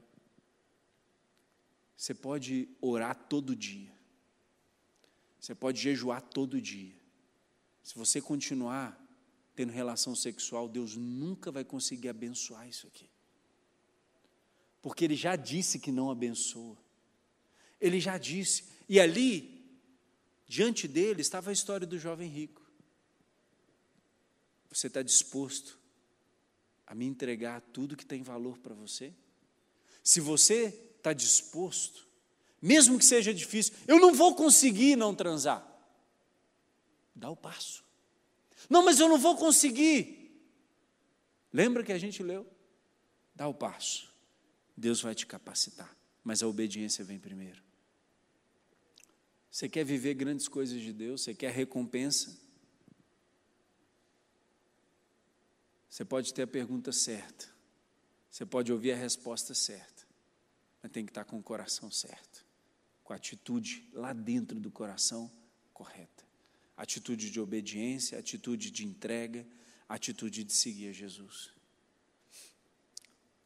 você 1.95 2.15
pode 2.15 2.67
orar 2.81 3.15
todo 3.15 3.55
dia. 3.55 3.98
Você 5.39 5.55
pode 5.55 5.81
jejuar 5.81 6.21
todo 6.23 6.61
dia. 6.61 6.95
Se 7.83 7.95
você 7.95 8.21
continuar 8.21 8.99
tendo 9.55 9.73
relação 9.73 10.15
sexual, 10.15 10.69
Deus 10.69 10.97
nunca 10.97 11.51
vai 11.51 11.65
conseguir 11.65 12.09
abençoar 12.09 12.69
isso 12.69 12.87
aqui. 12.87 13.09
Porque 14.81 15.05
Ele 15.05 15.17
já 15.17 15.37
disse 15.37 15.79
que 15.79 15.91
não 15.91 16.11
abençoa. 16.11 16.77
Ele 17.81 18.01
já 18.01 18.19
disse. 18.19 18.65
E 18.89 19.01
ali, 19.01 19.65
diante 20.47 20.89
dele, 20.89 21.21
estava 21.21 21.51
a 21.51 21.53
história 21.53 21.87
do 21.87 21.99
jovem 21.99 22.29
rico. 22.29 22.63
Você 24.71 24.87
está 24.87 25.03
disposto 25.03 25.79
a 26.87 26.95
me 26.95 27.05
entregar 27.05 27.61
tudo 27.61 27.97
que 27.97 28.07
tem 28.07 28.23
valor 28.23 28.59
para 28.59 28.75
você? 28.75 29.13
Se 30.03 30.21
você 30.21 30.67
está 30.97 31.13
disposto, 31.13 32.08
mesmo 32.61 32.99
que 32.99 33.05
seja 33.05 33.33
difícil, 33.33 33.75
eu 33.87 33.99
não 33.99 34.15
vou 34.15 34.35
conseguir 34.35 34.97
não 34.97 35.15
transar. 35.15 35.67
Dá 37.15 37.31
o 37.31 37.37
passo. 37.37 37.85
Não, 38.69 38.85
mas 38.85 39.01
eu 39.01 39.09
não 39.09 39.19
vou 39.19 39.37
conseguir. 39.37 40.31
Lembra 41.53 41.83
que 41.83 41.93
a 41.93 41.99
gente 41.99 42.23
leu? 42.23 42.47
Dá 43.35 43.47
o 43.47 43.55
passo. 43.55 44.13
Deus 44.77 45.01
vai 45.01 45.15
te 45.15 45.27
capacitar, 45.27 45.97
mas 46.23 46.43
a 46.43 46.49
obediência 46.49 47.05
vem 47.05 47.19
primeiro. 47.19 47.63
Você 49.51 49.69
quer 49.69 49.85
viver 49.85 50.15
grandes 50.15 50.47
coisas 50.47 50.81
de 50.81 50.93
Deus? 50.93 51.23
Você 51.23 51.35
quer 51.35 51.53
recompensa? 51.53 52.39
Você 55.89 56.05
pode 56.05 56.33
ter 56.33 56.43
a 56.43 56.47
pergunta 56.47 56.93
certa, 56.93 57.49
você 58.31 58.47
pode 58.47 58.73
ouvir 58.73 58.93
a 58.93 58.97
resposta 58.97 59.53
certa 59.53 59.99
mas 60.83 60.93
tem 60.93 61.05
que 61.05 61.11
estar 61.11 61.25
com 61.25 61.39
o 61.39 61.43
coração 61.43 61.91
certo, 61.91 62.45
com 63.09 63.15
a 63.15 63.17
atitude 63.17 63.89
lá 63.95 64.13
dentro 64.13 64.61
do 64.61 64.71
coração 64.71 65.33
correta. 65.73 66.27
Atitude 66.77 67.31
de 67.31 67.41
obediência, 67.41 68.19
atitude 68.19 68.71
de 68.71 68.85
entrega, 68.85 69.47
atitude 69.89 70.45
de 70.45 70.53
seguir 70.53 70.91
a 70.91 70.93
Jesus. 70.93 71.51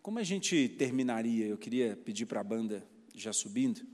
Como 0.03 0.19
a 0.19 0.25
gente 0.25 0.69
terminaria? 0.71 1.47
Eu 1.47 1.57
queria 1.57 1.97
pedir 1.97 2.27
para 2.27 2.41
a 2.41 2.43
banda 2.43 2.85
já 3.15 3.33
subindo. 3.33 3.87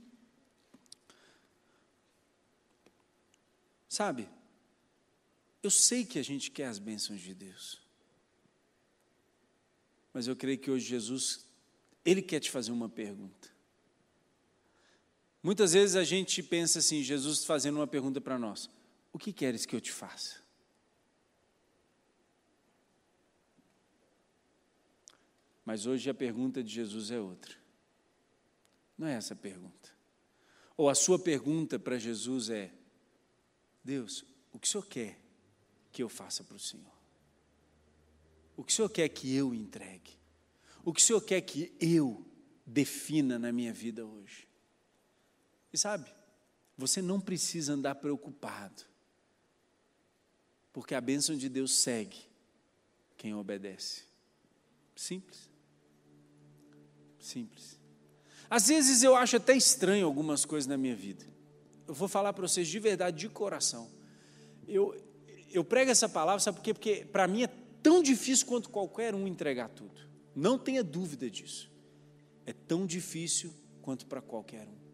Sabe, 3.87 4.27
eu 5.61 5.69
sei 5.69 6.03
que 6.03 6.17
a 6.17 6.23
gente 6.23 6.49
quer 6.49 6.65
as 6.65 6.79
bênçãos 6.79 7.21
de 7.21 7.35
Deus, 7.35 7.79
mas 10.11 10.25
eu 10.25 10.35
creio 10.35 10.57
que 10.57 10.71
hoje 10.71 10.87
Jesus 10.87 11.45
ele 12.03 12.23
quer 12.23 12.39
te 12.39 12.49
fazer 12.49 12.71
uma 12.71 12.89
pergunta. 12.89 13.58
Muitas 15.41 15.73
vezes 15.73 15.95
a 15.95 16.03
gente 16.03 16.43
pensa 16.43 16.79
assim, 16.79 17.01
Jesus 17.01 17.45
fazendo 17.45 17.77
uma 17.77 17.87
pergunta 17.87 18.19
para 18.19 18.37
nós: 18.37 18.69
O 19.13 19.17
que 19.17 19.31
queres 19.31 19.65
que 19.65 19.75
eu 19.75 19.81
te 19.81 19.91
faça? 19.91 20.37
Mas 25.63 25.85
hoje 25.85 26.09
a 26.09 26.13
pergunta 26.13 26.63
de 26.63 26.73
Jesus 26.73 27.11
é 27.11 27.19
outra. 27.19 27.55
Não 28.97 29.07
é 29.07 29.13
essa 29.13 29.33
a 29.33 29.37
pergunta. 29.37 29.89
Ou 30.75 30.89
a 30.89 30.95
sua 30.95 31.17
pergunta 31.17 31.79
para 31.79 31.97
Jesus 31.97 32.49
é: 32.49 32.73
Deus, 33.83 34.25
o 34.51 34.59
que 34.59 34.67
o 34.67 34.71
Senhor 34.71 34.85
quer 34.87 35.19
que 35.91 36.03
eu 36.03 36.09
faça 36.09 36.43
para 36.43 36.57
o 36.57 36.59
Senhor? 36.59 36.99
O 38.57 38.63
que 38.63 38.73
o 38.73 38.75
Senhor 38.75 38.89
quer 38.89 39.07
que 39.07 39.33
eu 39.33 39.53
entregue? 39.53 40.19
O 40.83 40.93
que 40.93 40.99
o 40.99 41.03
Senhor 41.03 41.21
quer 41.21 41.39
que 41.41 41.73
eu 41.79 42.25
defina 42.65 43.39
na 43.39 43.53
minha 43.53 43.71
vida 43.71 44.05
hoje? 44.05 44.48
E 45.71 45.77
sabe, 45.77 46.11
você 46.77 47.01
não 47.01 47.19
precisa 47.19 47.73
andar 47.73 47.95
preocupado, 47.95 48.83
porque 50.71 50.95
a 50.95 51.01
bênção 51.01 51.35
de 51.35 51.49
Deus 51.49 51.73
segue 51.73 52.17
quem 53.17 53.35
obedece. 53.35 54.03
Simples. 54.95 55.49
Simples. 57.19 57.79
Às 58.49 58.67
vezes 58.67 59.03
eu 59.03 59.15
acho 59.15 59.35
até 59.35 59.55
estranho 59.55 60.05
algumas 60.05 60.45
coisas 60.45 60.67
na 60.67 60.77
minha 60.77 60.95
vida. 60.95 61.25
Eu 61.87 61.93
vou 61.93 62.07
falar 62.07 62.33
para 62.33 62.47
vocês 62.47 62.67
de 62.67 62.79
verdade, 62.79 63.17
de 63.17 63.29
coração. 63.29 63.89
Eu, 64.67 64.95
eu 65.51 65.63
prego 65.63 65.91
essa 65.91 66.07
palavra, 66.07 66.39
sabe 66.39 66.57
por 66.57 66.63
quê? 66.63 66.73
Porque 66.73 67.05
para 67.05 67.27
mim 67.27 67.43
é 67.43 67.47
tão 67.83 68.01
difícil 68.01 68.47
quanto 68.47 68.69
qualquer 68.69 69.13
um 69.13 69.27
entregar 69.27 69.69
tudo. 69.69 70.01
Não 70.35 70.57
tenha 70.57 70.83
dúvida 70.83 71.29
disso. 71.29 71.71
É 72.45 72.53
tão 72.53 72.85
difícil 72.85 73.53
quanto 73.81 74.05
para 74.05 74.21
qualquer 74.21 74.67
um. 74.67 74.88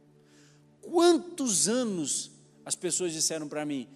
Quantos 0.90 1.68
anos 1.68 2.32
as 2.64 2.76
pessoas 2.76 3.14
disseram 3.14 3.48
para 3.48 3.66
mim: 3.66 3.88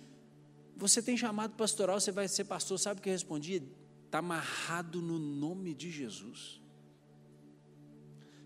Você 0.76 1.02
tem 1.02 1.16
chamado 1.16 1.56
pastoral, 1.56 2.00
você 2.00 2.12
vai 2.12 2.28
ser 2.28 2.46
pastor? 2.46 2.80
Sabe 2.80 3.00
o 3.00 3.04
que 3.04 3.10
eu 3.10 3.14
respondia? 3.14 3.62
está 4.10 4.18
amarrado 4.18 5.02
no 5.02 5.20
nome 5.20 5.74
de 5.74 5.90
Jesus. 5.92 6.60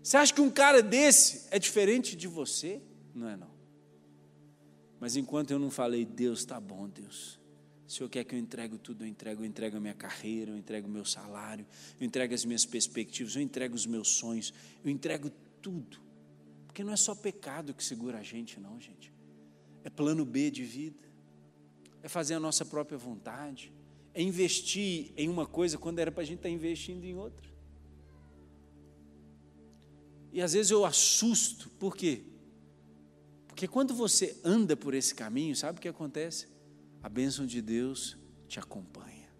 Você 0.02 0.18
acha 0.18 0.32
que 0.34 0.40
um 0.40 0.50
cara 0.50 0.82
desse 0.82 1.48
é 1.50 1.58
diferente 1.58 2.14
de 2.14 2.28
você? 2.28 2.82
Não 3.14 3.28
é 3.28 3.36
não. 3.36 3.50
Mas 5.00 5.16
enquanto 5.16 5.50
eu 5.50 5.58
não 5.58 5.70
falei, 5.70 6.04
Deus 6.04 6.40
está 6.40 6.60
bom, 6.60 6.86
Deus. 6.86 7.40
O 7.86 7.90
Senhor 7.90 8.08
quer 8.10 8.24
que 8.24 8.34
eu 8.34 8.38
entregue 8.38 8.76
tudo, 8.78 9.04
eu 9.04 9.08
entrego, 9.08 9.42
eu 9.42 9.46
entrego 9.46 9.76
a 9.78 9.80
minha 9.80 9.94
carreira, 9.94 10.50
eu 10.50 10.56
entrego 10.56 10.86
o 10.86 10.90
meu 10.90 11.04
salário, 11.04 11.66
eu 11.98 12.06
entrego 12.06 12.34
as 12.34 12.44
minhas 12.44 12.66
perspectivas, 12.66 13.36
eu 13.36 13.42
entrego 13.42 13.74
os 13.74 13.86
meus 13.86 14.08
sonhos, 14.08 14.52
eu 14.84 14.90
entrego 14.90 15.30
tudo. 15.62 15.98
Porque 16.74 16.82
não 16.82 16.92
é 16.92 16.96
só 16.96 17.14
pecado 17.14 17.72
que 17.72 17.84
segura 17.84 18.18
a 18.18 18.22
gente, 18.24 18.58
não, 18.58 18.80
gente. 18.80 19.14
É 19.84 19.88
plano 19.88 20.24
B 20.24 20.50
de 20.50 20.64
vida, 20.64 21.08
é 22.02 22.08
fazer 22.08 22.34
a 22.34 22.40
nossa 22.40 22.64
própria 22.64 22.98
vontade, 22.98 23.72
é 24.12 24.20
investir 24.20 25.12
em 25.16 25.28
uma 25.28 25.46
coisa 25.46 25.78
quando 25.78 26.00
era 26.00 26.10
para 26.10 26.22
a 26.22 26.26
gente 26.26 26.38
estar 26.38 26.48
tá 26.48 26.52
investindo 26.52 27.04
em 27.04 27.14
outra. 27.14 27.48
E 30.32 30.42
às 30.42 30.52
vezes 30.52 30.72
eu 30.72 30.84
assusto, 30.84 31.70
por 31.78 31.96
quê? 31.96 32.24
Porque 33.46 33.68
quando 33.68 33.94
você 33.94 34.40
anda 34.42 34.76
por 34.76 34.94
esse 34.94 35.14
caminho, 35.14 35.54
sabe 35.54 35.78
o 35.78 35.80
que 35.80 35.86
acontece? 35.86 36.48
A 37.00 37.08
bênção 37.08 37.46
de 37.46 37.62
Deus 37.62 38.18
te 38.48 38.58
acompanha. 38.58 39.32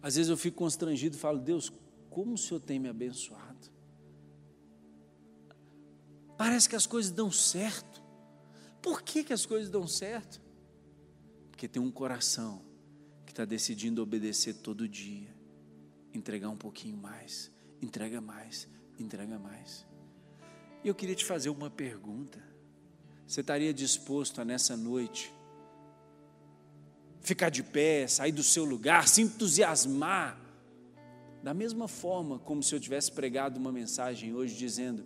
Às 0.00 0.14
vezes 0.14 0.30
eu 0.30 0.36
fico 0.36 0.58
constrangido 0.58 1.16
e 1.16 1.18
falo, 1.18 1.40
Deus, 1.40 1.72
como 2.08 2.34
o 2.34 2.38
Senhor 2.38 2.60
tem 2.60 2.78
me 2.78 2.88
abençoado? 2.88 3.47
Parece 6.38 6.68
que 6.68 6.76
as 6.76 6.86
coisas 6.86 7.10
dão 7.10 7.32
certo. 7.32 8.00
Por 8.80 9.02
que, 9.02 9.24
que 9.24 9.32
as 9.32 9.44
coisas 9.44 9.68
dão 9.68 9.88
certo? 9.88 10.40
Porque 11.50 11.66
tem 11.66 11.82
um 11.82 11.90
coração 11.90 12.62
que 13.26 13.32
está 13.32 13.44
decidindo 13.44 14.00
obedecer 14.00 14.54
todo 14.54 14.88
dia, 14.88 15.34
entregar 16.14 16.48
um 16.48 16.56
pouquinho 16.56 16.96
mais, 16.96 17.50
entrega 17.82 18.20
mais, 18.20 18.68
entrega 18.96 19.36
mais. 19.36 19.84
E 20.84 20.88
eu 20.88 20.94
queria 20.94 21.16
te 21.16 21.24
fazer 21.24 21.50
uma 21.50 21.68
pergunta. 21.68 22.40
Você 23.26 23.40
estaria 23.40 23.74
disposto 23.74 24.40
a 24.40 24.44
nessa 24.44 24.76
noite 24.76 25.34
ficar 27.20 27.50
de 27.50 27.64
pé, 27.64 28.06
sair 28.06 28.32
do 28.32 28.44
seu 28.44 28.64
lugar, 28.64 29.08
se 29.08 29.22
entusiasmar, 29.22 30.40
da 31.42 31.52
mesma 31.52 31.88
forma 31.88 32.38
como 32.38 32.62
se 32.62 32.74
eu 32.74 32.80
tivesse 32.80 33.10
pregado 33.10 33.58
uma 33.58 33.72
mensagem 33.72 34.32
hoje 34.34 34.56
dizendo: 34.56 35.04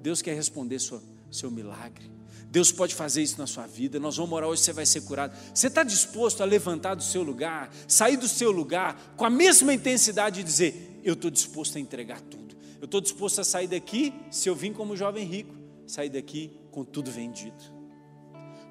Deus 0.00 0.22
quer 0.22 0.34
responder 0.34 0.78
sua, 0.78 1.02
seu 1.30 1.50
milagre. 1.50 2.10
Deus 2.50 2.72
pode 2.72 2.96
fazer 2.96 3.22
isso 3.22 3.38
na 3.38 3.46
sua 3.46 3.66
vida. 3.66 4.00
Nós 4.00 4.16
vamos 4.16 4.32
orar 4.32 4.48
hoje, 4.48 4.62
você 4.62 4.72
vai 4.72 4.84
ser 4.84 5.02
curado. 5.02 5.36
Você 5.54 5.68
está 5.68 5.84
disposto 5.84 6.42
a 6.42 6.44
levantar 6.44 6.94
do 6.94 7.02
seu 7.02 7.22
lugar, 7.22 7.72
sair 7.86 8.16
do 8.16 8.26
seu 8.26 8.50
lugar, 8.50 9.14
com 9.16 9.24
a 9.24 9.30
mesma 9.30 9.72
intensidade 9.72 10.40
e 10.40 10.42
dizer: 10.42 11.00
Eu 11.04 11.14
estou 11.14 11.30
disposto 11.30 11.76
a 11.76 11.80
entregar 11.80 12.20
tudo. 12.20 12.56
Eu 12.80 12.86
estou 12.86 13.00
disposto 13.00 13.40
a 13.40 13.44
sair 13.44 13.68
daqui, 13.68 14.12
se 14.30 14.48
eu 14.48 14.56
vim 14.56 14.72
como 14.72 14.96
jovem 14.96 15.24
rico, 15.24 15.54
sair 15.86 16.08
daqui 16.08 16.50
com 16.70 16.82
tudo 16.82 17.10
vendido, 17.10 17.62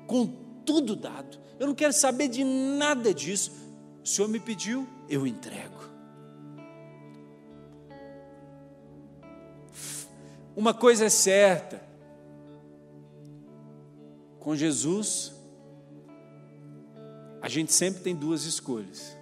com 0.07 0.27
tudo 0.65 0.95
dado. 0.95 1.39
Eu 1.59 1.67
não 1.67 1.75
quero 1.75 1.93
saber 1.93 2.27
de 2.27 2.43
nada 2.43 3.13
disso. 3.13 3.51
O 4.03 4.07
Senhor 4.07 4.27
me 4.27 4.39
pediu, 4.39 4.87
eu 5.07 5.25
entrego. 5.25 5.78
Uma 10.59 10.73
coisa 10.73 11.05
é 11.05 11.09
certa: 11.09 11.81
com 14.41 14.53
Jesus, 14.57 15.33
a 17.41 17.47
gente 17.47 17.71
sempre 17.71 18.01
tem 18.01 18.13
duas 18.13 18.43
escolhas: 18.43 19.15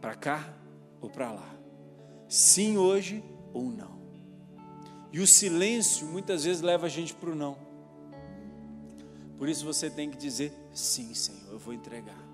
para 0.00 0.14
cá 0.14 0.54
ou 1.00 1.10
para 1.10 1.32
lá. 1.32 1.56
Sim 2.28 2.78
hoje 2.78 3.24
ou 3.52 3.64
não. 3.64 3.98
E 5.12 5.18
o 5.18 5.26
silêncio 5.26 6.06
muitas 6.06 6.44
vezes 6.44 6.62
leva 6.62 6.86
a 6.86 6.88
gente 6.88 7.12
para 7.12 7.30
o 7.30 7.34
não. 7.34 7.58
Por 9.36 9.48
isso 9.48 9.64
você 9.64 9.90
tem 9.90 10.08
que 10.08 10.16
dizer: 10.16 10.52
sim, 10.72 11.12
Senhor, 11.14 11.50
eu 11.50 11.58
vou 11.58 11.74
entregar. 11.74 12.24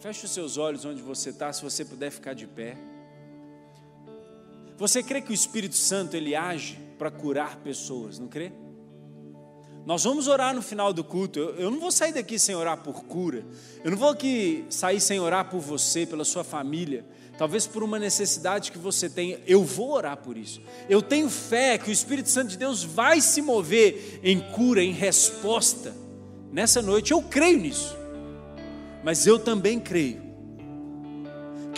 Feche 0.00 0.24
os 0.24 0.32
seus 0.32 0.56
olhos 0.56 0.84
onde 0.84 1.00
você 1.00 1.30
está, 1.30 1.52
se 1.52 1.62
você 1.62 1.84
puder 1.84 2.10
ficar 2.10 2.34
de 2.34 2.48
pé. 2.48 2.76
Você 4.78 5.02
crê 5.02 5.20
que 5.20 5.30
o 5.30 5.34
Espírito 5.34 5.76
Santo 5.76 6.16
ele 6.16 6.34
age 6.34 6.78
para 6.98 7.10
curar 7.10 7.56
pessoas, 7.56 8.18
não 8.18 8.28
crê? 8.28 8.50
Nós 9.84 10.04
vamos 10.04 10.28
orar 10.28 10.54
no 10.54 10.62
final 10.62 10.92
do 10.92 11.04
culto. 11.04 11.38
Eu, 11.38 11.54
eu, 11.56 11.70
não 11.70 11.78
vou 11.78 11.90
sair 11.90 12.12
daqui 12.12 12.38
sem 12.38 12.54
orar 12.54 12.78
por 12.78 13.04
cura. 13.04 13.44
Eu 13.84 13.90
não 13.90 13.98
vou 13.98 14.10
aqui 14.10 14.64
sair 14.70 15.00
sem 15.00 15.18
orar 15.18 15.50
por 15.50 15.60
você, 15.60 16.06
pela 16.06 16.24
sua 16.24 16.44
família 16.44 17.04
talvez 17.38 17.68
por 17.68 17.84
uma 17.84 17.98
necessidade 17.98 18.72
que 18.72 18.78
você 18.78 19.08
tenha, 19.08 19.38
eu 19.46 19.62
vou 19.62 19.92
orar 19.92 20.16
por 20.16 20.36
isso. 20.36 20.60
Eu 20.88 21.00
tenho 21.00 21.30
fé 21.30 21.78
que 21.78 21.88
o 21.88 21.92
Espírito 21.92 22.28
Santo 22.28 22.48
de 22.48 22.58
Deus 22.58 22.82
vai 22.82 23.20
se 23.20 23.40
mover 23.40 24.18
em 24.24 24.40
cura, 24.40 24.82
em 24.82 24.90
resposta 24.90 25.94
nessa 26.52 26.82
noite. 26.82 27.12
Eu 27.12 27.22
creio 27.22 27.60
nisso. 27.60 27.96
Mas 29.04 29.24
eu 29.24 29.38
também 29.38 29.78
creio 29.78 30.27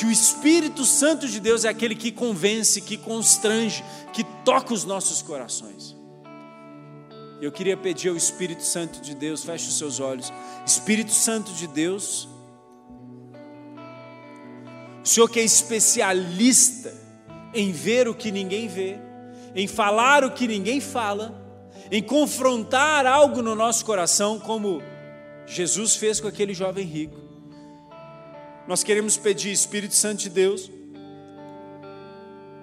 que 0.01 0.07
o 0.07 0.11
Espírito 0.11 0.83
Santo 0.83 1.29
de 1.29 1.39
Deus 1.39 1.67
é 1.67 1.69
aquele 1.69 1.95
que 1.95 2.11
convence, 2.11 2.81
que 2.81 2.97
constrange, 2.97 3.85
que 4.15 4.25
toca 4.47 4.73
os 4.73 4.83
nossos 4.83 5.21
corações. 5.21 5.95
Eu 7.39 7.53
queria 7.53 7.77
pedir 7.77 8.09
ao 8.09 8.17
Espírito 8.17 8.63
Santo 8.63 9.03
de 9.03 9.15
Deus, 9.15 9.45
feche 9.45 9.69
os 9.69 9.77
seus 9.77 10.01
olhos. 10.01 10.33
Espírito 10.65 11.13
Santo 11.13 11.53
de 11.53 11.67
Deus, 11.67 12.27
o 15.05 15.07
Senhor 15.07 15.29
que 15.29 15.39
é 15.39 15.45
especialista 15.45 16.95
em 17.53 17.71
ver 17.71 18.09
o 18.09 18.15
que 18.15 18.33
ninguém 18.33 18.69
vê, 18.69 18.97
em 19.55 19.69
falar 19.69 20.25
o 20.25 20.31
que 20.31 20.49
ninguém 20.49 20.81
fala, 20.81 21.39
em 21.93 22.03
confrontar 22.03 23.05
algo 23.05 23.43
no 23.43 23.55
nosso 23.55 23.85
coração, 23.85 24.41
como 24.41 24.81
Jesus 25.47 25.95
fez 25.95 26.21
com 26.21 26.27
aquele 26.27 26.55
jovem 26.55 26.87
rico. 26.87 27.30
Nós 28.71 28.85
queremos 28.85 29.17
pedir, 29.17 29.51
Espírito 29.51 29.97
Santo 29.97 30.21
de 30.21 30.31
Deus, 30.31 30.71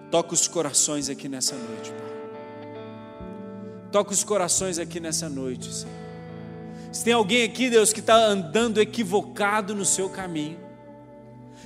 toca 0.10 0.34
os 0.34 0.48
corações 0.48 1.10
aqui 1.10 1.28
nessa 1.28 1.54
noite, 1.54 1.92
Pai. 1.92 3.90
Toca 3.92 4.14
os 4.14 4.24
corações 4.24 4.80
aqui 4.80 5.02
nessa 5.02 5.28
noite, 5.28 5.66
Senhor. 5.70 5.94
Se 6.94 7.04
tem 7.04 7.12
alguém 7.12 7.44
aqui, 7.44 7.70
Deus, 7.70 7.92
que 7.92 8.00
está 8.00 8.16
andando 8.16 8.80
equivocado 8.80 9.76
no 9.76 9.84
seu 9.84 10.10
caminho, 10.10 10.58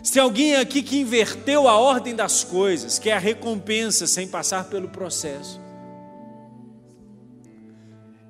se 0.02 0.14
tem 0.14 0.24
alguém 0.24 0.56
aqui 0.56 0.82
que 0.82 1.00
inverteu 1.00 1.68
a 1.68 1.78
ordem 1.78 2.16
das 2.16 2.44
coisas, 2.44 2.98
que 2.98 3.12
é 3.12 3.14
a 3.14 3.20
recompensa 3.20 4.08
sem 4.08 4.28
passar 4.28 4.64
pelo 4.64 4.90
processo. 4.90 5.61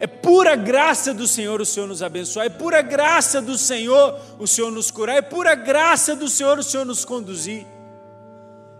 É 0.01 0.07
pura 0.07 0.55
graça 0.55 1.13
do 1.13 1.27
Senhor 1.27 1.61
o 1.61 1.65
Senhor 1.65 1.85
nos 1.85 2.01
abençoar, 2.01 2.47
é 2.47 2.49
pura 2.49 2.81
graça 2.81 3.39
do 3.39 3.55
Senhor 3.55 4.19
o 4.39 4.47
Senhor 4.47 4.71
nos 4.71 4.89
curar, 4.89 5.17
é 5.17 5.21
pura 5.21 5.53
graça 5.53 6.15
do 6.15 6.27
Senhor 6.27 6.57
o 6.57 6.63
Senhor 6.63 6.83
nos 6.83 7.05
conduzir. 7.05 7.67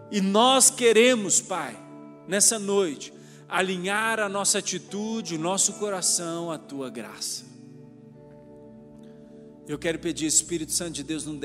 E 0.10 0.20
nós 0.20 0.72
queremos, 0.72 1.40
Pai, 1.40 1.78
nessa 2.28 2.58
noite, 2.58 3.14
alinhar 3.48 4.20
a 4.20 4.28
nossa 4.28 4.58
atitude, 4.58 5.36
o 5.36 5.40
nosso 5.40 5.74
coração 5.74 6.50
à 6.50 6.58
tua 6.58 6.90
graça. 6.90 7.46
Eu 9.68 9.78
quero 9.78 10.00
pedir, 10.00 10.26
Espírito 10.26 10.72
Santo 10.72 10.94
de 10.94 11.04
Deus, 11.04 11.24
não 11.24 11.38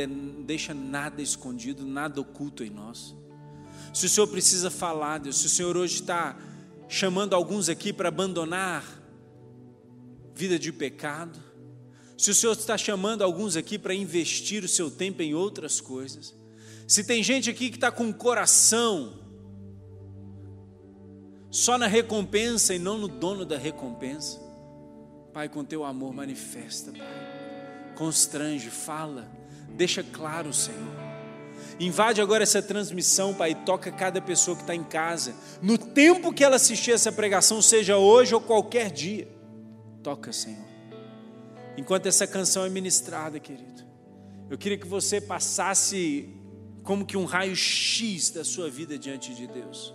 deixa 0.42 0.72
nada 0.72 1.20
escondido, 1.20 1.84
nada 1.84 2.18
oculto 2.18 2.64
em 2.64 2.70
nós. 2.70 3.14
Se 3.92 4.06
o 4.06 4.08
Senhor 4.08 4.26
precisa 4.26 4.70
falar, 4.70 5.18
Deus, 5.18 5.36
se 5.36 5.44
o 5.44 5.50
Senhor 5.50 5.76
hoje 5.76 5.96
está 5.96 6.34
chamando 6.88 7.34
alguns 7.34 7.68
aqui 7.68 7.92
para 7.92 8.08
abandonar 8.08 8.95
vida 10.36 10.58
de 10.58 10.70
pecado, 10.70 11.42
se 12.16 12.30
o 12.30 12.34
Senhor 12.34 12.52
está 12.52 12.76
chamando 12.76 13.22
alguns 13.22 13.56
aqui 13.56 13.78
para 13.78 13.94
investir 13.94 14.62
o 14.62 14.68
seu 14.68 14.90
tempo 14.90 15.22
em 15.22 15.34
outras 15.34 15.80
coisas, 15.80 16.34
se 16.86 17.02
tem 17.02 17.22
gente 17.22 17.48
aqui 17.48 17.70
que 17.70 17.76
está 17.76 17.90
com 17.90 18.08
o 18.08 18.14
coração 18.14 19.18
só 21.50 21.78
na 21.78 21.86
recompensa 21.86 22.74
e 22.74 22.78
não 22.78 22.98
no 22.98 23.08
dono 23.08 23.44
da 23.44 23.56
recompensa, 23.56 24.44
Pai, 25.32 25.48
com 25.48 25.64
teu 25.64 25.84
amor 25.84 26.14
manifesta, 26.14 26.92
Pai. 26.92 27.94
Constrange, 27.96 28.68
fala, 28.68 29.30
deixa 29.70 30.02
claro, 30.02 30.52
Senhor. 30.52 31.06
Invade 31.80 32.20
agora 32.20 32.42
essa 32.42 32.62
transmissão, 32.62 33.34
Pai, 33.34 33.54
toca 33.54 33.90
cada 33.90 34.20
pessoa 34.20 34.54
que 34.54 34.62
está 34.62 34.74
em 34.74 34.84
casa, 34.84 35.34
no 35.62 35.78
tempo 35.78 36.32
que 36.32 36.44
ela 36.44 36.56
assistir 36.56 36.92
essa 36.92 37.10
pregação, 37.10 37.62
seja 37.62 37.96
hoje 37.96 38.34
ou 38.34 38.40
qualquer 38.40 38.90
dia. 38.90 39.35
Toca, 40.06 40.32
Senhor. 40.32 40.64
Enquanto 41.76 42.06
essa 42.06 42.28
canção 42.28 42.64
é 42.64 42.70
ministrada, 42.70 43.40
querido, 43.40 43.82
eu 44.48 44.56
queria 44.56 44.78
que 44.78 44.86
você 44.86 45.20
passasse 45.20 46.32
como 46.84 47.04
que 47.04 47.16
um 47.16 47.24
raio-x 47.24 48.30
da 48.30 48.44
sua 48.44 48.70
vida 48.70 48.96
diante 48.96 49.34
de 49.34 49.48
Deus. 49.48 49.92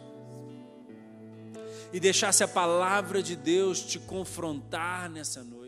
E 1.93 1.99
deixasse 2.01 2.43
a 2.43 2.47
palavra 2.47 3.23
de 3.23 3.37
Deus 3.37 3.79
te 3.85 3.99
confrontar 3.99 5.09
nessa 5.09 5.45
noite. 5.45 5.60